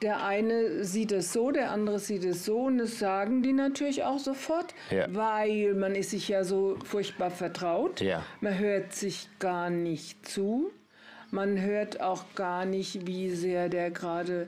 der 0.00 0.24
eine 0.24 0.84
sieht 0.84 1.10
es 1.10 1.32
so, 1.32 1.50
der 1.50 1.72
andere 1.72 1.98
sieht 1.98 2.24
es 2.24 2.44
so 2.44 2.60
und 2.60 2.78
das 2.78 3.00
sagen 3.00 3.42
die 3.42 3.52
natürlich 3.52 4.04
auch 4.04 4.20
sofort, 4.20 4.74
Ja. 4.90 5.06
weil 5.12 5.74
man 5.74 5.96
ist 5.96 6.10
sich 6.10 6.28
ja 6.28 6.44
so 6.44 6.78
furchtbar 6.84 7.30
vertraut. 7.32 8.00
Ja. 8.00 8.22
Man 8.40 8.56
hört 8.58 8.92
sich 8.92 9.28
gar 9.40 9.70
nicht 9.70 10.28
zu. 10.28 10.70
Man 11.32 11.60
hört 11.60 12.00
auch 12.00 12.24
gar 12.36 12.64
nicht, 12.64 13.06
wie 13.08 13.30
sehr 13.30 13.68
der 13.68 13.90
gerade 13.90 14.46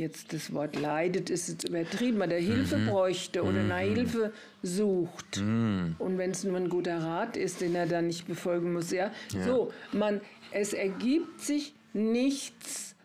jetzt 0.00 0.32
das 0.32 0.52
Wort 0.52 0.74
leidet, 0.74 1.30
ist 1.30 1.48
jetzt 1.48 1.68
übertrieben, 1.68 2.16
aber 2.16 2.26
der 2.28 2.40
Hilfe 2.40 2.76
Mhm. 2.78 2.86
bräuchte 2.88 3.42
oder 3.44 3.62
nach 3.62 3.78
Hilfe 3.78 4.32
sucht. 4.62 5.38
Und 5.38 6.18
wenn 6.18 6.30
es 6.32 6.42
nur 6.42 6.56
ein 6.56 6.68
guter 6.68 6.98
Rat 7.02 7.36
ist, 7.36 7.60
den 7.60 7.74
er 7.74 7.86
dann 7.86 8.08
nicht 8.08 8.26
befolgen 8.26 8.72
muss, 8.72 8.90
ja. 8.90 9.10
So, 9.44 9.72
man, 9.92 10.20
es 10.50 10.72
ergibt 10.72 11.40
sich 11.40 11.74
nichts 11.92 12.96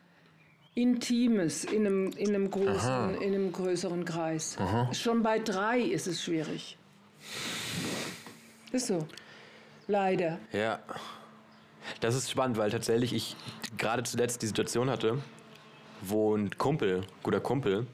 Intimes 0.73 1.63
in 1.65 1.85
einem, 1.85 2.11
in 2.17 2.29
einem, 2.35 2.49
großen, 2.51 3.15
in 3.21 3.33
einem 3.33 3.51
größeren 3.51 4.03
Kreis. 4.05 4.57
Schon 4.91 5.23
bei 5.23 5.39
drei 5.39 5.79
ist 5.79 6.07
es 6.07 6.23
schwierig. 6.23 6.77
Ist 8.71 8.87
so. 8.87 9.07
Leider. 9.87 10.39
Ja. 10.51 10.79
Das 12.01 12.15
ist 12.15 12.29
spannend, 12.31 12.57
weil 12.57 12.71
tatsächlich 12.71 13.13
ich 13.13 13.35
gerade 13.77 14.03
zuletzt 14.03 14.41
die 14.41 14.47
Situation 14.47 14.89
hatte, 14.89 15.19
wo 16.01 16.35
ein 16.35 16.57
Kumpel, 16.57 17.01
guter 17.23 17.39
Kumpel, 17.39 17.87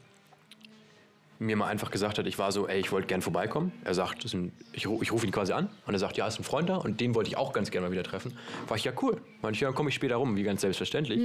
mir 1.39 1.55
mal 1.55 1.67
einfach 1.67 1.89
gesagt 1.89 2.19
hat, 2.19 2.27
ich 2.27 2.37
war 2.37 2.51
so, 2.51 2.67
ey, 2.67 2.79
ich 2.79 2.91
wollte 2.91 3.07
gern 3.07 3.23
vorbeikommen. 3.23 3.71
Er 3.83 3.95
sagt, 3.95 4.31
ein, 4.33 4.53
ich, 4.73 4.85
ich 4.85 5.11
rufe 5.11 5.25
ihn 5.25 5.31
quasi 5.31 5.53
an 5.53 5.69
und 5.87 5.93
er 5.93 5.99
sagt, 5.99 6.15
ja, 6.17 6.27
ist 6.27 6.39
ein 6.39 6.43
Freund 6.43 6.69
da 6.69 6.75
und 6.75 7.01
den 7.01 7.15
wollte 7.15 7.29
ich 7.29 7.37
auch 7.37 7.51
ganz 7.51 7.71
gerne 7.71 7.87
mal 7.87 7.91
wieder 7.91 8.03
treffen. 8.03 8.37
War 8.67 8.77
ich, 8.77 8.83
ja, 8.83 8.91
cool. 9.01 9.19
Meinte 9.41 9.55
ich, 9.55 9.61
ja, 9.61 9.67
dann 9.67 9.75
komme 9.75 9.89
ich 9.89 9.95
später 9.95 10.17
rum, 10.17 10.35
wie 10.35 10.43
ganz 10.43 10.61
selbstverständlich. 10.61 11.19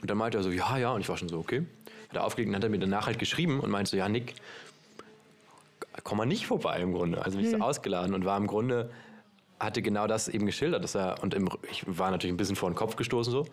Und 0.00 0.10
dann 0.10 0.16
meinte 0.16 0.38
er 0.38 0.42
so, 0.42 0.50
ja, 0.50 0.78
ja, 0.78 0.92
und 0.92 1.02
ich 1.02 1.08
war 1.10 1.18
schon 1.18 1.28
so, 1.28 1.38
okay. 1.38 1.66
Hat 2.08 2.16
er 2.16 2.24
aufgelegt 2.24 2.48
und 2.48 2.56
hat 2.56 2.62
er 2.64 2.70
mir 2.70 2.78
danach 2.78 3.06
halt 3.06 3.18
geschrieben 3.18 3.60
und 3.60 3.70
meinte 3.70 3.90
so, 3.90 3.96
ja, 3.98 4.08
Nick, 4.08 4.34
komm 6.04 6.18
mal 6.18 6.26
nicht 6.26 6.46
vorbei 6.46 6.80
im 6.80 6.94
Grunde. 6.94 7.22
Also 7.22 7.36
mich 7.38 7.50
so 7.50 7.58
ausgeladen 7.58 8.14
und 8.14 8.24
war 8.24 8.38
im 8.38 8.46
Grunde, 8.46 8.90
hatte 9.60 9.82
genau 9.82 10.06
das 10.06 10.28
eben 10.28 10.46
geschildert, 10.46 10.82
dass 10.82 10.94
er, 10.94 11.22
und 11.22 11.34
im, 11.34 11.50
ich 11.70 11.84
war 11.86 12.10
natürlich 12.10 12.32
ein 12.32 12.38
bisschen 12.38 12.56
vor 12.56 12.70
den 12.70 12.76
Kopf 12.76 12.96
gestoßen 12.96 13.30
so. 13.30 13.46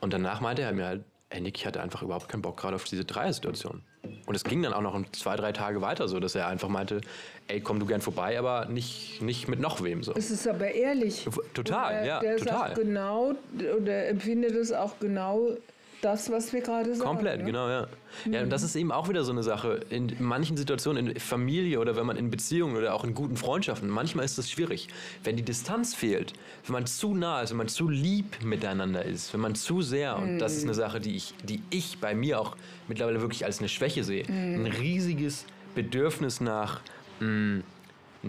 Und 0.00 0.12
danach 0.12 0.40
meinte 0.40 0.62
er 0.62 0.72
mir 0.72 0.86
halt, 0.86 1.04
ey 1.30 1.40
Nick, 1.40 1.58
ich 1.58 1.66
hatte 1.66 1.80
einfach 1.80 2.02
überhaupt 2.02 2.28
keinen 2.28 2.42
Bock 2.42 2.56
gerade 2.56 2.76
auf 2.76 2.84
diese 2.84 3.04
Dreier-Situation. 3.04 3.82
Und 4.26 4.34
es 4.34 4.44
ging 4.44 4.62
dann 4.62 4.72
auch 4.72 4.80
noch 4.80 4.98
zwei, 5.12 5.36
drei 5.36 5.52
Tage 5.52 5.80
weiter 5.82 6.08
so, 6.08 6.20
dass 6.20 6.34
er 6.34 6.46
einfach 6.46 6.68
meinte, 6.68 7.00
ey, 7.48 7.60
komm 7.60 7.80
du 7.80 7.86
gern 7.86 8.00
vorbei, 8.00 8.38
aber 8.38 8.66
nicht, 8.66 9.20
nicht 9.20 9.48
mit 9.48 9.60
noch 9.60 9.82
wem 9.82 10.02
so. 10.02 10.14
Es 10.14 10.30
ist 10.30 10.46
aber 10.48 10.70
ehrlich. 10.70 11.26
Total, 11.54 12.04
äh, 12.04 12.06
ja, 12.06 12.20
der 12.20 12.36
total. 12.38 12.58
sagt 12.58 12.74
genau, 12.76 13.34
oder 13.76 14.08
empfindet 14.08 14.52
es 14.52 14.72
auch 14.72 14.98
genau 15.00 15.50
das, 16.00 16.30
was 16.30 16.52
wir 16.52 16.60
gerade 16.60 16.94
sagen. 16.94 17.08
Komplett, 17.08 17.40
ne? 17.40 17.46
genau, 17.46 17.68
ja. 17.68 17.88
Ja, 18.30 18.42
und 18.42 18.50
das 18.50 18.62
ist 18.62 18.74
eben 18.76 18.92
auch 18.92 19.08
wieder 19.08 19.24
so 19.24 19.32
eine 19.32 19.42
Sache. 19.42 19.80
In 19.90 20.14
manchen 20.18 20.56
Situationen, 20.56 21.08
in 21.08 21.20
Familie 21.20 21.78
oder 21.80 21.96
wenn 21.96 22.06
man 22.06 22.16
in 22.16 22.30
Beziehungen 22.30 22.76
oder 22.76 22.94
auch 22.94 23.04
in 23.04 23.14
guten 23.14 23.36
Freundschaften, 23.36 23.88
manchmal 23.88 24.24
ist 24.24 24.38
das 24.38 24.50
schwierig. 24.50 24.88
Wenn 25.24 25.36
die 25.36 25.42
Distanz 25.42 25.94
fehlt, 25.94 26.32
wenn 26.66 26.72
man 26.72 26.86
zu 26.86 27.14
nah 27.14 27.42
ist, 27.42 27.50
wenn 27.50 27.58
man 27.58 27.68
zu 27.68 27.88
lieb 27.88 28.42
miteinander 28.42 29.04
ist, 29.04 29.32
wenn 29.32 29.40
man 29.40 29.54
zu 29.54 29.82
sehr, 29.82 30.16
und 30.16 30.38
das 30.38 30.56
ist 30.56 30.64
eine 30.64 30.74
Sache, 30.74 31.00
die 31.00 31.16
ich, 31.16 31.34
die 31.44 31.62
ich 31.70 31.98
bei 31.98 32.14
mir 32.14 32.40
auch 32.40 32.56
mittlerweile 32.88 33.20
wirklich 33.20 33.44
als 33.44 33.58
eine 33.58 33.68
Schwäche 33.68 34.04
sehe, 34.04 34.24
ein 34.28 34.66
riesiges 34.66 35.44
Bedürfnis 35.74 36.40
nach. 36.40 36.80
Mh, 37.20 37.62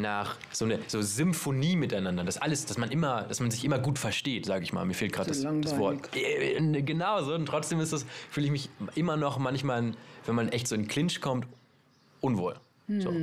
nach 0.01 0.38
so 0.51 0.65
eine 0.65 0.79
so 0.88 1.01
Symphonie 1.01 1.75
miteinander, 1.75 2.23
dass 2.23 2.38
alles, 2.38 2.65
dass 2.65 2.77
man 2.77 2.91
immer, 2.91 3.23
dass 3.23 3.39
man 3.39 3.51
sich 3.51 3.63
immer 3.63 3.79
gut 3.79 3.99
versteht, 3.99 4.45
sage 4.45 4.63
ich 4.63 4.73
mal. 4.73 4.85
Mir 4.85 4.93
fehlt 4.93 5.13
gerade 5.13 5.29
das, 5.29 5.41
das 5.41 5.77
Wort. 5.77 6.09
langweilig. 6.13 6.77
Äh, 6.77 6.81
Genau 6.81 7.21
so. 7.23 7.33
Und 7.33 7.45
trotzdem 7.45 7.79
ist 7.79 7.93
das, 7.93 8.05
fühle 8.29 8.47
ich 8.47 8.51
mich 8.51 8.69
immer 8.95 9.17
noch 9.17 9.38
manchmal, 9.38 9.91
wenn 10.25 10.35
man 10.35 10.49
echt 10.49 10.67
so 10.67 10.75
in 10.75 10.88
Clinch 10.88 11.21
kommt, 11.21 11.45
unwohl. 12.21 12.55
So, 12.91 13.13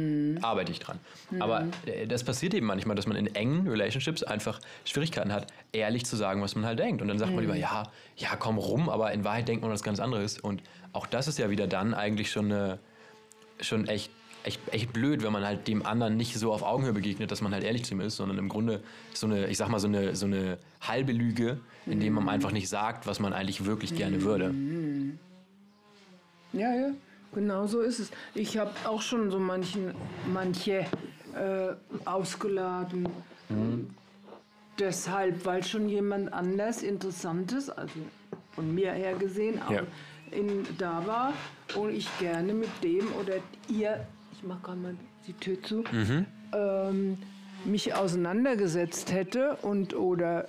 arbeite 0.47 0.71
ich 0.71 0.79
dran. 0.79 1.01
Aber 1.41 1.67
äh, 1.87 2.07
das 2.07 2.23
passiert 2.23 2.55
eben 2.55 2.67
manchmal, 2.67 2.95
dass 2.95 3.09
man 3.09 3.17
in 3.17 3.35
engen 3.35 3.67
Relationships 3.67 4.23
einfach 4.23 4.61
Schwierigkeiten 4.85 5.33
hat, 5.33 5.49
ehrlich 5.73 6.07
zu 6.07 6.15
sagen, 6.15 6.41
was 6.41 6.55
man 6.55 6.65
halt 6.65 6.79
denkt. 6.79 7.03
Und 7.03 7.09
dann 7.09 7.19
sagt 7.19 7.33
man 7.33 7.41
lieber, 7.41 7.57
ja, 7.57 7.83
ja, 8.17 8.37
komm 8.37 8.59
rum, 8.59 8.89
aber 8.89 9.11
in 9.13 9.25
Wahrheit 9.25 9.49
denkt 9.49 9.63
man 9.63 9.73
was 9.73 9.83
ganz 9.83 9.99
anderes. 9.99 10.39
Und 10.39 10.63
auch 10.93 11.07
das 11.07 11.27
ist 11.27 11.39
ja 11.41 11.51
wieder 11.51 11.67
dann 11.67 11.95
eigentlich 11.95 12.31
schon, 12.31 12.53
eine, 12.53 12.79
schon 13.61 13.89
echt, 13.89 14.13
echt, 14.47 14.61
echt 14.73 14.93
blöd, 14.93 15.23
wenn 15.23 15.33
man 15.33 15.45
halt 15.45 15.67
dem 15.69 15.85
anderen 15.85 16.17
nicht 16.17 16.35
so 16.39 16.53
auf 16.53 16.63
Augenhöhe 16.63 16.93
begegnet, 16.93 17.31
dass 17.31 17.41
man 17.43 17.53
halt 17.53 17.65
ehrlich 17.65 17.85
zu 17.85 17.95
ihm 17.95 18.01
ist, 18.01 18.17
sondern 18.17 18.39
im 18.39 18.49
Grunde 18.49 18.83
so 19.15 19.27
eine, 19.27 19.47
ich 19.49 19.59
sag 19.59 19.69
mal, 19.69 19.79
so 19.81 19.89
eine, 19.89 20.15
so 20.17 20.27
eine 20.27 20.59
halbe 20.81 21.13
Lüge, 21.13 21.59
indem 21.87 22.15
man 22.15 22.29
einfach 22.29 22.53
nicht 22.53 22.69
sagt, 22.69 23.07
was 23.07 23.21
man 23.21 23.33
eigentlich 23.33 23.65
wirklich 23.65 23.95
gerne 23.97 24.23
würde. 24.23 24.55
Ja, 26.53 26.73
ja, 26.75 26.91
genau 27.35 27.67
so 27.67 27.81
ist 27.81 27.99
es. 27.99 28.11
Ich 28.35 28.57
habe 28.57 28.71
auch 28.85 29.03
schon 29.03 29.31
so 29.31 29.39
manchen, 29.39 29.95
manche 30.33 30.87
äh, 31.35 31.75
ausgeladen. 32.05 33.09
Deshalb, 34.79 35.45
weil 35.45 35.65
schon 35.65 35.89
jemand 35.89 36.33
anders 36.33 36.83
Interessantes, 36.83 37.71
also 37.71 37.95
von 38.55 38.75
mir 38.75 38.93
her 38.93 39.15
gesehen, 39.15 39.61
auch 39.63 39.71
Ja. 39.71 39.83
in, 40.31 40.67
da 40.79 41.03
war 41.07 41.33
und 41.75 41.91
ich 41.95 42.09
gerne 42.19 42.53
mit 42.53 42.69
dem 42.83 43.07
oder 43.21 43.37
ihr, 43.69 44.07
ich 44.37 44.43
mache 44.45 44.61
gerade 44.63 44.79
mal 44.79 44.95
die 45.27 45.33
Tür 45.35 45.63
zu, 45.63 45.85
ähm, 46.53 47.19
mich 47.65 47.95
auseinandergesetzt 47.95 49.13
hätte 49.13 49.57
und 49.63 49.95
oder 49.95 50.47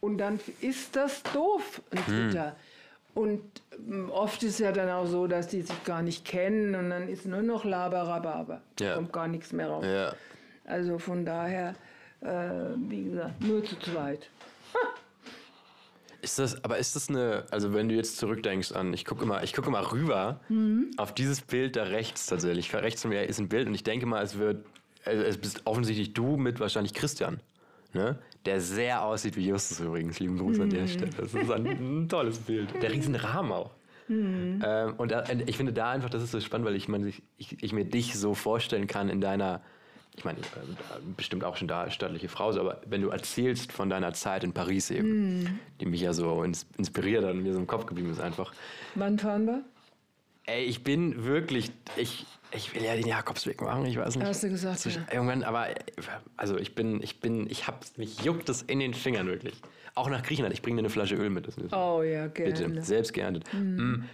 Und 0.00 0.18
dann 0.18 0.38
ist 0.60 0.96
das 0.96 1.22
doof, 1.22 1.80
ein 1.90 2.06
Hm. 2.06 2.30
Dritter. 2.30 2.56
Und 3.14 3.40
ähm, 3.78 4.10
oft 4.10 4.42
ist 4.42 4.58
ja 4.58 4.70
dann 4.72 4.90
auch 4.90 5.06
so, 5.06 5.26
dass 5.26 5.46
die 5.48 5.62
sich 5.62 5.84
gar 5.84 6.02
nicht 6.02 6.24
kennen 6.26 6.74
und 6.74 6.90
dann 6.90 7.08
ist 7.08 7.24
nur 7.26 7.40
noch 7.42 7.64
Laberababa. 7.64 8.60
Ja. 8.80 8.96
Kommt 8.96 9.12
gar 9.12 9.28
nichts 9.28 9.52
mehr 9.52 9.68
raus. 9.68 9.84
Ja. 9.86 10.12
Also 10.66 10.98
von 10.98 11.24
daher, 11.24 11.74
äh, 12.20 12.26
wie 12.76 13.04
gesagt, 13.04 13.40
nur 13.40 13.64
zu 13.64 13.78
zweit. 13.78 14.28
Ist 16.24 16.38
das, 16.38 16.64
aber 16.64 16.78
ist 16.78 16.96
das 16.96 17.10
eine, 17.10 17.44
also 17.50 17.74
wenn 17.74 17.88
du 17.88 17.94
jetzt 17.94 18.16
zurückdenkst 18.16 18.72
an, 18.72 18.94
ich 18.94 19.04
gucke 19.04 19.22
immer, 19.24 19.42
ich 19.42 19.52
gucke 19.52 19.70
mal 19.70 19.82
rüber 19.82 20.40
auf 20.96 21.14
dieses 21.14 21.42
Bild 21.42 21.76
da 21.76 21.82
rechts 21.84 22.26
tatsächlich. 22.26 22.74
Rechts 22.74 23.02
von 23.02 23.10
mir 23.10 23.28
ist 23.28 23.38
ein 23.38 23.48
Bild 23.48 23.68
und 23.68 23.74
ich 23.74 23.84
denke 23.84 24.06
mal, 24.06 24.22
es 24.22 24.38
wird, 24.38 24.64
also 25.04 25.22
es 25.22 25.36
bist 25.36 25.62
offensichtlich 25.66 26.14
du 26.14 26.36
mit 26.36 26.60
wahrscheinlich 26.60 26.94
Christian, 26.94 27.40
ne? 27.92 28.18
Der 28.46 28.60
sehr 28.60 29.02
aussieht 29.02 29.36
wie 29.36 29.46
Justus 29.46 29.80
übrigens. 29.80 30.18
Lieben 30.18 30.38
Gruß 30.38 30.60
an 30.60 30.70
der 30.70 30.86
Stelle. 30.86 31.10
Das 31.16 31.32
ist 31.32 31.50
ein, 31.50 31.66
ein 31.66 32.08
tolles 32.08 32.38
Bild. 32.38 32.82
Der 32.82 32.90
riesen 32.92 33.14
Rahmen 33.14 33.52
auch. 33.52 33.70
Ähm, 34.62 34.94
und 34.98 35.12
da, 35.12 35.24
ich 35.46 35.56
finde 35.56 35.72
da 35.72 35.90
einfach, 35.90 36.10
das 36.10 36.22
ist 36.22 36.32
so 36.32 36.40
spannend, 36.40 36.66
weil 36.66 36.76
ich, 36.76 36.88
meine, 36.88 37.08
ich, 37.08 37.22
ich, 37.38 37.62
ich 37.62 37.72
mir 37.72 37.84
dich 37.84 38.18
so 38.18 38.34
vorstellen 38.34 38.86
kann 38.86 39.08
in 39.08 39.20
deiner, 39.20 39.62
ich 40.16 40.24
meine, 40.24 40.38
äh, 40.38 40.42
bestimmt 41.16 41.44
auch 41.44 41.56
schon 41.56 41.68
da 41.68 41.90
stattliche 41.90 42.28
Frau, 42.28 42.50
aber 42.50 42.80
wenn 42.86 43.02
du 43.02 43.08
erzählst 43.08 43.72
von 43.72 43.90
deiner 43.90 44.12
Zeit 44.12 44.44
in 44.44 44.52
Paris 44.52 44.90
eben, 44.90 45.60
die 45.80 45.86
mich 45.86 46.00
ja 46.00 46.12
so 46.12 46.42
ins, 46.42 46.66
inspiriert 46.78 47.24
hat 47.24 47.32
und 47.32 47.42
mir 47.42 47.52
so 47.52 47.58
im 47.58 47.66
Kopf 47.66 47.86
geblieben 47.86 48.10
ist 48.10 48.20
einfach. 48.20 48.52
Wann 48.94 49.18
fahren 49.18 49.46
wir? 49.46 49.64
Ey, 50.46 50.64
ich 50.64 50.84
bin 50.84 51.24
wirklich, 51.24 51.72
ich, 51.96 52.26
ich 52.52 52.74
will 52.74 52.82
ja 52.84 52.94
den 52.94 53.06
Jakobsweg 53.06 53.60
machen, 53.62 53.86
ich 53.86 53.96
weiß 53.96 54.16
nicht. 54.16 54.26
Hast 54.26 54.42
du 54.42 54.50
gesagt, 54.50 54.78
Zwischen- 54.78 55.04
ja. 55.08 55.14
Irgendwann, 55.14 55.42
aber, 55.42 55.68
also 56.36 56.58
ich 56.58 56.74
bin, 56.74 57.02
ich 57.02 57.20
bin, 57.20 57.48
ich 57.50 57.66
hab, 57.66 57.84
mich 57.96 58.22
juckt 58.22 58.48
es 58.50 58.62
in 58.62 58.78
den 58.78 58.94
Fingern 58.94 59.26
wirklich. 59.26 59.54
Auch 59.94 60.10
nach 60.10 60.22
Griechenland, 60.22 60.52
ich 60.54 60.60
bringe 60.62 60.76
dir 60.76 60.80
eine 60.80 60.90
Flasche 60.90 61.14
Öl 61.16 61.30
mit. 61.30 61.48
Oh 61.72 62.02
ja, 62.02 62.26
Bitte, 62.28 62.52
gerne. 62.52 62.82
selbst 62.82 63.12
geerntet. 63.12 63.44
Mm. 63.54 64.04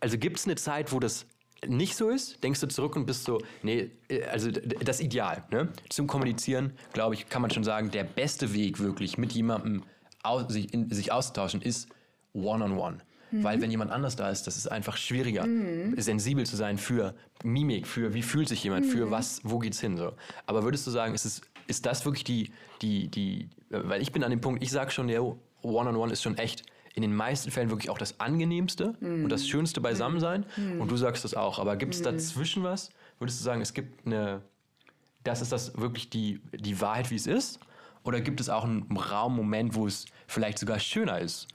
Also 0.00 0.18
gibt 0.18 0.38
es 0.38 0.46
eine 0.46 0.56
Zeit, 0.56 0.90
wo 0.92 0.98
das 0.98 1.26
nicht 1.66 1.96
so 1.96 2.10
ist? 2.10 2.42
Denkst 2.42 2.60
du 2.60 2.68
zurück 2.68 2.96
und 2.96 3.06
bist 3.06 3.24
so, 3.24 3.40
nee, 3.62 3.90
äh, 4.08 4.24
also 4.24 4.50
das 4.50 5.00
Ideal, 5.00 5.44
ne? 5.50 5.68
Zum 5.88 6.06
Kommunizieren, 6.06 6.72
glaube 6.92 7.14
ich, 7.14 7.28
kann 7.28 7.42
man 7.42 7.50
schon 7.50 7.64
sagen, 7.64 7.90
der 7.90 8.04
beste 8.04 8.52
Weg 8.54 8.78
wirklich 8.78 9.18
mit 9.18 9.32
jemandem 9.32 9.82
aus, 10.22 10.44
sich, 10.48 10.72
in, 10.72 10.90
sich 10.90 11.12
auszutauschen 11.12 11.62
ist 11.62 11.88
one-on-one. 12.32 12.98
Weil 13.30 13.60
wenn 13.60 13.70
jemand 13.70 13.90
anders 13.90 14.16
da 14.16 14.30
ist, 14.30 14.46
das 14.46 14.56
ist 14.56 14.68
einfach 14.68 14.96
schwieriger, 14.96 15.46
sensibel 15.96 16.46
zu 16.46 16.56
sein 16.56 16.78
für 16.78 17.14
Mimik, 17.44 17.86
für 17.86 18.14
wie 18.14 18.22
fühlt 18.22 18.48
sich 18.48 18.64
jemand, 18.64 18.86
für 18.86 19.10
was, 19.10 19.40
wo 19.44 19.58
geht's 19.58 19.80
hin. 19.80 19.98
So. 19.98 20.14
Aber 20.46 20.62
würdest 20.62 20.86
du 20.86 20.90
sagen, 20.90 21.14
ist, 21.14 21.26
es, 21.26 21.42
ist 21.66 21.84
das 21.84 22.06
wirklich 22.06 22.24
die, 22.24 22.52
die, 22.80 23.08
die, 23.08 23.50
weil 23.68 24.00
ich 24.00 24.12
bin 24.12 24.24
an 24.24 24.30
dem 24.30 24.40
Punkt, 24.40 24.62
ich 24.62 24.70
sage 24.70 24.90
schon, 24.90 25.10
ja, 25.10 25.20
One-on-One 25.62 26.12
ist 26.12 26.22
schon 26.22 26.38
echt 26.38 26.62
in 26.98 27.02
den 27.02 27.14
meisten 27.14 27.52
Fällen 27.52 27.70
wirklich 27.70 27.90
auch 27.90 27.98
das 27.98 28.18
angenehmste 28.18 28.94
und 29.00 29.28
das 29.28 29.46
schönste 29.46 29.80
Beisammensein. 29.80 30.44
Und 30.80 30.90
du 30.90 30.96
sagst 30.96 31.22
das 31.22 31.34
auch. 31.34 31.60
Aber 31.60 31.76
gibt 31.76 31.94
es 31.94 32.02
dazwischen 32.02 32.64
was? 32.64 32.90
Würdest 33.20 33.38
du 33.38 33.44
sagen, 33.44 33.60
es 33.60 33.72
gibt 33.72 34.04
eine, 34.04 34.42
das 35.22 35.40
ist 35.40 35.52
das 35.52 35.78
wirklich 35.78 36.10
die, 36.10 36.40
die 36.52 36.80
Wahrheit, 36.80 37.12
wie 37.12 37.14
es 37.14 37.28
ist? 37.28 37.60
Oder 38.02 38.20
gibt 38.20 38.40
es 38.40 38.48
auch 38.48 38.64
einen 38.64 38.96
Raum, 38.96 39.36
Moment, 39.36 39.76
wo 39.76 39.86
es 39.86 40.06
vielleicht 40.26 40.58
sogar 40.58 40.80
schöner 40.80 41.20
ist, 41.20 41.46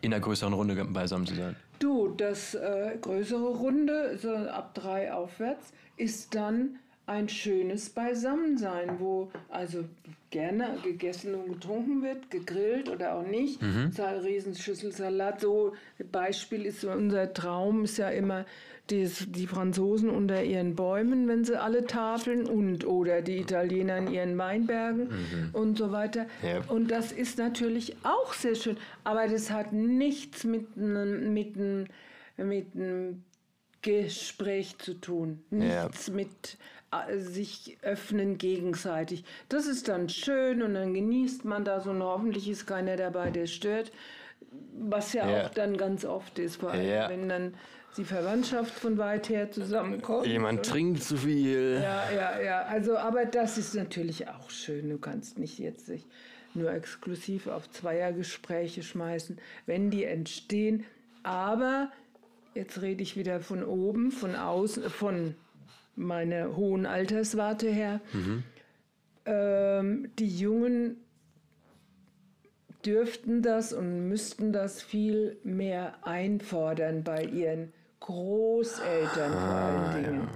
in 0.00 0.12
einer 0.12 0.20
größeren 0.20 0.52
Runde 0.52 0.84
beisammen 0.86 1.26
zu 1.26 1.36
sein? 1.36 1.54
Du, 1.78 2.08
das 2.08 2.54
äh, 2.54 2.98
größere 3.00 3.56
Runde, 3.56 4.18
so 4.18 4.34
ab 4.34 4.74
drei 4.74 5.12
aufwärts, 5.12 5.72
ist 5.96 6.34
dann 6.34 6.80
ein 7.06 7.28
schönes 7.28 7.90
Beisammensein, 7.90 8.98
wo 8.98 9.30
also 9.50 9.84
gerne 10.30 10.78
gegessen 10.82 11.34
und 11.34 11.52
getrunken 11.52 12.02
wird, 12.02 12.30
gegrillt 12.30 12.88
oder 12.88 13.14
auch 13.14 13.26
nicht. 13.26 13.62
Mhm. 13.62 13.92
Riesenschüssel 14.24 14.90
Salat. 14.90 15.40
So 15.40 15.74
Beispiel 16.10 16.66
ist 16.66 16.84
unser 16.84 17.32
Traum 17.32 17.84
ist 17.84 17.98
ja 17.98 18.08
immer 18.08 18.46
dies, 18.90 19.26
die 19.30 19.46
Franzosen 19.46 20.10
unter 20.10 20.42
ihren 20.42 20.74
Bäumen, 20.74 21.28
wenn 21.28 21.44
sie 21.44 21.60
alle 21.60 21.86
tafeln 21.86 22.46
und 22.46 22.86
oder 22.86 23.22
die 23.22 23.38
Italiener 23.38 23.98
in 23.98 24.12
ihren 24.12 24.36
Weinbergen 24.36 25.08
und 25.52 25.78
so 25.78 25.92
weiter. 25.92 26.26
Ja. 26.42 26.62
Und 26.68 26.90
das 26.90 27.12
ist 27.12 27.38
natürlich 27.38 27.96
auch 28.02 28.34
sehr 28.34 28.54
schön, 28.54 28.76
aber 29.04 29.28
das 29.28 29.50
hat 29.50 29.72
nichts 29.72 30.44
mit 30.44 30.66
einem 30.76 31.32
mit 31.32 31.56
mit 32.36 32.74
einem 32.74 33.22
Gespräch 33.80 34.78
zu 34.78 34.94
tun. 34.94 35.44
Ja. 35.50 35.84
Nichts 35.84 36.10
mit 36.10 36.58
äh, 36.83 36.83
sich 37.18 37.78
öffnen 37.82 38.38
gegenseitig. 38.38 39.24
Das 39.48 39.66
ist 39.66 39.88
dann 39.88 40.08
schön 40.08 40.62
und 40.62 40.74
dann 40.74 40.94
genießt 40.94 41.44
man 41.44 41.64
das 41.64 41.86
und 41.86 42.02
hoffentlich 42.02 42.48
ist 42.48 42.66
keiner 42.66 42.96
dabei, 42.96 43.30
der 43.30 43.46
stört. 43.46 43.92
Was 44.78 45.12
ja, 45.12 45.28
Ja. 45.28 45.44
auch 45.46 45.50
dann 45.50 45.76
ganz 45.76 46.04
oft 46.04 46.38
ist, 46.38 46.56
vor 46.56 46.70
allem 46.70 46.86
Ja. 46.88 47.08
wenn 47.08 47.28
dann 47.28 47.54
die 47.96 48.04
Verwandtschaft 48.04 48.72
von 48.72 48.98
weit 48.98 49.28
her 49.28 49.50
zusammenkommt. 49.52 50.26
Jemand 50.26 50.66
trinkt 50.66 51.02
zu 51.02 51.16
viel. 51.16 51.78
Ja, 51.82 52.10
ja, 52.10 52.40
ja. 52.40 52.62
Also, 52.62 52.96
aber 52.96 53.24
das 53.24 53.56
ist 53.56 53.74
natürlich 53.74 54.28
auch 54.28 54.50
schön. 54.50 54.90
Du 54.90 54.98
kannst 54.98 55.38
nicht 55.38 55.58
jetzt 55.60 55.86
sich 55.86 56.04
nur 56.54 56.72
exklusiv 56.72 57.46
auf 57.46 57.70
Zweiergespräche 57.70 58.82
schmeißen, 58.82 59.38
wenn 59.66 59.90
die 59.90 60.04
entstehen. 60.04 60.84
Aber 61.22 61.90
jetzt 62.54 62.82
rede 62.82 63.02
ich 63.02 63.16
wieder 63.16 63.40
von 63.40 63.64
oben, 63.64 64.10
von 64.10 64.34
außen, 64.36 64.90
von 64.90 65.34
meiner 65.96 66.56
hohen 66.56 66.86
Alterswarte 66.86 67.68
her. 67.68 68.00
Ähm, 69.26 70.10
die 70.18 70.28
Jungen 70.28 70.96
dürften 72.84 73.42
das 73.42 73.72
und 73.72 74.08
müssten 74.08 74.52
das 74.52 74.82
viel 74.82 75.38
mehr 75.42 75.94
einfordern 76.02 77.02
bei 77.02 77.24
ihren 77.24 77.72
Großeltern 78.00 79.32
vor 79.32 79.40
allen 79.40 80.04
Dingen. 80.04 80.28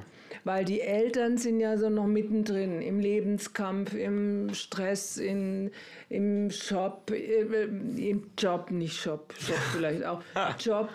Weil 0.49 0.65
die 0.65 0.81
Eltern 0.81 1.37
sind 1.37 1.61
ja 1.61 1.77
so 1.77 1.91
noch 1.91 2.07
mittendrin 2.07 2.81
im 2.81 3.01
Lebenskampf, 3.01 3.93
im 3.93 4.49
Stress, 4.55 5.19
in, 5.19 5.71
im 6.09 6.51
Shop, 6.51 7.11
äh, 7.11 7.65
im 7.65 8.31
Job, 8.39 8.71
nicht 8.71 8.97
Shop, 8.97 9.35
Shop 9.39 9.57
vielleicht 9.77 10.07
auch, 10.07 10.23
Job 10.59 10.89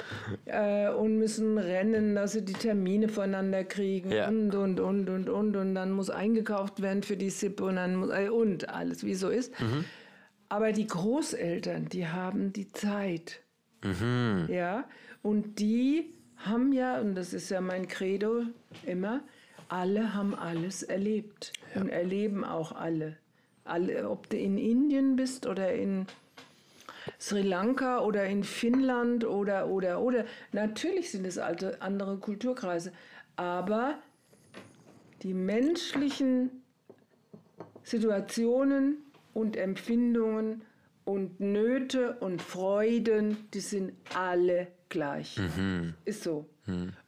äh, 0.45 0.89
und 0.89 1.19
müssen 1.19 1.59
rennen, 1.59 2.15
dass 2.15 2.31
sie 2.31 2.43
die 2.43 2.53
Termine 2.53 3.09
voneinander 3.09 3.63
kriegen 3.63 4.11
Ja. 4.11 4.27
und, 4.27 4.55
und, 4.55 4.79
und, 4.79 5.07
und, 5.11 5.29
und. 5.29 5.55
Und 5.55 5.75
dann 5.75 5.91
muss 5.91 6.09
eingekauft 6.09 6.81
werden 6.81 7.03
für 7.03 7.15
die 7.15 7.29
Sippe 7.29 7.65
und 7.65 7.75
dann 7.75 7.95
muss, 7.95 8.09
äh, 8.09 8.29
und 8.29 8.69
alles, 8.69 9.03
wie 9.05 9.13
so 9.13 9.29
ist. 9.29 9.53
Aber 10.49 10.71
die 10.71 10.87
Großeltern, 10.87 11.89
die 11.89 12.07
haben 12.07 12.53
die 12.53 12.71
Zeit. 12.71 13.41
Ja, 14.51 14.85
und 15.21 15.59
die 15.59 16.11
haben 16.37 16.73
ja, 16.73 16.99
und 16.99 17.13
das 17.13 17.33
ist 17.35 17.49
ja 17.51 17.61
mein 17.61 17.87
Credo 17.87 18.41
immer, 18.85 19.21
alle 19.73 20.13
haben 20.13 20.35
alles 20.35 20.83
erlebt 20.83 21.51
und 21.73 21.89
erleben 21.89 22.43
auch 22.43 22.73
alle. 22.73 23.17
alle. 23.63 24.07
Ob 24.07 24.29
du 24.29 24.37
in 24.37 24.59
Indien 24.59 25.15
bist 25.15 25.47
oder 25.47 25.73
in 25.73 26.05
Sri 27.19 27.41
Lanka 27.41 28.01
oder 28.01 28.23
in 28.25 28.43
Finnland 28.43 29.25
oder, 29.25 29.67
oder, 29.67 29.99
oder. 29.99 30.25
Natürlich 30.51 31.09
sind 31.09 31.25
es 31.25 31.39
alte, 31.39 31.81
andere 31.81 32.17
Kulturkreise, 32.17 32.91
aber 33.35 33.97
die 35.23 35.33
menschlichen 35.33 36.51
Situationen 37.83 38.97
und 39.33 39.57
Empfindungen 39.57 40.61
und 41.03 41.39
Nöte 41.39 42.17
und 42.19 42.43
Freuden, 42.43 43.49
die 43.55 43.59
sind 43.59 43.93
alle 44.13 44.67
gleich. 44.93 45.37
Ist 46.05 46.23
so. 46.23 46.47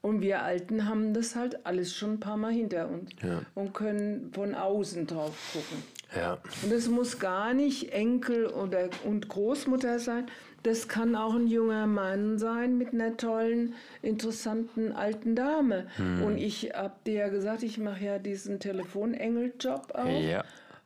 Und 0.01 0.21
wir 0.21 0.41
Alten 0.41 0.89
haben 0.89 1.13
das 1.13 1.37
halt 1.37 1.65
alles 1.65 1.95
schon 1.95 2.15
ein 2.15 2.19
paar 2.19 2.35
Mal 2.35 2.51
hinter 2.51 2.89
uns 2.89 3.11
und 3.53 3.73
können 3.73 4.31
von 4.33 4.53
außen 4.53 5.07
drauf 5.07 5.33
gucken. 5.53 5.81
Ja. 6.13 6.39
Und 6.63 6.71
es 6.73 6.89
muss 6.89 7.19
gar 7.19 7.53
nicht 7.53 7.93
Enkel 7.93 8.47
oder 8.47 8.89
und 9.05 9.29
Großmutter 9.29 9.99
sein. 9.99 10.25
Das 10.63 10.87
kann 10.87 11.15
auch 11.15 11.35
ein 11.35 11.47
junger 11.47 11.87
Mann 11.87 12.37
sein 12.39 12.77
mit 12.77 12.91
einer 12.93 13.15
tollen, 13.17 13.75
interessanten 14.01 14.91
alten 14.93 15.35
Dame. 15.35 15.87
Und 15.97 16.37
ich 16.37 16.71
habe 16.73 16.95
dir 17.05 17.13
ja 17.13 17.27
gesagt, 17.29 17.63
ich 17.63 17.77
mache 17.77 18.03
ja 18.03 18.19
diesen 18.19 18.59
Telefonengel-Job 18.59 19.91
auch. 19.93 20.21
Ja. 20.21 20.43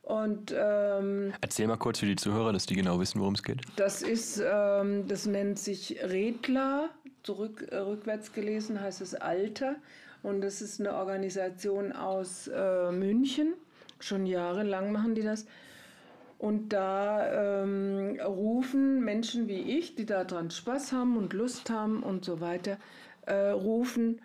Und 0.10 0.56
ähm, 0.58 1.34
Erzähl 1.40 1.68
mal 1.68 1.78
kurz 1.78 2.00
für 2.00 2.08
die 2.08 2.16
Zuhörer, 2.16 2.52
dass 2.52 2.66
die 2.66 2.74
genau 2.74 3.00
wissen, 3.00 3.20
worum 3.20 3.36
es 3.36 3.44
geht. 3.44 3.62
das 3.76 4.02
ist, 4.02 4.42
ähm, 4.44 5.08
das 5.08 5.28
nennt 5.28 5.60
sich 5.60 6.00
Redler, 6.02 6.90
zurück, 7.22 7.68
äh, 7.70 7.78
rückwärts 7.78 8.34
gelesen 8.34 8.82
heißt 8.82 9.02
es 9.02 9.14
Alter. 9.14 9.76
Und 10.24 10.42
das 10.42 10.64
ist 10.64 10.80
eine 10.80 10.96
Organisation 10.96 11.92
aus 11.92 12.48
äh, 12.48 12.92
München. 12.92 13.54
Schon 14.00 14.26
jahrelang 14.26 14.92
machen 14.92 15.14
die 15.14 15.22
das. 15.22 15.46
Und 16.40 16.70
da 16.74 17.62
ähm, 17.62 18.20
rufen 18.20 19.06
Menschen 19.06 19.48
wie 19.48 19.78
ich, 19.78 19.94
die 19.94 20.08
daran 20.08 20.50
Spaß 20.50 20.92
haben 20.92 21.18
und 21.18 21.34
Lust 21.34 21.70
haben 21.70 22.02
und 22.02 22.26
so 22.26 22.42
weiter, 22.42 22.78
äh, 23.28 23.50
rufen 23.52 24.22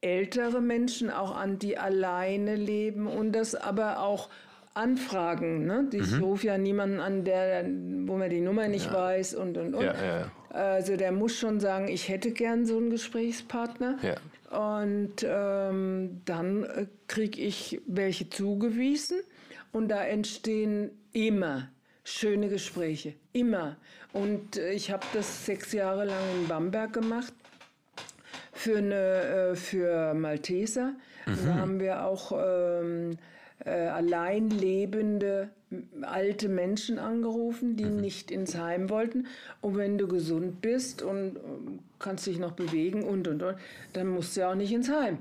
ältere 0.00 0.60
Menschen 0.60 1.10
auch 1.10 1.36
an, 1.36 1.58
die 1.58 1.78
alleine 1.78 2.54
leben 2.56 3.06
und 3.06 3.32
das 3.32 3.54
aber 3.54 4.00
auch 4.00 4.28
Anfragen. 4.74 5.66
Ne? 5.66 5.88
Ich 5.92 6.20
rufe 6.20 6.46
ja 6.46 6.58
niemanden 6.58 7.00
an, 7.00 7.24
der, 7.24 7.64
wo 7.64 8.16
man 8.16 8.30
die 8.30 8.40
Nummer 8.40 8.68
nicht 8.68 8.92
weiß 8.92 9.34
und 9.34 9.58
und 9.58 9.74
und. 9.74 9.84
Ja, 9.84 9.94
ja, 9.94 10.18
ja. 10.20 10.30
Also 10.50 10.96
der 10.96 11.12
muss 11.12 11.36
schon 11.36 11.60
sagen, 11.60 11.88
ich 11.88 12.08
hätte 12.08 12.30
gern 12.30 12.64
so 12.64 12.76
einen 12.76 12.90
Gesprächspartner. 12.90 13.98
Ja. 14.02 14.14
Und 14.56 15.26
ähm, 15.26 16.22
dann 16.24 16.64
äh, 16.64 16.86
kriege 17.06 17.40
ich 17.40 17.82
welche 17.86 18.30
zugewiesen 18.30 19.18
und 19.72 19.88
da 19.88 20.02
entstehen 20.04 20.90
immer 21.12 21.68
schöne 22.04 22.48
Gespräche. 22.48 23.14
Immer. 23.32 23.76
Und 24.12 24.56
äh, 24.56 24.72
ich 24.72 24.90
habe 24.90 25.04
das 25.12 25.44
sechs 25.44 25.72
Jahre 25.72 26.06
lang 26.06 26.22
in 26.40 26.48
Bamberg 26.48 26.92
gemacht 26.92 27.34
für, 28.58 28.78
eine, 28.78 28.94
äh, 28.94 29.56
für 29.56 30.14
Malteser. 30.14 30.94
Da 31.26 31.54
haben 31.54 31.78
wir 31.78 32.04
auch 32.04 32.32
ähm, 32.32 33.18
äh, 33.64 33.70
allein 33.70 34.50
lebende 34.50 35.50
alte 36.00 36.48
Menschen 36.48 36.98
angerufen, 36.98 37.76
die 37.76 37.84
nicht 37.84 38.30
ins 38.30 38.56
Heim 38.56 38.88
wollten. 38.88 39.26
Und 39.60 39.76
wenn 39.76 39.98
du 39.98 40.08
gesund 40.08 40.62
bist 40.62 41.02
und 41.02 41.36
ähm, 41.36 41.78
kannst 41.98 42.26
dich 42.26 42.38
noch 42.38 42.52
bewegen 42.52 43.04
und 43.04 43.28
und 43.28 43.42
und, 43.42 43.56
dann 43.92 44.08
musst 44.08 44.36
du 44.36 44.40
ja 44.40 44.50
auch 44.50 44.54
nicht 44.54 44.72
ins 44.72 44.90
Heim. 44.90 45.18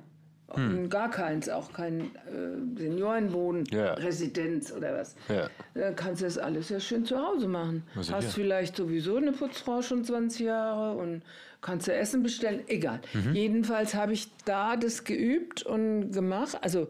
Und 0.47 0.89
Gar 0.89 1.11
keins, 1.11 1.49
auch 1.49 1.73
kein 1.73 2.01
äh, 2.25 2.79
Seniorenwohn, 2.79 3.65
Ja. 3.69 3.93
Residenz 3.95 4.71
oder 4.71 4.97
was. 4.97 5.15
Ja. 5.27 5.49
Dann 5.73 5.95
kannst 5.95 6.21
du 6.21 6.25
das 6.25 6.37
alles 6.37 6.69
ja 6.69 6.79
schön 6.79 7.05
zu 7.05 7.17
Hause 7.17 7.47
machen. 7.49 7.83
sicher. 7.95 8.15
Hast 8.15 8.33
vielleicht 8.33 8.77
sowieso 8.77 9.17
eine 9.17 9.33
Putzfrau 9.33 9.81
schon 9.81 10.05
20 10.05 10.45
Jahre 10.45 10.97
und 10.97 11.21
kannst 11.61 11.87
du 11.87 11.93
Essen 11.93 12.23
bestellen. 12.23 12.61
Egal. 12.67 13.01
Mhm. 13.13 13.33
Jedenfalls 13.35 13.93
habe 13.93 14.13
ich 14.13 14.29
da 14.45 14.77
das 14.77 15.03
geübt 15.03 15.63
und 15.63 16.11
gemacht. 16.11 16.57
Also 16.61 16.87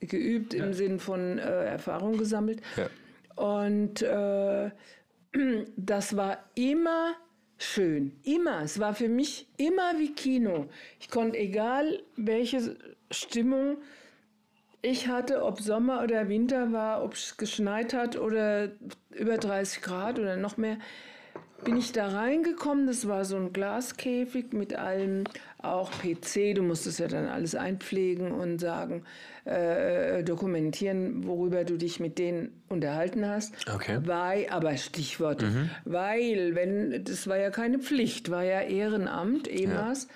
geübt 0.00 0.54
im 0.54 0.72
Sinn 0.72 0.98
von 0.98 1.38
äh, 1.38 1.64
Erfahrung 1.66 2.16
gesammelt. 2.16 2.62
Ja. 2.76 2.88
Und 3.36 4.00
äh, 4.02 4.70
das 5.76 6.16
war 6.16 6.38
immer 6.54 7.12
schön. 7.58 8.12
Immer. 8.24 8.62
Es 8.62 8.78
war 8.78 8.94
für 8.94 9.08
mich 9.08 9.46
immer 9.56 9.98
wie 9.98 10.14
Kino. 10.14 10.68
Ich 11.00 11.10
konnte, 11.10 11.38
egal 11.38 12.02
welche 12.16 12.76
Stimmung 13.10 13.78
ich 14.80 15.08
hatte, 15.08 15.44
ob 15.44 15.60
Sommer 15.60 16.02
oder 16.02 16.28
Winter 16.28 16.72
war, 16.72 17.02
ob 17.02 17.14
es 17.14 17.36
geschneit 17.36 17.92
hat 17.94 18.16
oder 18.16 18.70
über 19.10 19.36
30 19.36 19.82
Grad 19.82 20.18
oder 20.18 20.36
noch 20.36 20.56
mehr, 20.56 20.78
bin 21.64 21.76
ich 21.76 21.92
da 21.92 22.08
reingekommen. 22.08 22.86
Das 22.86 23.08
war 23.08 23.24
so 23.24 23.36
ein 23.36 23.52
Glaskäfig 23.52 24.52
mit 24.52 24.76
allem, 24.76 25.24
auch 25.60 25.90
PC. 25.90 26.54
Du 26.54 26.62
musstest 26.62 27.00
ja 27.00 27.08
dann 27.08 27.26
alles 27.26 27.54
einpflegen 27.54 28.30
und 28.32 28.58
sagen, 28.58 29.04
äh, 29.44 30.22
dokumentieren, 30.22 31.26
worüber 31.26 31.64
du 31.64 31.76
dich 31.76 32.00
mit 32.00 32.18
denen 32.18 32.52
unterhalten 32.68 33.26
hast. 33.26 33.54
Okay. 33.72 33.98
Weil, 34.04 34.48
aber 34.50 34.76
Stichworte, 34.76 35.68
weil, 35.84 36.54
wenn, 36.54 37.04
das 37.04 37.26
war 37.26 37.38
ja 37.38 37.50
keine 37.50 37.78
Pflicht, 37.78 38.30
war 38.30 38.44
ja 38.44 38.60
Ehrenamt, 38.60 39.48
EMAS. 39.48 40.08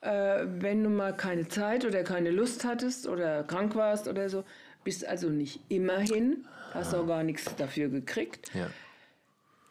Äh, 0.00 0.46
wenn 0.58 0.82
du 0.82 0.88
mal 0.88 1.14
keine 1.14 1.46
Zeit 1.48 1.84
oder 1.84 2.02
keine 2.02 2.30
Lust 2.30 2.64
hattest 2.64 3.06
oder 3.06 3.44
krank 3.44 3.76
warst 3.76 4.08
oder 4.08 4.30
so, 4.30 4.44
bist 4.82 5.06
also 5.06 5.28
nicht 5.28 5.60
immerhin, 5.68 6.46
hast 6.72 6.94
auch 6.94 7.06
gar 7.06 7.22
nichts 7.22 7.54
dafür 7.56 7.88
gekriegt. 7.88 8.50
Ja. 8.54 8.68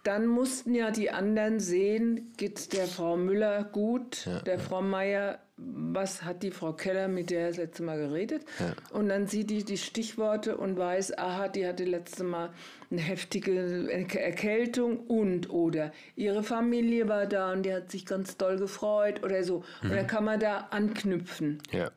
Dann 0.03 0.27
mussten 0.27 0.73
ja 0.75 0.91
die 0.91 1.11
anderen 1.11 1.59
sehen, 1.59 2.31
geht's 2.37 2.69
der 2.69 2.85
Frau 2.87 3.17
Müller 3.17 3.65
gut, 3.65 4.27
der 4.45 4.57
Frau 4.57 4.81
Meier, 4.81 5.39
was 5.57 6.23
hat 6.23 6.41
die 6.41 6.51
Frau 6.51 6.71
Keller 6.71 7.09
mit 7.09 7.29
der 7.31 7.49
das 7.49 7.57
letzte 7.57 7.83
Mal 7.83 7.97
geredet? 7.97 8.45
Und 8.91 9.09
dann 9.09 9.27
sieht 9.27 9.49
die 9.49 9.65
die 9.65 9.77
Stichworte 9.77 10.55
und 10.55 10.77
weiß, 10.77 11.17
aha, 11.17 11.49
die 11.49 11.67
hatte 11.67 11.83
letzte 11.83 12.23
Mal 12.23 12.51
eine 12.89 13.01
heftige 13.01 13.51
Erk- 13.91 14.17
Erkältung 14.17 14.99
und 14.99 15.49
oder 15.49 15.91
ihre 16.15 16.43
Familie 16.43 17.09
war 17.09 17.25
da 17.25 17.51
und 17.51 17.63
die 17.63 17.73
hat 17.73 17.91
sich 17.91 18.05
ganz 18.05 18.37
doll 18.37 18.57
gefreut 18.57 19.21
oder 19.23 19.43
so. 19.43 19.63
Und 19.83 19.91
dann 19.91 20.07
kann 20.07 20.23
man 20.23 20.39
da 20.39 20.69
anknüpfen. 20.71 21.61
Ja. 21.73 21.91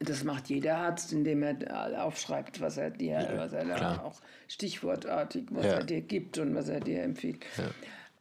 Das 0.00 0.24
macht 0.24 0.48
jeder 0.50 0.76
Arzt, 0.76 1.12
indem 1.12 1.42
er 1.42 2.04
aufschreibt, 2.04 2.60
was 2.60 2.76
er 2.76 2.90
dir, 2.90 3.26
was 3.36 3.52
er 3.52 3.64
da 3.64 4.02
auch 4.02 4.20
stichwortartig, 4.48 5.46
was 5.50 5.64
Ja. 5.66 5.72
er 5.74 5.84
dir 5.84 6.00
gibt 6.00 6.38
und 6.38 6.54
was 6.54 6.68
er 6.68 6.80
dir 6.80 7.02
empfiehlt. 7.02 7.44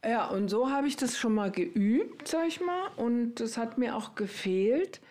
Ja, 0.06 0.28
und 0.30 0.50
so 0.50 0.70
habe 0.70 0.88
ich 0.88 0.96
das 0.98 1.18
schon 1.18 1.34
mal 1.34 1.50
geübt, 1.52 2.28
sag 2.28 2.48
ich 2.48 2.62
mal, 2.62 2.90
und 2.98 3.36
das 3.36 3.58
hat 3.58 3.78
mir 3.78 3.96
auch 3.96 4.16
gefehlt 4.16 5.02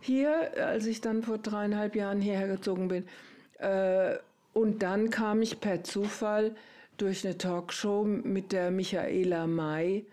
hier, 0.00 0.52
als 0.64 0.86
ich 0.86 1.00
dann 1.00 1.22
vor 1.22 1.38
dreieinhalb 1.38 1.96
Jahren 1.96 2.20
hierher 2.20 2.48
gezogen 2.48 2.88
bin. 2.88 3.04
Äh, 3.58 4.16
und 4.52 4.82
dann 4.82 5.10
kam 5.10 5.40
ich 5.42 5.60
per 5.60 5.82
Zufall 5.84 6.54
durch 6.98 7.24
eine 7.24 7.38
Talkshow 7.38 8.04
mit 8.04 8.52
der 8.52 8.70
Michaela 8.70 9.46
May. 9.46 10.04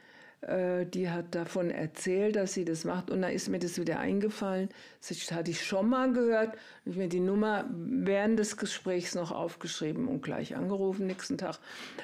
Äh, 0.41 0.85
die 0.85 1.09
hat 1.09 1.35
davon 1.35 1.69
erzählt, 1.69 2.35
dass 2.35 2.53
sie 2.53 2.65
das 2.65 2.85
macht. 2.85 3.11
Und 3.11 3.21
da 3.21 3.27
ist 3.27 3.49
mir 3.49 3.59
das 3.59 3.79
wieder 3.79 3.99
eingefallen. 3.99 4.69
Das 5.05 5.31
hatte 5.31 5.51
ich 5.51 5.65
schon 5.65 5.89
mal 5.89 6.13
gehört. 6.13 6.57
Ich 6.85 6.95
mir 6.95 7.09
die 7.09 7.19
Nummer 7.19 7.65
während 7.71 8.39
des 8.39 8.57
Gesprächs 8.57 9.15
noch 9.15 9.31
aufgeschrieben 9.31 10.07
und 10.07 10.21
gleich 10.21 10.55
angerufen 10.55 11.07
nächsten 11.07 11.37
Tag. 11.37 11.59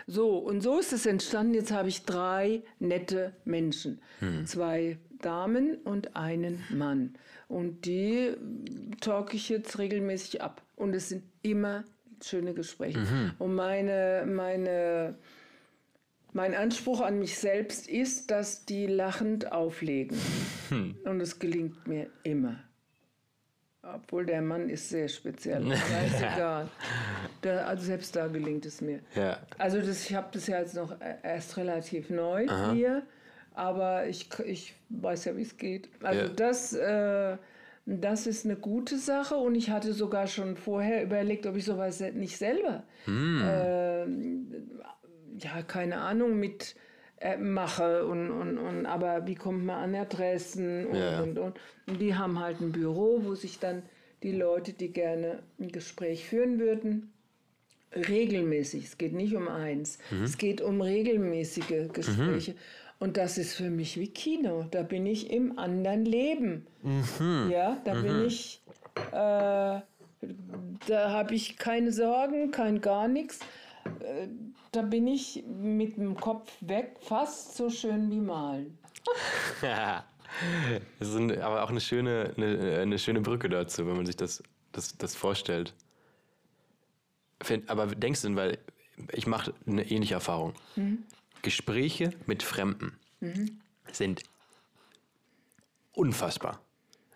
So, 0.08 0.38
und 0.38 0.62
so 0.62 0.80
ist 0.80 0.91
es 0.91 1.06
entstanden. 1.06 1.54
Jetzt 1.54 1.71
habe 1.71 1.88
ich 1.89 2.04
drei 2.04 2.62
nette 2.80 3.34
Menschen. 3.45 4.02
Zwei 4.45 4.98
Damen 5.21 5.76
und 5.84 6.15
einen 6.15 6.63
Mann. 6.69 7.15
Und 7.48 7.86
die 7.86 8.34
talk 9.02 9.34
ich 9.34 9.50
jetzt 9.50 9.80
regelmäßig 9.80 10.41
ab. 10.41 10.62
Und 10.76 10.93
es 10.93 11.10
sind 11.10 11.24
immer 11.41 11.84
schöne 12.21 12.54
Gespräche. 12.54 13.00
Und 13.39 13.56
meine, 13.56 14.26
meine, 14.28 15.15
mein 16.36 16.54
Anspruch 16.54 17.00
an 17.02 17.17
mich 17.19 17.38
selbst 17.38 17.88
ist, 17.88 18.30
dass 18.30 18.65
die 18.65 18.88
lachend 18.88 19.52
auflegen. 19.52 20.17
Und 21.06 21.21
es 21.21 21.39
gelingt 21.39 21.88
mir 21.88 22.08
immer. 22.24 22.60
Obwohl 23.82 24.26
der 24.26 24.41
Mann 24.41 24.67
ist 24.69 24.89
sehr 24.89 25.08
speziell. 25.08 25.63
Aber 25.63 25.74
ist 25.74 26.17
egal. 26.17 26.67
Da, 27.41 27.65
also 27.65 27.86
selbst 27.86 28.15
da 28.15 28.28
gelingt 28.28 28.65
es 28.65 28.82
mir. 28.82 29.00
Ja. 29.15 29.38
Also 29.60 29.80
das, 29.80 30.04
ich 30.10 30.13
habe 30.15 30.28
das 30.34 30.48
ja 30.48 30.60
jetzt 30.60 30.76
noch 30.76 30.91
e- 31.00 31.15
erst 31.24 31.56
relativ 31.58 32.10
neu 32.10 32.48
hier, 32.74 33.04
aber 33.54 34.08
ich, 34.08 34.28
ich 34.45 34.74
weiß 34.89 35.26
ja, 35.26 35.38
wie 35.38 35.43
es 35.43 35.56
geht. 35.56 35.88
Also 36.04 36.21
Ja. 36.21 36.28
das, 36.30 36.74
äh, 36.74 37.38
das 37.86 38.26
ist 38.26 38.43
eine 38.45 38.56
gute 38.56 38.98
Sache 38.98 39.36
und 39.38 39.54
ich 39.54 39.69
hatte 39.69 39.93
sogar 39.93 40.26
schon 40.26 40.58
vorher 40.58 41.04
überlegt, 41.04 41.45
ob 41.45 41.56
ich 41.56 41.65
sowas 41.65 42.00
nicht 42.00 42.36
selber, 42.38 42.82
ähm, 43.08 44.48
ja, 45.39 45.62
keine 45.62 45.98
Ahnung, 45.98 46.39
mit 46.39 46.76
äh, 47.19 47.38
mache 47.38 48.06
und, 48.06 48.30
und, 48.32 48.58
und 48.58 48.86
aber 48.86 49.26
wie 49.28 49.36
kommt 49.36 49.65
man 49.65 49.84
an 49.84 49.95
Adressen 49.95 50.86
und, 50.88 50.95
Ja. 50.95 51.21
und, 51.21 51.38
und. 51.38 51.60
Und 51.88 52.00
die 52.02 52.15
haben 52.15 52.39
halt 52.39 52.62
ein 52.62 52.71
Büro, 52.71 53.21
wo 53.24 53.36
sich 53.36 53.60
dann 53.60 53.84
die 54.24 54.32
Leute, 54.34 54.74
die 54.74 54.91
gerne 54.91 55.39
ein 55.60 55.71
Gespräch 55.71 56.26
führen 56.28 56.60
würden, 56.60 57.12
regelmäßig, 57.95 58.86
es 58.86 58.98
geht 58.98 59.13
nicht 59.13 59.36
um 59.36 59.48
eins, 59.48 60.00
es 60.24 60.38
geht 60.38 60.62
um 60.62 60.82
regelmäßige 60.82 61.91
Gespräche. 61.93 62.56
Und 63.00 63.17
das 63.17 63.38
ist 63.38 63.54
für 63.56 63.69
mich 63.69 64.00
wie 64.00 64.08
Kino. 64.08 64.65
Da 64.71 64.82
bin 64.84 65.06
ich 65.06 65.30
im 65.30 65.60
anderen 65.60 66.06
Leben. 66.06 66.65
Ja, 67.52 67.78
da 67.84 67.93
bin 67.93 68.26
ich, 68.26 68.62
äh, 69.12 69.12
da 69.12 69.82
habe 71.12 71.36
ich 71.36 71.58
keine 71.58 71.91
Sorgen, 71.91 72.52
kein 72.52 72.82
gar 72.82 73.08
nichts. 73.08 73.39
Äh, 74.05 74.27
Da 74.71 74.81
bin 74.81 75.07
ich 75.07 75.43
mit 75.47 75.97
dem 75.97 76.15
Kopf 76.15 76.51
weg, 76.61 76.97
fast 77.01 77.55
so 77.55 77.69
schön 77.69 78.09
wie 78.11 78.19
malen. 78.19 78.77
Das 80.99 81.07
ist 81.07 81.15
ein, 81.15 81.39
aber 81.41 81.63
auch 81.63 81.69
eine 81.69 81.79
schöne, 81.79 82.33
eine, 82.35 82.79
eine 82.81 82.99
schöne 82.99 83.21
Brücke 83.21 83.47
dazu, 83.47 83.87
wenn 83.87 83.95
man 83.95 84.05
sich 84.05 84.17
das, 84.17 84.43
das, 84.73 84.97
das 84.97 85.15
vorstellt. 85.15 85.73
Aber 87.67 87.85
denkst 87.87 88.21
du 88.21 88.27
denn, 88.27 88.35
weil 88.35 88.57
ich 89.13 89.27
mache 89.27 89.53
eine 89.65 89.89
ähnliche 89.89 90.15
Erfahrung. 90.15 90.53
Gespräche 91.41 92.11
mit 92.25 92.43
Fremden 92.43 92.97
sind 93.93 94.23
unfassbar. 95.93 96.59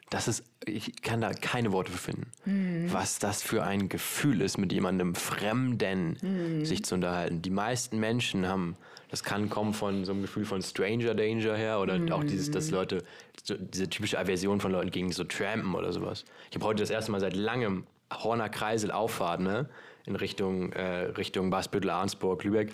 Das 0.09 0.27
ist, 0.27 0.43
ich 0.65 1.01
kann 1.01 1.21
da 1.21 1.31
keine 1.33 1.71
Worte 1.71 1.91
für 1.91 1.97
finden. 1.97 2.91
Was 2.91 3.19
das 3.19 3.43
für 3.43 3.63
ein 3.63 3.89
Gefühl 3.89 4.41
ist, 4.41 4.57
mit 4.57 4.71
jemandem 4.71 5.15
Fremden 5.15 6.63
sich 6.65 6.83
zu 6.83 6.95
unterhalten. 6.95 7.41
Die 7.41 7.51
meisten 7.51 7.99
Menschen 7.99 8.47
haben, 8.47 8.75
das 9.09 9.23
kann 9.23 9.49
kommen 9.49 9.73
von 9.73 10.05
so 10.05 10.11
einem 10.11 10.21
Gefühl 10.23 10.45
von 10.45 10.61
Stranger 10.61 11.13
Danger 11.13 11.55
her 11.55 11.79
oder 11.79 11.99
auch 12.11 12.23
dieses, 12.23 12.49
dass 12.49 12.71
Leute, 12.71 13.03
so, 13.43 13.55
diese 13.55 13.89
typische 13.89 14.17
Aversion 14.17 14.59
von 14.59 14.71
Leuten 14.71 14.91
gegen 14.91 15.11
so 15.11 15.23
Trampen 15.23 15.75
oder 15.75 15.93
sowas. 15.93 16.25
Ich 16.49 16.55
habe 16.55 16.65
heute 16.65 16.81
das 16.81 16.89
erste 16.89 17.11
Mal 17.11 17.19
seit 17.19 17.35
langem 17.35 17.85
Horner 18.11 18.49
Kreisel 18.49 18.91
Auffahrt, 18.91 19.41
ne? 19.41 19.69
In 20.05 20.15
Richtung, 20.15 20.71
äh, 20.73 21.05
Richtung 21.17 21.51
Basbüttel, 21.51 21.91
Arnsburg, 21.91 22.43
Lübeck. 22.43 22.71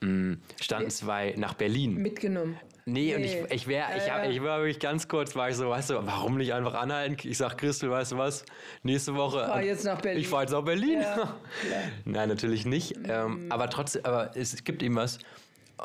Mm, 0.00 0.34
standen 0.60 0.90
zwei 0.90 1.34
nach 1.38 1.54
Berlin. 1.54 1.94
Mitgenommen. 1.94 2.58
Nee, 2.86 3.14
und 3.14 3.22
Nee. 3.22 3.44
ich, 3.46 3.52
ich 3.52 3.66
wäre, 3.66 3.96
ich, 3.96 4.06
Ja, 4.06 4.14
hab, 4.14 4.24
ja. 4.24 4.30
ich 4.30 4.42
war 4.42 4.58
wirklich 4.58 4.78
ganz 4.78 5.08
kurz, 5.08 5.34
war 5.34 5.48
ich 5.48 5.56
so, 5.56 5.70
weißt 5.70 5.90
du, 5.90 6.06
warum 6.06 6.36
nicht 6.36 6.52
einfach 6.52 6.74
anhalten? 6.74 7.16
Ich 7.26 7.38
sag, 7.38 7.56
Christel, 7.56 7.90
weißt 7.90 8.12
du 8.12 8.18
was? 8.18 8.44
Nächste 8.82 9.14
Woche. 9.14 9.46
fahr 9.46 9.62
jetzt 9.62 9.84
nach 9.84 10.00
Berlin. 10.00 10.20
Ich 10.20 10.28
fahre 10.28 10.42
jetzt 10.42 10.52
nach 10.52 10.62
Berlin. 10.64 11.00
Ja. 11.00 11.34
Nein, 12.04 12.28
natürlich 12.28 12.66
nicht. 12.66 12.96
Mhm. 12.98 13.04
Ähm, 13.08 13.46
aber 13.48 13.70
trotzdem, 13.70 14.04
aber 14.04 14.36
es 14.36 14.62
gibt 14.64 14.82
eben 14.82 14.96
was. 14.96 15.18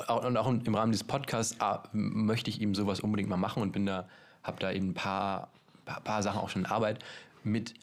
Und 0.07 0.37
auch 0.37 0.47
im 0.47 0.75
Rahmen 0.75 0.91
dieses 0.91 1.07
Podcasts 1.07 1.55
ah, 1.59 1.83
möchte 1.93 2.49
ich 2.49 2.61
eben 2.61 2.75
sowas 2.75 2.99
unbedingt 2.99 3.29
mal 3.29 3.37
machen 3.37 3.63
und 3.63 3.71
bin 3.71 3.85
da, 3.85 4.07
habe 4.43 4.59
da 4.59 4.71
eben 4.71 4.89
ein 4.89 4.93
paar, 4.93 5.49
paar, 5.85 6.01
paar 6.01 6.21
Sachen 6.21 6.39
auch 6.39 6.49
schon 6.49 6.63
in 6.63 6.67
Arbeit 6.67 6.99
mit, 7.43 7.73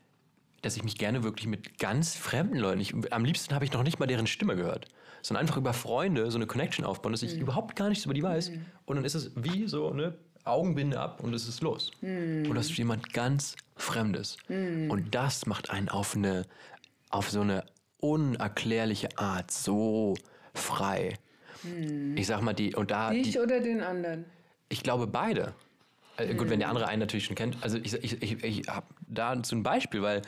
dass 0.63 0.77
ich 0.77 0.85
mich 0.85 0.97
gerne 0.99 1.23
wirklich 1.23 1.47
mit 1.47 1.79
ganz 1.79 2.17
fremden 2.17 2.57
Leuten, 2.59 2.81
ich, 2.81 2.95
am 3.13 3.25
liebsten 3.25 3.55
habe 3.55 3.65
ich 3.65 3.73
noch 3.73 3.83
nicht 3.83 3.99
mal 3.99 4.07
deren 4.07 4.27
Stimme 4.27 4.57
gehört, 4.57 4.87
sondern 5.23 5.43
einfach 5.43 5.57
über 5.57 5.73
Freunde 5.73 6.31
so 6.31 6.39
eine 6.39 6.47
Connection 6.47 6.85
aufbauen, 6.85 7.13
dass 7.13 7.23
ich 7.23 7.37
überhaupt 7.39 7.77
gar 7.77 7.89
nichts 7.89 8.05
über 8.05 8.15
die 8.15 8.23
weiß. 8.23 8.53
Und 8.85 8.97
dann 8.97 9.05
ist 9.05 9.15
es 9.15 9.31
wie 9.37 9.67
so, 9.69 9.93
ne, 9.93 10.15
Augenbinde 10.45 10.99
ab 11.01 11.21
und 11.23 11.35
es 11.35 11.49
ist 11.49 11.61
los. 11.63 11.91
Und 12.01 12.55
das 12.55 12.71
ist 12.71 12.79
jemand 12.79 13.13
ganz 13.13 13.57
Fremdes. 13.77 14.37
Und 14.49 15.15
das 15.15 15.47
macht 15.47 15.71
einen 15.71 15.89
auf 15.89 16.15
eine, 16.17 16.47
auf 17.11 17.31
so 17.31 17.41
eine 17.41 17.65
unerklärliche 17.99 19.19
Art 19.19 19.51
so 19.51 20.15
frei. 20.55 21.19
Ich 22.15 22.27
sag 22.27 22.43
mal, 22.43 22.53
die, 22.53 22.75
und 22.75 22.91
da, 22.91 23.13
Ich 23.13 23.33
die, 23.33 23.39
oder 23.39 23.61
den 23.61 23.83
anderen? 23.83 24.25
ich 24.69 24.83
glaube 24.83 25.07
beide. 25.07 25.55
Äh, 26.17 26.35
Gut, 26.35 26.51
wenn 26.51 26.59
der 26.61 26.69
andere 26.69 26.89
einen 26.89 27.01
natürlich 27.01 27.25
schon 27.27 27.37
kennt. 27.37 27.57
Also 27.63 27.79
ich, 27.79 27.93
ich, 27.95 28.23
ich, 28.23 28.43
ich 28.45 28.69
habe 28.69 28.87
da 29.09 29.37
so 29.45 29.55
ein 29.57 29.63
Beispiel, 29.63 30.03
weil 30.03 30.23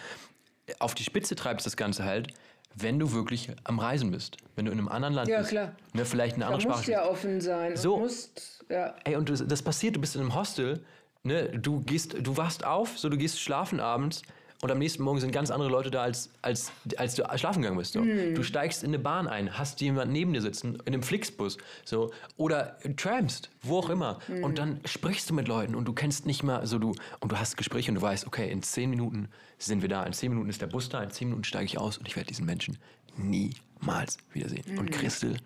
auf 0.78 0.94
die 0.94 1.04
Spitze 1.04 1.34
treibst 1.34 1.64
das 1.66 1.76
Ganze 1.76 2.04
halt, 2.04 2.28
wenn 2.74 2.98
du 2.98 3.12
wirklich 3.12 3.50
am 3.64 3.78
Reisen 3.78 4.10
bist. 4.10 4.36
Wenn 4.54 4.66
du 4.66 4.72
in 4.72 4.78
einem 4.78 4.88
anderen 4.88 5.14
Land 5.14 5.28
Ja, 5.28 5.38
bist. 5.38 5.50
klar. 5.50 5.72
Ne, 5.94 6.04
vielleicht 6.04 6.34
eine 6.36 6.44
Da 6.44 6.50
andere 6.50 6.68
musst 6.68 6.80
Sprache. 6.84 6.92
ja 6.92 7.08
offen 7.08 7.40
sein. 7.40 7.76
So. 7.76 7.94
Und 7.94 8.02
musst, 8.02 8.64
ja. 8.68 8.94
Ey, 9.04 9.16
und 9.16 9.28
das, 9.30 9.46
das 9.46 9.62
passiert, 9.62 9.96
du 9.96 10.00
bist 10.00 10.14
in 10.14 10.20
einem 10.20 10.34
Hostel, 10.34 10.84
ne, 11.22 11.48
du 11.58 11.80
gehst, 11.80 12.14
du 12.20 12.36
wachst 12.36 12.64
auf, 12.64 12.98
so 12.98 13.08
du 13.08 13.16
gehst 13.16 13.40
schlafen 13.40 13.80
abends 13.80 14.22
und 14.60 14.72
am 14.72 14.78
nächsten 14.78 15.04
Morgen 15.04 15.20
sind 15.20 15.30
ganz 15.30 15.50
andere 15.50 15.68
Leute 15.68 15.90
da, 15.90 16.02
als, 16.02 16.30
als, 16.42 16.72
als 16.96 17.14
du 17.14 17.22
schlafen 17.36 17.62
gegangen 17.62 17.78
bist. 17.78 17.92
So. 17.92 18.02
Du 18.02 18.42
steigst 18.42 18.82
in 18.82 18.90
eine 18.90 18.98
Bahn 18.98 19.28
ein, 19.28 19.56
hast 19.56 19.80
jemand 19.80 20.10
neben 20.10 20.32
dir 20.32 20.42
sitzen, 20.42 20.74
in 20.84 20.94
einem 20.94 21.02
Flixbus, 21.04 21.58
so, 21.84 22.10
oder 22.36 22.76
tramst, 22.96 23.50
wo 23.62 23.78
auch 23.78 23.88
immer. 23.88 24.18
Und 24.42 24.58
dann 24.58 24.80
sprichst 24.84 25.30
du 25.30 25.34
mit 25.34 25.46
Leuten 25.46 25.76
und 25.76 25.84
du 25.86 25.92
kennst 25.92 26.26
nicht 26.26 26.42
mal, 26.42 26.66
so 26.66 26.80
du, 26.80 26.94
und 27.20 27.30
du 27.30 27.38
hast 27.38 27.56
Gespräche 27.56 27.92
und 27.92 27.96
du 27.96 28.02
weißt, 28.02 28.26
okay, 28.26 28.50
in 28.50 28.62
zehn 28.62 28.90
Minuten 28.90 29.28
sind 29.58 29.80
wir 29.80 29.88
da, 29.88 30.02
in 30.02 30.12
zehn 30.12 30.30
Minuten 30.30 30.50
ist 30.50 30.60
der 30.60 30.66
Bus 30.66 30.88
da, 30.88 31.02
in 31.04 31.10
zehn 31.10 31.28
Minuten 31.28 31.44
steige 31.44 31.66
ich 31.66 31.78
aus 31.78 31.96
und 31.98 32.08
ich 32.08 32.16
werde 32.16 32.26
diesen 32.26 32.44
Menschen 32.44 32.78
niemals 33.16 34.18
wiedersehen. 34.32 34.76
Und 34.76 34.90
Christel, 34.90 35.36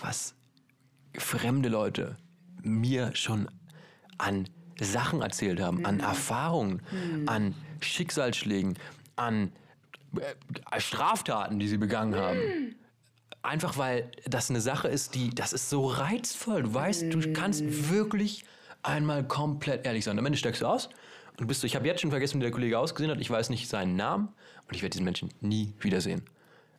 was 0.00 0.34
fremde 1.14 1.68
Leute 1.68 2.16
mir 2.62 3.14
schon 3.14 3.48
an 4.18 4.48
Sachen 4.80 5.22
erzählt 5.22 5.60
haben, 5.60 5.86
an 5.86 6.00
Erfahrungen, 6.00 6.82
an 7.26 7.54
Schicksalsschlägen, 7.80 8.78
an 9.16 9.52
äh, 10.18 10.80
Straftaten, 10.80 11.58
die 11.58 11.68
sie 11.68 11.78
begangen 11.78 12.14
haben. 12.16 12.76
Einfach 13.42 13.78
weil 13.78 14.10
das 14.26 14.50
eine 14.50 14.60
Sache 14.60 14.88
ist, 14.88 15.14
die, 15.14 15.30
das 15.30 15.52
ist 15.52 15.70
so 15.70 15.86
reizvoll. 15.86 16.64
Du 16.64 16.74
weißt, 16.74 17.12
du 17.12 17.32
kannst 17.32 17.62
wirklich 17.90 18.44
einmal 18.82 19.26
komplett 19.26 19.86
ehrlich 19.86 20.04
sein. 20.04 20.18
Am 20.18 20.26
Ende 20.26 20.38
steigst 20.38 20.62
du 20.62 20.66
aus 20.66 20.86
und 21.30 21.40
du 21.40 21.46
bist 21.46 21.60
so, 21.60 21.66
ich 21.66 21.76
habe 21.76 21.86
jetzt 21.86 22.00
schon 22.00 22.10
vergessen, 22.10 22.38
wie 22.38 22.42
der 22.42 22.50
Kollege 22.50 22.78
ausgesehen 22.78 23.10
hat, 23.10 23.20
ich 23.20 23.30
weiß 23.30 23.50
nicht 23.50 23.68
seinen 23.68 23.96
Namen 23.96 24.28
und 24.68 24.74
ich 24.74 24.82
werde 24.82 24.92
diesen 24.92 25.04
Menschen 25.04 25.30
nie 25.40 25.74
wiedersehen. 25.80 26.22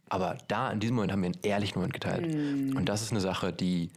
Aber 0.10 0.38
da, 0.47 0.71
in 0.71 0.79
diesem 0.79 0.95
Moment, 0.95 1.12
haben 1.12 1.21
wir 1.21 1.27
einen 1.27 1.39
ehrlichen 1.43 1.79
Moment 1.79 1.93
geteilt. 1.93 2.33
Und 2.75 2.86
das 2.86 3.01
ist 3.01 3.12
eine 3.12 3.21
Sache, 3.21 3.51
die 3.51 3.89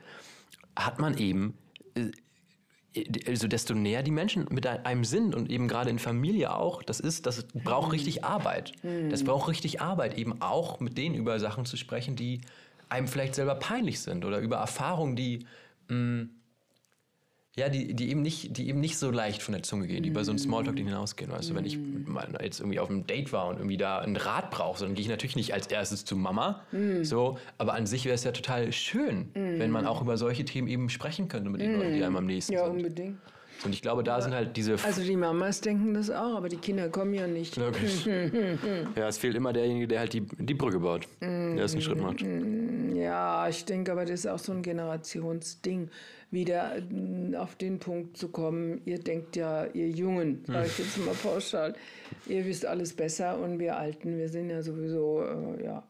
hat 0.77 0.99
man 0.99 1.17
eben, 1.19 1.57
äh, 1.95 2.11
also 3.27 3.47
desto 3.47 3.75
näher 3.75 4.03
die 4.03 4.11
Menschen 4.11 4.47
mit 4.51 4.67
einem 4.67 5.05
sind 5.05 5.35
und 5.35 5.51
eben 5.51 5.69
gerade 5.69 5.91
in 5.91 5.99
Familie 5.99 6.55
auch, 6.55 6.83
das 6.83 6.99
ist, 7.01 7.27
das 7.27 7.47
braucht 7.55 7.93
richtig 7.93 8.25
Arbeit. 8.25 8.73
Das 9.11 9.23
braucht 9.25 9.49
richtig 9.49 9.81
Arbeit, 9.81 10.19
eben 10.19 10.43
auch 10.43 10.81
mit 10.81 10.99
denen 10.99 11.15
über 11.15 11.39
Sachen 11.39 11.65
zu 11.65 11.77
sprechen, 11.77 12.17
die 12.17 12.41
einem 12.89 13.07
vielleicht 13.07 13.37
selber 13.37 13.55
peinlich 13.55 14.01
sind 14.01 14.25
oder 14.25 14.41
über 14.41 14.57
Erfahrungen, 14.57 15.15
die 15.15 15.47
mh, 15.89 16.27
ja, 17.57 17.69
die, 17.69 17.95
die, 17.95 18.11
eben 18.11 18.23
nicht, 18.23 18.57
die 18.57 18.69
eben 18.69 18.81
nicht 18.81 18.97
so 18.97 19.11
leicht 19.11 19.43
von 19.43 19.53
der 19.53 19.63
Zunge 19.63 19.87
gehen, 19.89 20.03
die 20.03 20.09
über 20.11 20.25
so 20.25 20.31
einen 20.31 20.39
Smalltalk 20.39 20.79
hinausgehen. 20.79 21.31
Weißt 21.33 21.51
du, 21.51 21.55
wenn 21.55 21.65
ich 21.67 21.79
mal 21.79 22.29
jetzt 22.43 22.61
irgendwie 22.61 22.79
auf 22.79 22.89
einem 22.89 23.07
Date 23.07 23.33
war 23.33 23.49
und 23.49 23.57
irgendwie 23.57 23.77
da 23.77 23.99
einen 23.99 24.17
Rat 24.17 24.51
brauche, 24.51 24.85
dann 24.85 24.95
gehe 24.95 25.03
ich 25.03 25.09
natürlich 25.11 25.35
nicht 25.37 25.53
als 25.53 25.67
erstes 25.67 26.05
zu 26.05 26.17
Mama. 26.17 26.63
So, 27.03 27.39
aber 27.59 27.75
an 27.75 27.87
sich 27.87 28.05
wäre 28.05 28.15
es 28.15 28.23
ja 28.25 28.31
total 28.33 28.73
schön, 28.73 29.31
wenn 29.35 29.71
man 29.71 29.87
auch 29.87 30.01
über 30.01 30.17
solche 30.17 30.45
Themen 30.45 30.69
eben 30.69 30.89
sprechen 30.91 31.29
könnte 31.29 31.51
mit 31.51 31.61
den 31.61 31.75
Leuten, 31.77 31.95
die 31.95 32.05
einem 32.05 32.17
am 32.17 32.27
nächsten 32.27 32.53
Ja, 32.53 32.67
sind. 32.67 32.77
unbedingt. 32.77 33.19
Und 33.65 33.75
ich 33.75 33.83
glaube, 33.83 34.03
da 34.03 34.21
sind 34.21 34.35
halt 34.35 34.57
diese. 34.57 34.77
Also 34.85 35.03
die 35.03 35.17
Mamas 35.17 35.61
denken 35.61 35.93
das 35.95 36.11
auch, 36.11 36.37
aber 36.37 36.49
die 36.49 36.57
Kinder 36.57 36.89
kommen 36.89 37.13
ja 37.13 37.27
nicht. 37.27 37.59
Wirklich. 37.59 38.05
ja, 38.97 39.09
es 39.09 39.19
fehlt 39.19 39.35
immer 39.35 39.53
derjenige, 39.53 39.87
der 39.87 40.01
halt 40.01 40.13
die, 40.13 40.23
die 40.23 40.55
Brücke 40.55 40.81
baut, 40.81 41.07
der 41.21 41.57
ersten 41.57 41.81
Schritt 41.81 42.01
macht. 42.01 42.25
Ja, 42.95 43.49
ich 43.49 43.65
denke 43.65 43.93
aber, 43.93 44.05
das 44.05 44.21
ist 44.21 44.27
auch 44.27 44.39
so 44.39 44.53
ein 44.53 44.63
Generationsding, 44.63 45.91
wieder 46.31 46.81
mm, 46.81 47.35
auf 47.35 47.57
den 47.57 47.79
Punkt 47.79 48.17
zu 48.17 48.29
kommen. 48.29 48.81
Ihr 48.85 48.99
denkt 48.99 49.37
ja, 49.37 49.67
ihr 49.67 49.89
Jungen, 49.89 50.43
sage 50.47 50.67
ich 50.67 50.79
jetzt 50.79 50.99
mal 51.05 51.15
pauschal, 51.15 51.75
ihr 52.27 52.45
wisst 52.47 52.65
alles 52.67 52.95
besser 52.95 53.39
und 53.39 53.59
wir 53.59 53.77
Alten, 53.77 54.17
wir 54.17 54.29
sind 54.29 54.51
ja 54.51 54.63
sowieso, 54.63 55.23
äh, 55.23 55.65
ja. 55.65 55.85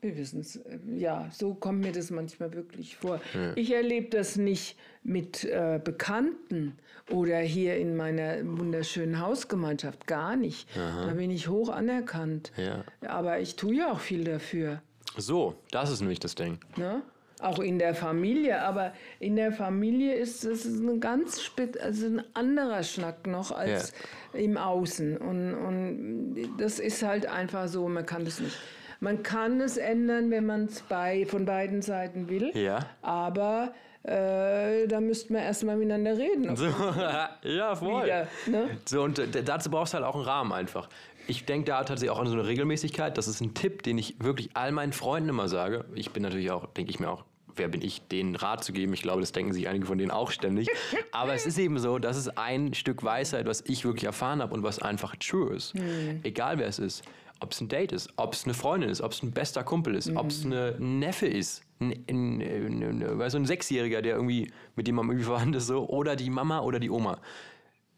Wir 0.00 0.16
wissen 0.16 0.40
es. 0.40 0.58
Ja, 0.96 1.28
so 1.30 1.54
kommt 1.54 1.80
mir 1.80 1.92
das 1.92 2.10
manchmal 2.10 2.54
wirklich 2.54 2.96
vor. 2.96 3.20
Ich 3.54 3.72
erlebe 3.72 4.08
das 4.08 4.36
nicht 4.36 4.76
mit 5.02 5.44
äh, 5.44 5.78
Bekannten 5.82 6.78
oder 7.10 7.38
hier 7.38 7.76
in 7.76 7.96
meiner 7.96 8.36
wunderschönen 8.44 9.20
Hausgemeinschaft. 9.20 10.06
Gar 10.06 10.36
nicht. 10.36 10.68
Da 10.74 11.12
bin 11.12 11.30
ich 11.30 11.48
hoch 11.48 11.68
anerkannt. 11.68 12.52
Ja. 12.56 12.84
Aber 13.06 13.40
ich 13.40 13.56
tue 13.56 13.76
ja 13.76 13.92
auch 13.92 14.00
viel 14.00 14.24
dafür. 14.24 14.80
So, 15.16 15.56
das 15.70 15.90
ist 15.90 16.00
nämlich 16.00 16.20
das 16.20 16.34
Ding. 16.34 16.58
Ne? 16.76 17.02
Auch 17.40 17.58
in 17.58 17.78
der 17.78 17.94
Familie, 17.94 18.60
aber 18.62 18.92
in 19.18 19.36
der 19.36 19.50
Familie 19.50 20.14
ist 20.14 20.44
es 20.44 20.66
ein 20.66 21.00
ganz 21.00 21.40
spät, 21.40 21.80
also 21.80 22.06
ein 22.06 22.22
anderer 22.34 22.82
Schnack 22.82 23.26
noch 23.26 23.50
als 23.50 23.92
im 24.34 24.56
Außen. 24.56 25.16
Und, 25.16 25.54
und 25.54 26.48
das 26.58 26.78
ist 26.78 27.02
halt 27.02 27.26
einfach 27.26 27.68
so, 27.68 27.88
man 27.88 28.04
kann 28.06 28.24
das 28.24 28.40
nicht. 28.40 28.56
Man 29.00 29.22
kann 29.22 29.60
es 29.60 29.76
ändern, 29.78 30.30
wenn 30.30 30.46
man 30.46 30.66
es 30.66 30.82
bei, 30.82 31.24
von 31.26 31.44
beiden 31.46 31.80
Seiten 31.82 32.28
will, 32.28 32.50
Ja. 32.54 32.80
aber 33.02 33.72
äh, 34.02 34.86
da 34.86 35.00
müsste 35.00 35.32
man 35.32 35.42
erstmal 35.42 35.76
miteinander 35.76 36.16
reden. 36.16 36.54
So, 36.56 36.66
ja, 37.48 37.74
voll. 37.76 38.04
Wieder, 38.04 38.26
ne? 38.46 38.68
So, 38.86 39.02
und 39.02 39.18
äh, 39.18 39.42
dazu 39.42 39.70
brauchst 39.70 39.92
du 39.94 39.98
halt 39.98 40.06
auch 40.06 40.14
einen 40.16 40.24
Rahmen 40.24 40.52
einfach. 40.52 40.88
Ich 41.26 41.44
denke 41.44 41.66
da 41.70 41.78
tatsächlich 41.84 42.10
auch 42.10 42.18
an 42.20 42.26
so 42.26 42.32
eine 42.34 42.46
Regelmäßigkeit. 42.46 43.16
Das 43.16 43.28
ist 43.28 43.40
ein 43.40 43.54
Tipp, 43.54 43.82
den 43.82 43.98
ich 43.98 44.16
wirklich 44.22 44.50
all 44.54 44.72
meinen 44.72 44.92
Freunden 44.92 45.28
immer 45.28 45.48
sage. 45.48 45.84
Ich 45.94 46.10
bin 46.10 46.22
natürlich 46.22 46.50
auch, 46.50 46.66
denke 46.66 46.90
ich 46.90 46.98
mir 46.98 47.08
auch, 47.10 47.24
wer 47.56 47.68
bin 47.68 47.82
ich, 47.82 48.06
denen 48.08 48.36
Rat 48.36 48.64
zu 48.64 48.72
geben? 48.72 48.94
Ich 48.94 49.02
glaube, 49.02 49.20
das 49.20 49.32
denken 49.32 49.52
sich 49.52 49.68
einige 49.68 49.84
von 49.86 49.98
denen 49.98 50.10
auch 50.10 50.30
ständig. 50.30 50.68
Aber 51.12 51.34
es 51.34 51.46
ist 51.46 51.58
eben 51.58 51.78
so, 51.78 51.98
das 51.98 52.16
ist 52.16 52.36
ein 52.38 52.74
Stück 52.74 53.02
Weisheit, 53.04 53.46
was 53.46 53.62
ich 53.66 53.84
wirklich 53.84 54.04
erfahren 54.04 54.40
habe 54.42 54.54
und 54.54 54.62
was 54.62 54.80
einfach 54.80 55.14
true 55.16 55.54
ist. 55.54 55.74
Egal 56.22 56.58
wer 56.58 56.66
es 56.68 56.78
ist. 56.78 57.02
Ob 57.40 57.52
es 57.52 57.60
ein 57.60 57.68
Date 57.68 57.92
ist, 57.92 58.10
ob 58.16 58.34
es 58.34 58.44
eine 58.44 58.54
Freundin 58.54 58.90
ist, 58.90 59.00
ob 59.00 59.12
es 59.12 59.22
ein 59.22 59.32
bester 59.32 59.64
Kumpel 59.64 59.94
ist, 59.94 60.14
ob 60.14 60.28
es 60.28 60.44
eine 60.44 60.76
ein 60.78 60.98
Neffe 60.98 61.26
ist, 61.26 61.62
ein, 61.80 61.92
ein, 62.08 62.40
ein, 62.40 63.20
ein, 63.20 63.46
Sechsjähriger, 63.46 64.02
der 64.02 64.16
irgendwie 64.16 64.52
mit 64.76 64.86
dem 64.86 64.96
man 64.96 65.06
irgendwie 65.06 65.24
verwandt 65.24 65.56
ist, 65.56 65.66
so, 65.66 65.88
oder 65.88 66.16
die 66.16 66.30
Mama 66.30 66.60
oder 66.60 66.78
die 66.78 66.90
Oma. 66.90 67.18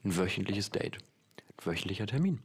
Ein 0.05 0.16
wöchentliches 0.16 0.70
Date. 0.70 0.98
Ein 1.38 1.66
wöchentlicher 1.66 2.07
Termin. 2.07 2.40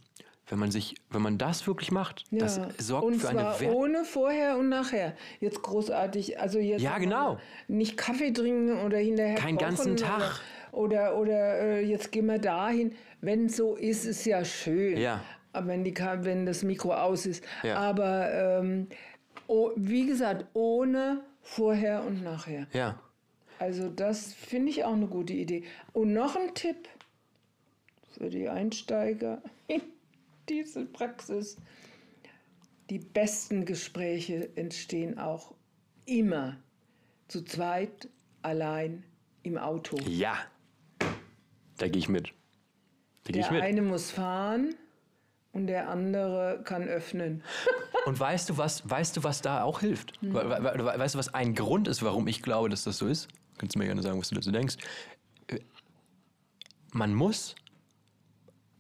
Wenn 0.50 0.60
man 0.60 0.72
sich, 0.72 0.96
wenn 1.10 1.22
man 1.22 1.38
das 1.38 1.68
wirklich 1.68 1.92
macht, 1.92 2.24
das 2.32 2.60
sorgt 2.78 3.06
und 3.06 3.16
für 3.16 3.30
eine 3.30 3.40
zwar 3.40 3.60
Wert. 3.60 3.76
ohne 3.76 4.06
vorher 4.06 4.58
und 4.58 4.70
nachher. 4.70 5.14
Jetzt 5.42 5.62
großartig, 5.62 6.40
also 6.40 6.58
jetzt 6.58 6.82
Ja, 6.82 6.98
genau. 7.00 7.38
nicht 7.68 7.98
Kaffee 7.98 8.32
trinken 8.32 8.80
oder 8.80 8.98
hinterher 8.98 9.36
Keinen 9.36 9.58
ganzen 9.58 9.98
Tag. 9.98 10.40
Oder, 10.72 11.18
oder, 11.18 11.18
oder 11.18 11.60
äh, 11.60 11.82
jetzt 11.82 12.12
gehen 12.12 12.28
wir 12.28 12.40
dahin. 12.40 12.96
Wenn 13.20 13.50
so 13.50 13.76
ist, 13.76 14.06
ist 14.06 14.26
ja 14.26 14.46
schön. 14.46 14.98
Ja. 14.98 15.22
Aber 15.58 15.68
wenn, 15.68 15.84
die, 15.84 15.96
wenn 15.98 16.46
das 16.46 16.64
Mikro 16.64 16.94
aus 16.94 17.26
ist. 17.26 17.44
Ja. 17.64 17.78
Aber 17.78 18.32
ähm, 18.34 18.88
oh, 19.48 19.72
wie 19.76 20.06
gesagt, 20.06 20.46
ohne 20.54 21.24
vorher 21.42 22.04
und 22.04 22.24
nachher. 22.24 22.68
Ja. 22.74 23.00
Also 23.60 23.90
das 23.90 24.34
finde 24.34 24.70
ich 24.70 24.84
auch 24.84 24.94
eine 24.94 25.08
gute 25.08 25.34
Idee. 25.34 25.64
Und 25.94 26.14
noch 26.14 26.36
ein 26.36 26.54
Tipp 26.54 26.88
für 28.12 28.30
die 28.30 28.50
Einsteiger 28.50 29.42
in 29.68 29.82
diese 30.48 30.86
Praxis. 30.86 31.58
Die 32.90 33.00
besten 33.00 33.66
Gespräche 33.66 34.50
entstehen 34.56 35.18
auch 35.18 35.54
immer 36.06 36.58
zu 37.28 37.44
zweit, 37.44 38.08
allein 38.42 39.04
im 39.44 39.58
Auto. 39.58 39.98
Ja. 40.08 40.38
Da 41.78 41.88
gehe 41.88 42.00
ich 42.00 42.10
mit. 42.10 42.34
Da 43.24 43.34
gehe 43.34 43.42
ich 43.42 43.48
Der 43.48 43.56
mit. 43.58 43.64
eine 43.64 43.82
muss 43.82 44.12
fahren 44.12 44.76
und 45.58 45.68
der 45.68 45.90
andere 45.90 46.62
kann 46.64 46.84
öffnen. 46.88 47.44
Und 48.06 48.18
weißt 48.20 48.50
du 48.50 48.58
was, 48.58 48.90
weißt 48.90 49.18
du, 49.18 49.24
was 49.26 49.42
da 49.42 49.64
auch 49.64 49.82
hilft? 49.82 50.14
We- 50.22 50.34
we- 50.34 50.64
we- 50.64 51.00
Weißt 51.00 51.16
du, 51.16 51.20
was 51.20 51.34
ein 51.34 51.56
Grund 51.56 51.90
ist, 51.90 52.02
warum 52.04 52.26
ich 52.28 52.42
glaube, 52.42 52.70
dass 52.70 52.86
das 52.86 52.98
so 53.00 53.06
ist? 53.08 53.28
Kannst 53.58 53.76
du 53.76 53.80
mir 53.80 53.86
gerne 53.86 54.02
sagen, 54.02 54.18
was 54.18 54.30
du 54.30 54.36
dazu 54.36 54.52
denkst. 54.52 54.78
Äh, 55.48 55.60
Man 56.94 57.14
muss, 57.14 57.56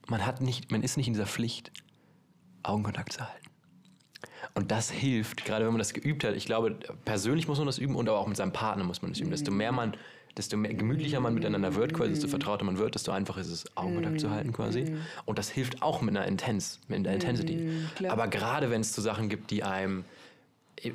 man 0.07 0.25
hat 0.25 0.39
nicht, 0.39 0.71
man 0.71 0.81
ist 0.81 0.95
nicht 0.95 1.07
in 1.07 1.13
dieser 1.13 1.25
Pflicht, 1.25 1.73
Augenkontakt 2.63 3.11
zu 3.13 3.19
halten. 3.21 3.47
Und 4.55 4.71
das 4.71 4.89
hilft, 4.91 5.43
gerade 5.43 5.65
wenn 5.65 5.73
man 5.73 5.79
das 5.79 5.93
geübt 5.93 6.23
hat. 6.23 6.35
Ich 6.35 6.45
glaube, 6.45 6.77
persönlich 7.03 7.47
muss 7.49 7.57
man 7.57 7.67
das 7.67 7.77
üben 7.79 7.95
und 7.95 8.07
aber 8.07 8.19
auch 8.19 8.27
mit 8.27 8.37
seinem 8.37 8.53
Partner 8.53 8.83
muss 8.85 9.01
man 9.01 9.11
das 9.11 9.19
üben. 9.19 9.31
Desto 9.31 9.51
mehr 9.51 9.71
man, 9.73 9.97
desto 10.37 10.57
mehr 10.57 10.73
gemütlicher 10.73 11.19
man 11.19 11.33
miteinander 11.33 11.75
wird, 11.75 11.93
quasi, 11.93 12.11
desto 12.11 12.27
vertrauter 12.27 12.63
man 12.63 12.77
wird, 12.77 12.95
desto 12.95 13.11
einfacher 13.11 13.41
ist 13.41 13.49
es, 13.49 13.65
Augenkontakt 13.75 14.19
zu 14.19 14.29
halten 14.29 14.53
quasi. 14.53 14.95
Und 15.25 15.39
das 15.39 15.49
hilft 15.49 15.81
auch 15.81 16.01
mit 16.01 16.15
einer 16.15 16.27
Intens, 16.27 16.79
mit 16.87 17.05
der 17.05 17.13
Intensity. 17.13 17.69
klar. 17.95 18.11
Aber 18.13 18.27
gerade 18.27 18.69
wenn 18.69 18.81
es 18.81 18.93
zu 18.93 19.01
Sachen 19.01 19.29
gibt, 19.29 19.51
die 19.51 19.63
einem 19.63 20.05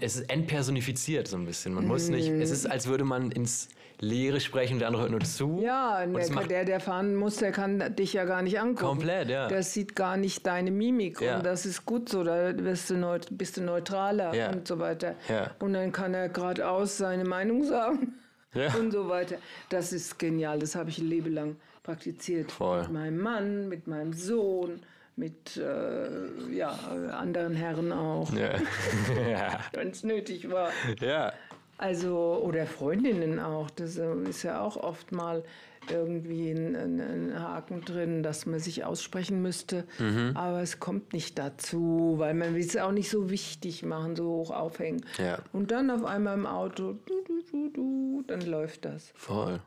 es 0.01 0.17
ist 0.17 0.31
entpersonifiziert 0.31 1.27
so 1.27 1.37
ein 1.37 1.45
bisschen. 1.45 1.75
Man 1.75 1.87
muss 1.89 2.09
nicht, 2.09 2.29
es 2.29 2.51
ist, 2.53 2.67
als 2.71 2.87
würde 2.87 3.03
man 3.03 3.33
ins 3.33 3.69
Leere 3.99 4.41
sprechen 4.41 4.75
und 4.75 4.79
der 4.79 4.89
andere 4.89 5.03
hört 5.03 5.11
nur 5.13 5.21
zu. 5.21 5.61
Ja, 5.61 6.07
der, 6.07 6.33
macht 6.33 6.51
der, 6.51 6.65
der 6.65 6.81
fahren 6.81 7.15
muss, 7.17 7.37
der 7.37 7.51
kann 7.53 7.95
dich 7.97 8.13
ja 8.13 8.25
gar 8.25 8.43
nicht 8.43 8.61
angucken. 8.61 8.87
Komplett, 8.99 9.29
ja. 9.29 9.49
Der 9.49 9.63
sieht 9.63 9.95
gar 9.97 10.17
nicht 10.17 10.47
deine 10.47 10.71
Mimik 10.71 11.21
Ja. 11.21 11.37
und 11.37 11.47
das 11.47 11.67
ist 11.67 11.85
gut 11.85 12.09
so, 12.09 12.23
da 12.25 12.53
bist 12.53 12.91
du, 12.91 12.95
neut, 12.97 13.27
bist 13.31 13.57
du 13.57 13.63
neutraler 13.63 14.35
Ja. 14.35 14.51
und 14.53 14.67
so 14.69 14.79
weiter. 14.79 15.15
Ja. 15.29 15.51
Und 15.59 15.73
dann 15.73 15.91
kann 15.93 16.15
er 16.15 16.29
geradeaus 16.29 16.97
seine 16.99 17.25
Meinung 17.25 17.65
sagen 17.65 18.15
Ja. 18.55 18.75
und 18.75 18.91
so 18.91 19.09
weiter. 19.09 19.37
Das 19.69 19.93
ist 19.93 20.19
genial, 20.19 20.59
das 20.59 20.75
habe 20.75 20.91
ich 20.91 20.99
ein 20.99 21.09
Leben 21.09 21.33
lang 21.33 21.57
praktiziert. 21.83 22.53
Voll. 22.53 22.83
Mit 22.83 22.93
meinem 22.93 23.19
Mann, 23.19 23.69
mit 23.69 23.87
meinem 23.87 24.13
Sohn, 24.13 24.81
mit 25.17 25.57
äh, 25.57 26.55
ja, 26.55 26.79
anderen 27.13 27.55
Herren 27.55 27.93
auch, 27.93 28.33
ja. 28.33 28.55
wenn 29.73 29.89
es 29.91 30.05
nötig 30.05 30.51
war. 30.51 30.71
ja. 31.01 31.33
Also, 31.79 32.41
oder 32.45 32.67
Freundinnen 32.67 33.41
auch. 33.41 33.69
Das 33.71 33.99
äh, 33.99 34.15
ist 34.29 34.45
ja 34.45 34.61
auch 34.61 34.77
oft 34.77 35.11
mal 35.11 35.43
irgendwie 35.91 36.51
ein, 36.51 36.77
ein, 36.77 37.01
ein 37.01 37.41
Haken 37.41 37.83
drin, 37.83 38.23
dass 38.23 38.47
man 38.47 38.61
sich 38.61 38.85
aussprechen 38.85 39.43
müsste. 39.43 39.85
Mhm. 39.99 40.33
Aber 40.35 40.61
es 40.61 40.81
kommt 40.81 41.13
nicht 41.13 41.39
dazu, 41.39 42.15
weil 42.19 42.35
man 42.35 42.55
will 42.55 42.61
es 42.61 42.77
auch 42.77 42.93
nicht 42.93 43.11
so 43.11 43.31
wichtig 43.31 43.85
machen, 43.85 44.17
so 44.17 44.25
hoch 44.25 44.51
aufhängen. 44.51 45.05
Ja. 45.19 45.39
Und 45.53 45.71
dann 45.71 45.91
auf 45.91 46.05
einmal 46.05 46.37
im 46.37 46.47
Auto, 46.47 46.93
du, 46.93 47.25
du, 47.25 47.43
du, 47.51 47.71
du, 47.71 48.25
dann 48.27 48.43
läuft 48.43 48.85
das. 48.85 49.13
Voll. 49.15 49.61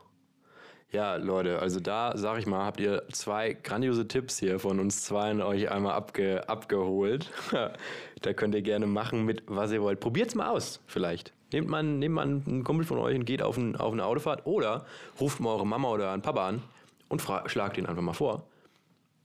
Ja, 0.92 1.16
Leute, 1.16 1.58
also 1.58 1.80
da 1.80 2.16
sag 2.16 2.38
ich 2.38 2.46
mal, 2.46 2.64
habt 2.64 2.80
ihr 2.80 3.02
zwei 3.10 3.54
grandiose 3.54 4.06
Tipps 4.06 4.38
hier 4.38 4.58
von 4.58 4.78
uns 4.78 5.02
zweien 5.02 5.42
euch 5.42 5.70
einmal 5.70 5.94
abge 5.94 6.48
abgeholt. 6.48 7.30
da 8.22 8.32
könnt 8.32 8.54
ihr 8.54 8.62
gerne 8.62 8.86
machen 8.86 9.24
mit, 9.24 9.42
was 9.46 9.72
ihr 9.72 9.82
wollt. 9.82 9.98
Probiert's 10.00 10.34
mal 10.34 10.48
aus, 10.48 10.80
vielleicht. 10.86 11.35
Nehmt 11.52 11.68
mal, 11.68 11.82
nehmt 11.82 12.14
mal 12.14 12.22
einen 12.22 12.64
Kumpel 12.64 12.84
von 12.84 12.98
euch 12.98 13.14
und 13.14 13.24
geht 13.24 13.42
auf, 13.42 13.56
ein, 13.56 13.76
auf 13.76 13.92
eine 13.92 14.04
Autofahrt 14.04 14.46
oder 14.46 14.84
ruft 15.20 15.40
mal 15.40 15.50
eure 15.50 15.66
Mama 15.66 15.90
oder 15.90 16.12
einen 16.12 16.22
Papa 16.22 16.48
an 16.48 16.62
und 17.08 17.22
schlagt 17.46 17.78
ihn 17.78 17.86
einfach 17.86 18.02
mal 18.02 18.14
vor, 18.14 18.44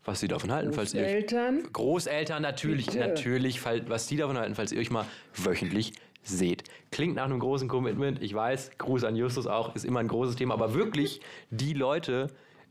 was 0.05 0.19
sie 0.19 0.27
davon 0.27 0.51
halten, 0.51 0.73
falls 0.73 0.93
ihr 0.93 1.01
euch 1.01 1.07
Eltern, 1.07 1.63
Großeltern 1.73 2.41
natürlich, 2.41 2.87
Bitte. 2.87 2.99
natürlich, 2.99 3.65
was 3.65 4.07
die 4.07 4.17
davon 4.17 4.37
halten, 4.37 4.55
falls 4.55 4.71
ihr 4.71 4.79
euch 4.79 4.91
mal 4.91 5.05
wöchentlich 5.35 5.93
seht. 6.23 6.63
Klingt 6.91 7.15
nach 7.15 7.25
einem 7.25 7.39
großen 7.39 7.67
Commitment. 7.67 8.21
Ich 8.21 8.33
weiß, 8.33 8.77
Gruß 8.77 9.03
an 9.03 9.15
Justus 9.15 9.47
auch, 9.47 9.75
ist 9.75 9.85
immer 9.85 9.99
ein 9.99 10.07
großes 10.07 10.35
Thema, 10.35 10.53
aber 10.53 10.75
wirklich, 10.75 11.21
die 11.49 11.73
Leute 11.73 12.27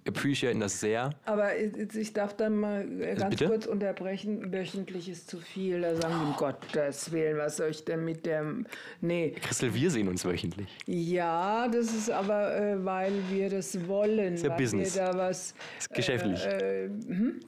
appreciaten 0.07 0.61
das 0.61 0.81
sehr. 0.81 1.11
aber 1.25 1.51
ich 1.57 2.13
darf 2.13 2.35
dann 2.37 2.57
mal 2.57 2.87
äh, 3.01 3.15
ganz 3.15 3.31
bitte? 3.37 3.47
kurz 3.47 3.67
unterbrechen. 3.67 4.53
Wöchentlich 4.53 5.09
ist 5.09 5.29
zu 5.31 5.39
viel. 5.39 5.81
Da 5.83 5.95
sagen 5.95 6.15
die, 6.21 6.27
um 6.27 6.37
Gottes 6.37 7.13
Willen, 7.13 7.37
was 7.39 7.59
soll 7.59 7.71
ich 7.71 7.85
denn 7.85 8.05
mit 8.05 8.25
dem. 8.27 8.67
Nee, 9.01 9.31
Christel, 9.41 9.75
wir 9.75 9.91
sehen 9.91 10.09
uns 10.09 10.25
wöchentlich. 10.25 10.69
Ja, 10.87 11.69
das 11.69 11.95
ist 11.95 12.11
aber, 12.11 12.57
äh, 12.57 12.85
weil 12.85 13.13
wir 13.31 13.51
das 13.51 13.87
wollen. 13.89 14.37
ja 14.37 14.51
weil 14.51 14.57
Business. 14.59 14.95
Wir 14.97 15.03
da 15.05 15.17
was, 15.19 15.55
Ist 15.79 15.93
geschäftlich. 15.95 16.45
äh, 16.47 16.89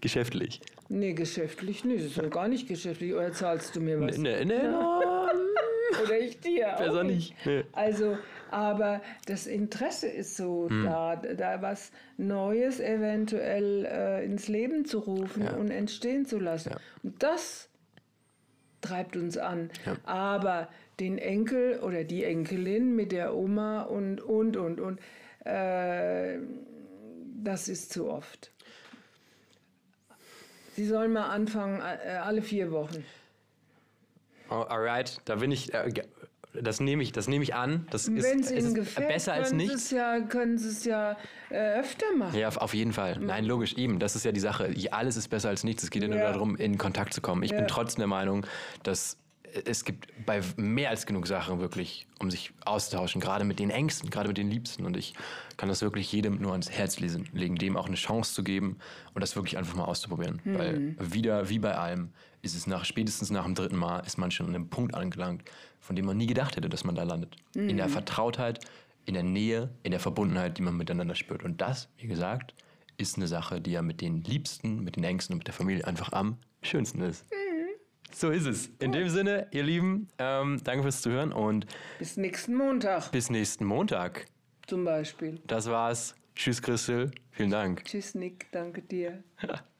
Geschäftlich. 0.00 0.61
nee, 0.88 1.12
geschäftlich 1.14 1.84
nicht. 1.84 2.05
Das 2.05 2.11
ist 2.12 2.16
ja 2.16 2.28
gar 2.28 2.48
nicht 2.48 2.68
geschäftlich. 2.68 3.12
Oder 3.14 3.32
zahlst 3.32 3.74
du 3.76 3.80
mir 3.80 4.00
was? 4.00 4.18
Ne, 4.18 4.44
ne, 4.44 4.70
no, 4.70 5.00
Oder 6.03 6.18
ich 6.20 6.38
dir. 6.40 6.74
besser 6.78 7.05
nicht. 7.05 7.34
Nee. 7.44 7.64
Also, 7.72 8.16
aber 8.53 9.00
das 9.26 9.46
Interesse 9.46 10.09
ist 10.09 10.36
so 10.36 10.68
Hm. 10.68 10.84
da, 10.84 11.16
da 11.16 11.62
was 11.62 11.90
Neues 12.16 12.80
eventuell 12.80 13.84
äh, 13.86 14.24
ins 14.24 14.48
Leben 14.48 14.84
zu 14.84 14.98
rufen 15.00 15.44
Ja. 15.44 15.55
und 15.57 15.70
entstehen 15.70 16.26
zu 16.26 16.38
lassen. 16.38 16.70
Ja. 16.70 16.76
Und 17.03 17.22
das 17.22 17.68
treibt 18.80 19.16
uns 19.16 19.38
an. 19.38 19.70
Ja. 19.86 19.96
Aber 20.05 20.68
den 21.00 21.18
Enkel 21.18 21.80
oder 21.80 22.05
die 22.05 22.24
Enkelin 22.24 22.94
mit 22.94 23.12
der 23.12 23.34
Oma 23.34 23.82
und, 23.82 24.20
und, 24.20 24.57
und, 24.57 24.80
und, 24.80 25.00
äh, 25.46 26.38
das 27.42 27.68
ist 27.68 27.92
zu 27.92 28.09
oft. 28.09 28.53
Sie 30.74 30.86
sollen 30.86 31.12
mal 31.12 31.28
anfangen, 31.28 31.80
äh, 31.80 32.12
alle 32.16 32.42
vier 32.42 32.70
Wochen. 32.70 33.05
Oh, 34.50 34.55
alright, 34.68 35.20
da 35.24 35.36
bin 35.36 35.50
ich. 35.50 35.70
Äh, 36.55 36.62
das 36.62 36.80
nehme 36.80 37.03
ich, 37.03 37.12
das 37.12 37.28
nehme 37.28 37.42
ich 37.44 37.55
an. 37.55 37.86
Das 37.90 38.09
ist, 38.09 38.22
Wenn 38.22 38.40
es 38.40 38.46
es 38.46 38.53
Ihnen 38.53 38.66
ist 38.68 38.74
gefällt, 38.74 39.09
besser 39.09 39.32
als 39.34 39.48
können 39.48 39.61
Sie 39.61 39.66
nichts. 39.66 39.84
es 39.84 39.90
ja, 39.90 40.20
können 40.20 40.59
Sie 40.59 40.68
es 40.68 40.84
ja 40.84 41.16
äh, 41.50 41.80
öfter 41.80 42.07
machen. 42.16 42.38
Ja, 42.38 42.48
auf- 42.48 42.74
jeden 42.74 42.92
Fall. 42.92 43.18
Nein, 43.20 43.44
logisch, 43.44 43.74
eben. 43.74 43.98
Das 43.98 44.16
ist 44.16 44.24
ja 44.24 44.32
die 44.32 44.40
Sache. 44.40 44.74
Alles 44.90 45.16
ist 45.16 45.28
besser 45.28 45.48
als 45.50 45.64
nichts. 45.64 45.82
Es 45.82 45.90
geht 45.90 46.03
ja 46.03 46.09
nur 46.09 46.18
darum, 46.18 46.57
in 46.57 46.78
Kontakt 46.78 47.12
zu 47.14 47.20
kommen. 47.20 47.42
Ich 47.42 47.50
bin 47.50 47.61
Ja. 47.61 47.66
trotzdem 47.66 48.00
der 48.00 48.09
Meinung, 48.09 48.46
dass 48.82 49.18
es 49.66 49.84
gibt 49.84 50.07
bei 50.24 50.40
mehr 50.57 50.88
als 50.88 51.05
genug 51.05 51.26
Sachen 51.26 51.61
wirklich, 51.61 52.07
um 52.18 52.30
sich 52.30 52.55
auszutauschen, 52.64 53.20
gerade 53.20 53.44
mit 53.44 53.59
den 53.59 53.68
Ängsten, 53.68 54.09
gerade 54.09 54.28
mit 54.28 54.38
den 54.38 54.50
Liebsten. 54.50 54.86
Und 54.86 54.96
ich 54.96 55.12
kann 55.59 55.68
das 55.68 55.82
wirklich 55.82 56.11
jedem 56.11 56.40
nur 56.40 56.53
ans 56.53 56.70
Herz 56.70 56.98
lesen, 57.00 57.28
legen, 57.34 57.57
dem 57.57 57.76
auch 57.76 57.86
eine 57.86 57.96
Chance 57.96 58.32
zu 58.32 58.42
geben 58.44 58.78
und 59.12 59.20
das 59.20 59.36
wirklich 59.36 59.59
einfach 59.59 59.74
mal 59.76 59.84
auszuprobieren. 59.84 60.40
Weil 60.44 60.96
wieder, 60.98 61.50
wie 61.50 61.59
bei 61.59 61.74
allem, 61.76 62.12
ist 62.40 62.57
es 62.57 62.66
nach 62.66 62.86
spätestens 62.86 63.30
nach 63.30 63.44
dem 63.44 63.55
dritten 63.55 63.76
Mal, 63.76 63.98
ist 64.07 64.16
man 64.16 64.30
schon 64.30 64.46
an 64.46 64.55
einem 64.55 64.68
Punkt 64.70 64.94
angelangt, 64.94 65.42
von 65.83 65.97
dem 65.97 66.07
man 66.07 66.16
nie 66.16 66.26
gedacht 66.26 66.57
hätte, 66.57 66.70
dass 66.70 66.85
man 66.85 66.95
da 66.95 67.03
landet. 67.03 67.37
In 67.55 67.76
der 67.76 67.89
Vertrautheit, 67.91 68.61
in 69.05 69.14
der 69.14 69.24
Nähe, 69.24 69.68
in 69.83 69.91
der 69.91 70.01
Verbundenheit, 70.01 70.57
die 70.57 70.62
man 70.62 70.76
miteinander 70.76 71.14
spürt. 71.14 71.43
Und 71.43 71.61
das, 71.61 71.89
wie 71.99 72.07
gesagt, 72.07 72.55
ist 72.97 73.16
eine 73.16 73.26
Sache, 73.26 73.61
die 73.61 73.72
ja 73.72 73.83
mit 73.83 74.01
den 74.01 74.22
Liebsten, 74.22 74.85
mit 74.85 74.97
den 74.97 75.05
Ängsten 75.05 75.35
und 75.35 75.39
mit 75.39 75.49
der 75.49 75.55
Familie 75.55 75.87
einfach 75.87 76.12
am 76.12 76.39
schönsten 76.62 77.03
ist. 77.03 77.26
So 78.14 78.30
ist 78.30 78.47
es. 78.47 78.70
In 78.78 78.93
dem 78.93 79.09
Sinne, 79.09 79.49
ihr 79.51 79.62
Lieben, 79.64 80.07
ähm, 80.18 80.61
danke 80.62 80.83
fürs 80.83 81.03
Zuhören 81.03 81.33
und 81.33 81.66
Bis 81.99 82.16
nächsten 82.16 82.55
Montag 82.55 83.11
bis 83.11 83.30
nächsten 83.30 83.64
Montag. 83.64 84.26
zum 84.66 84.85
Beispiel. 84.85 85.41
Das 85.47 85.68
war's. 85.68 86.14
Tschüss, 86.37 86.62
Christel. 86.62 87.11
Vielen 87.33 87.51
Dank. 87.51 87.85
Tschüss, 87.85 88.14
Nick. 88.14 88.47
Danke 88.53 88.83
dir. 88.83 89.22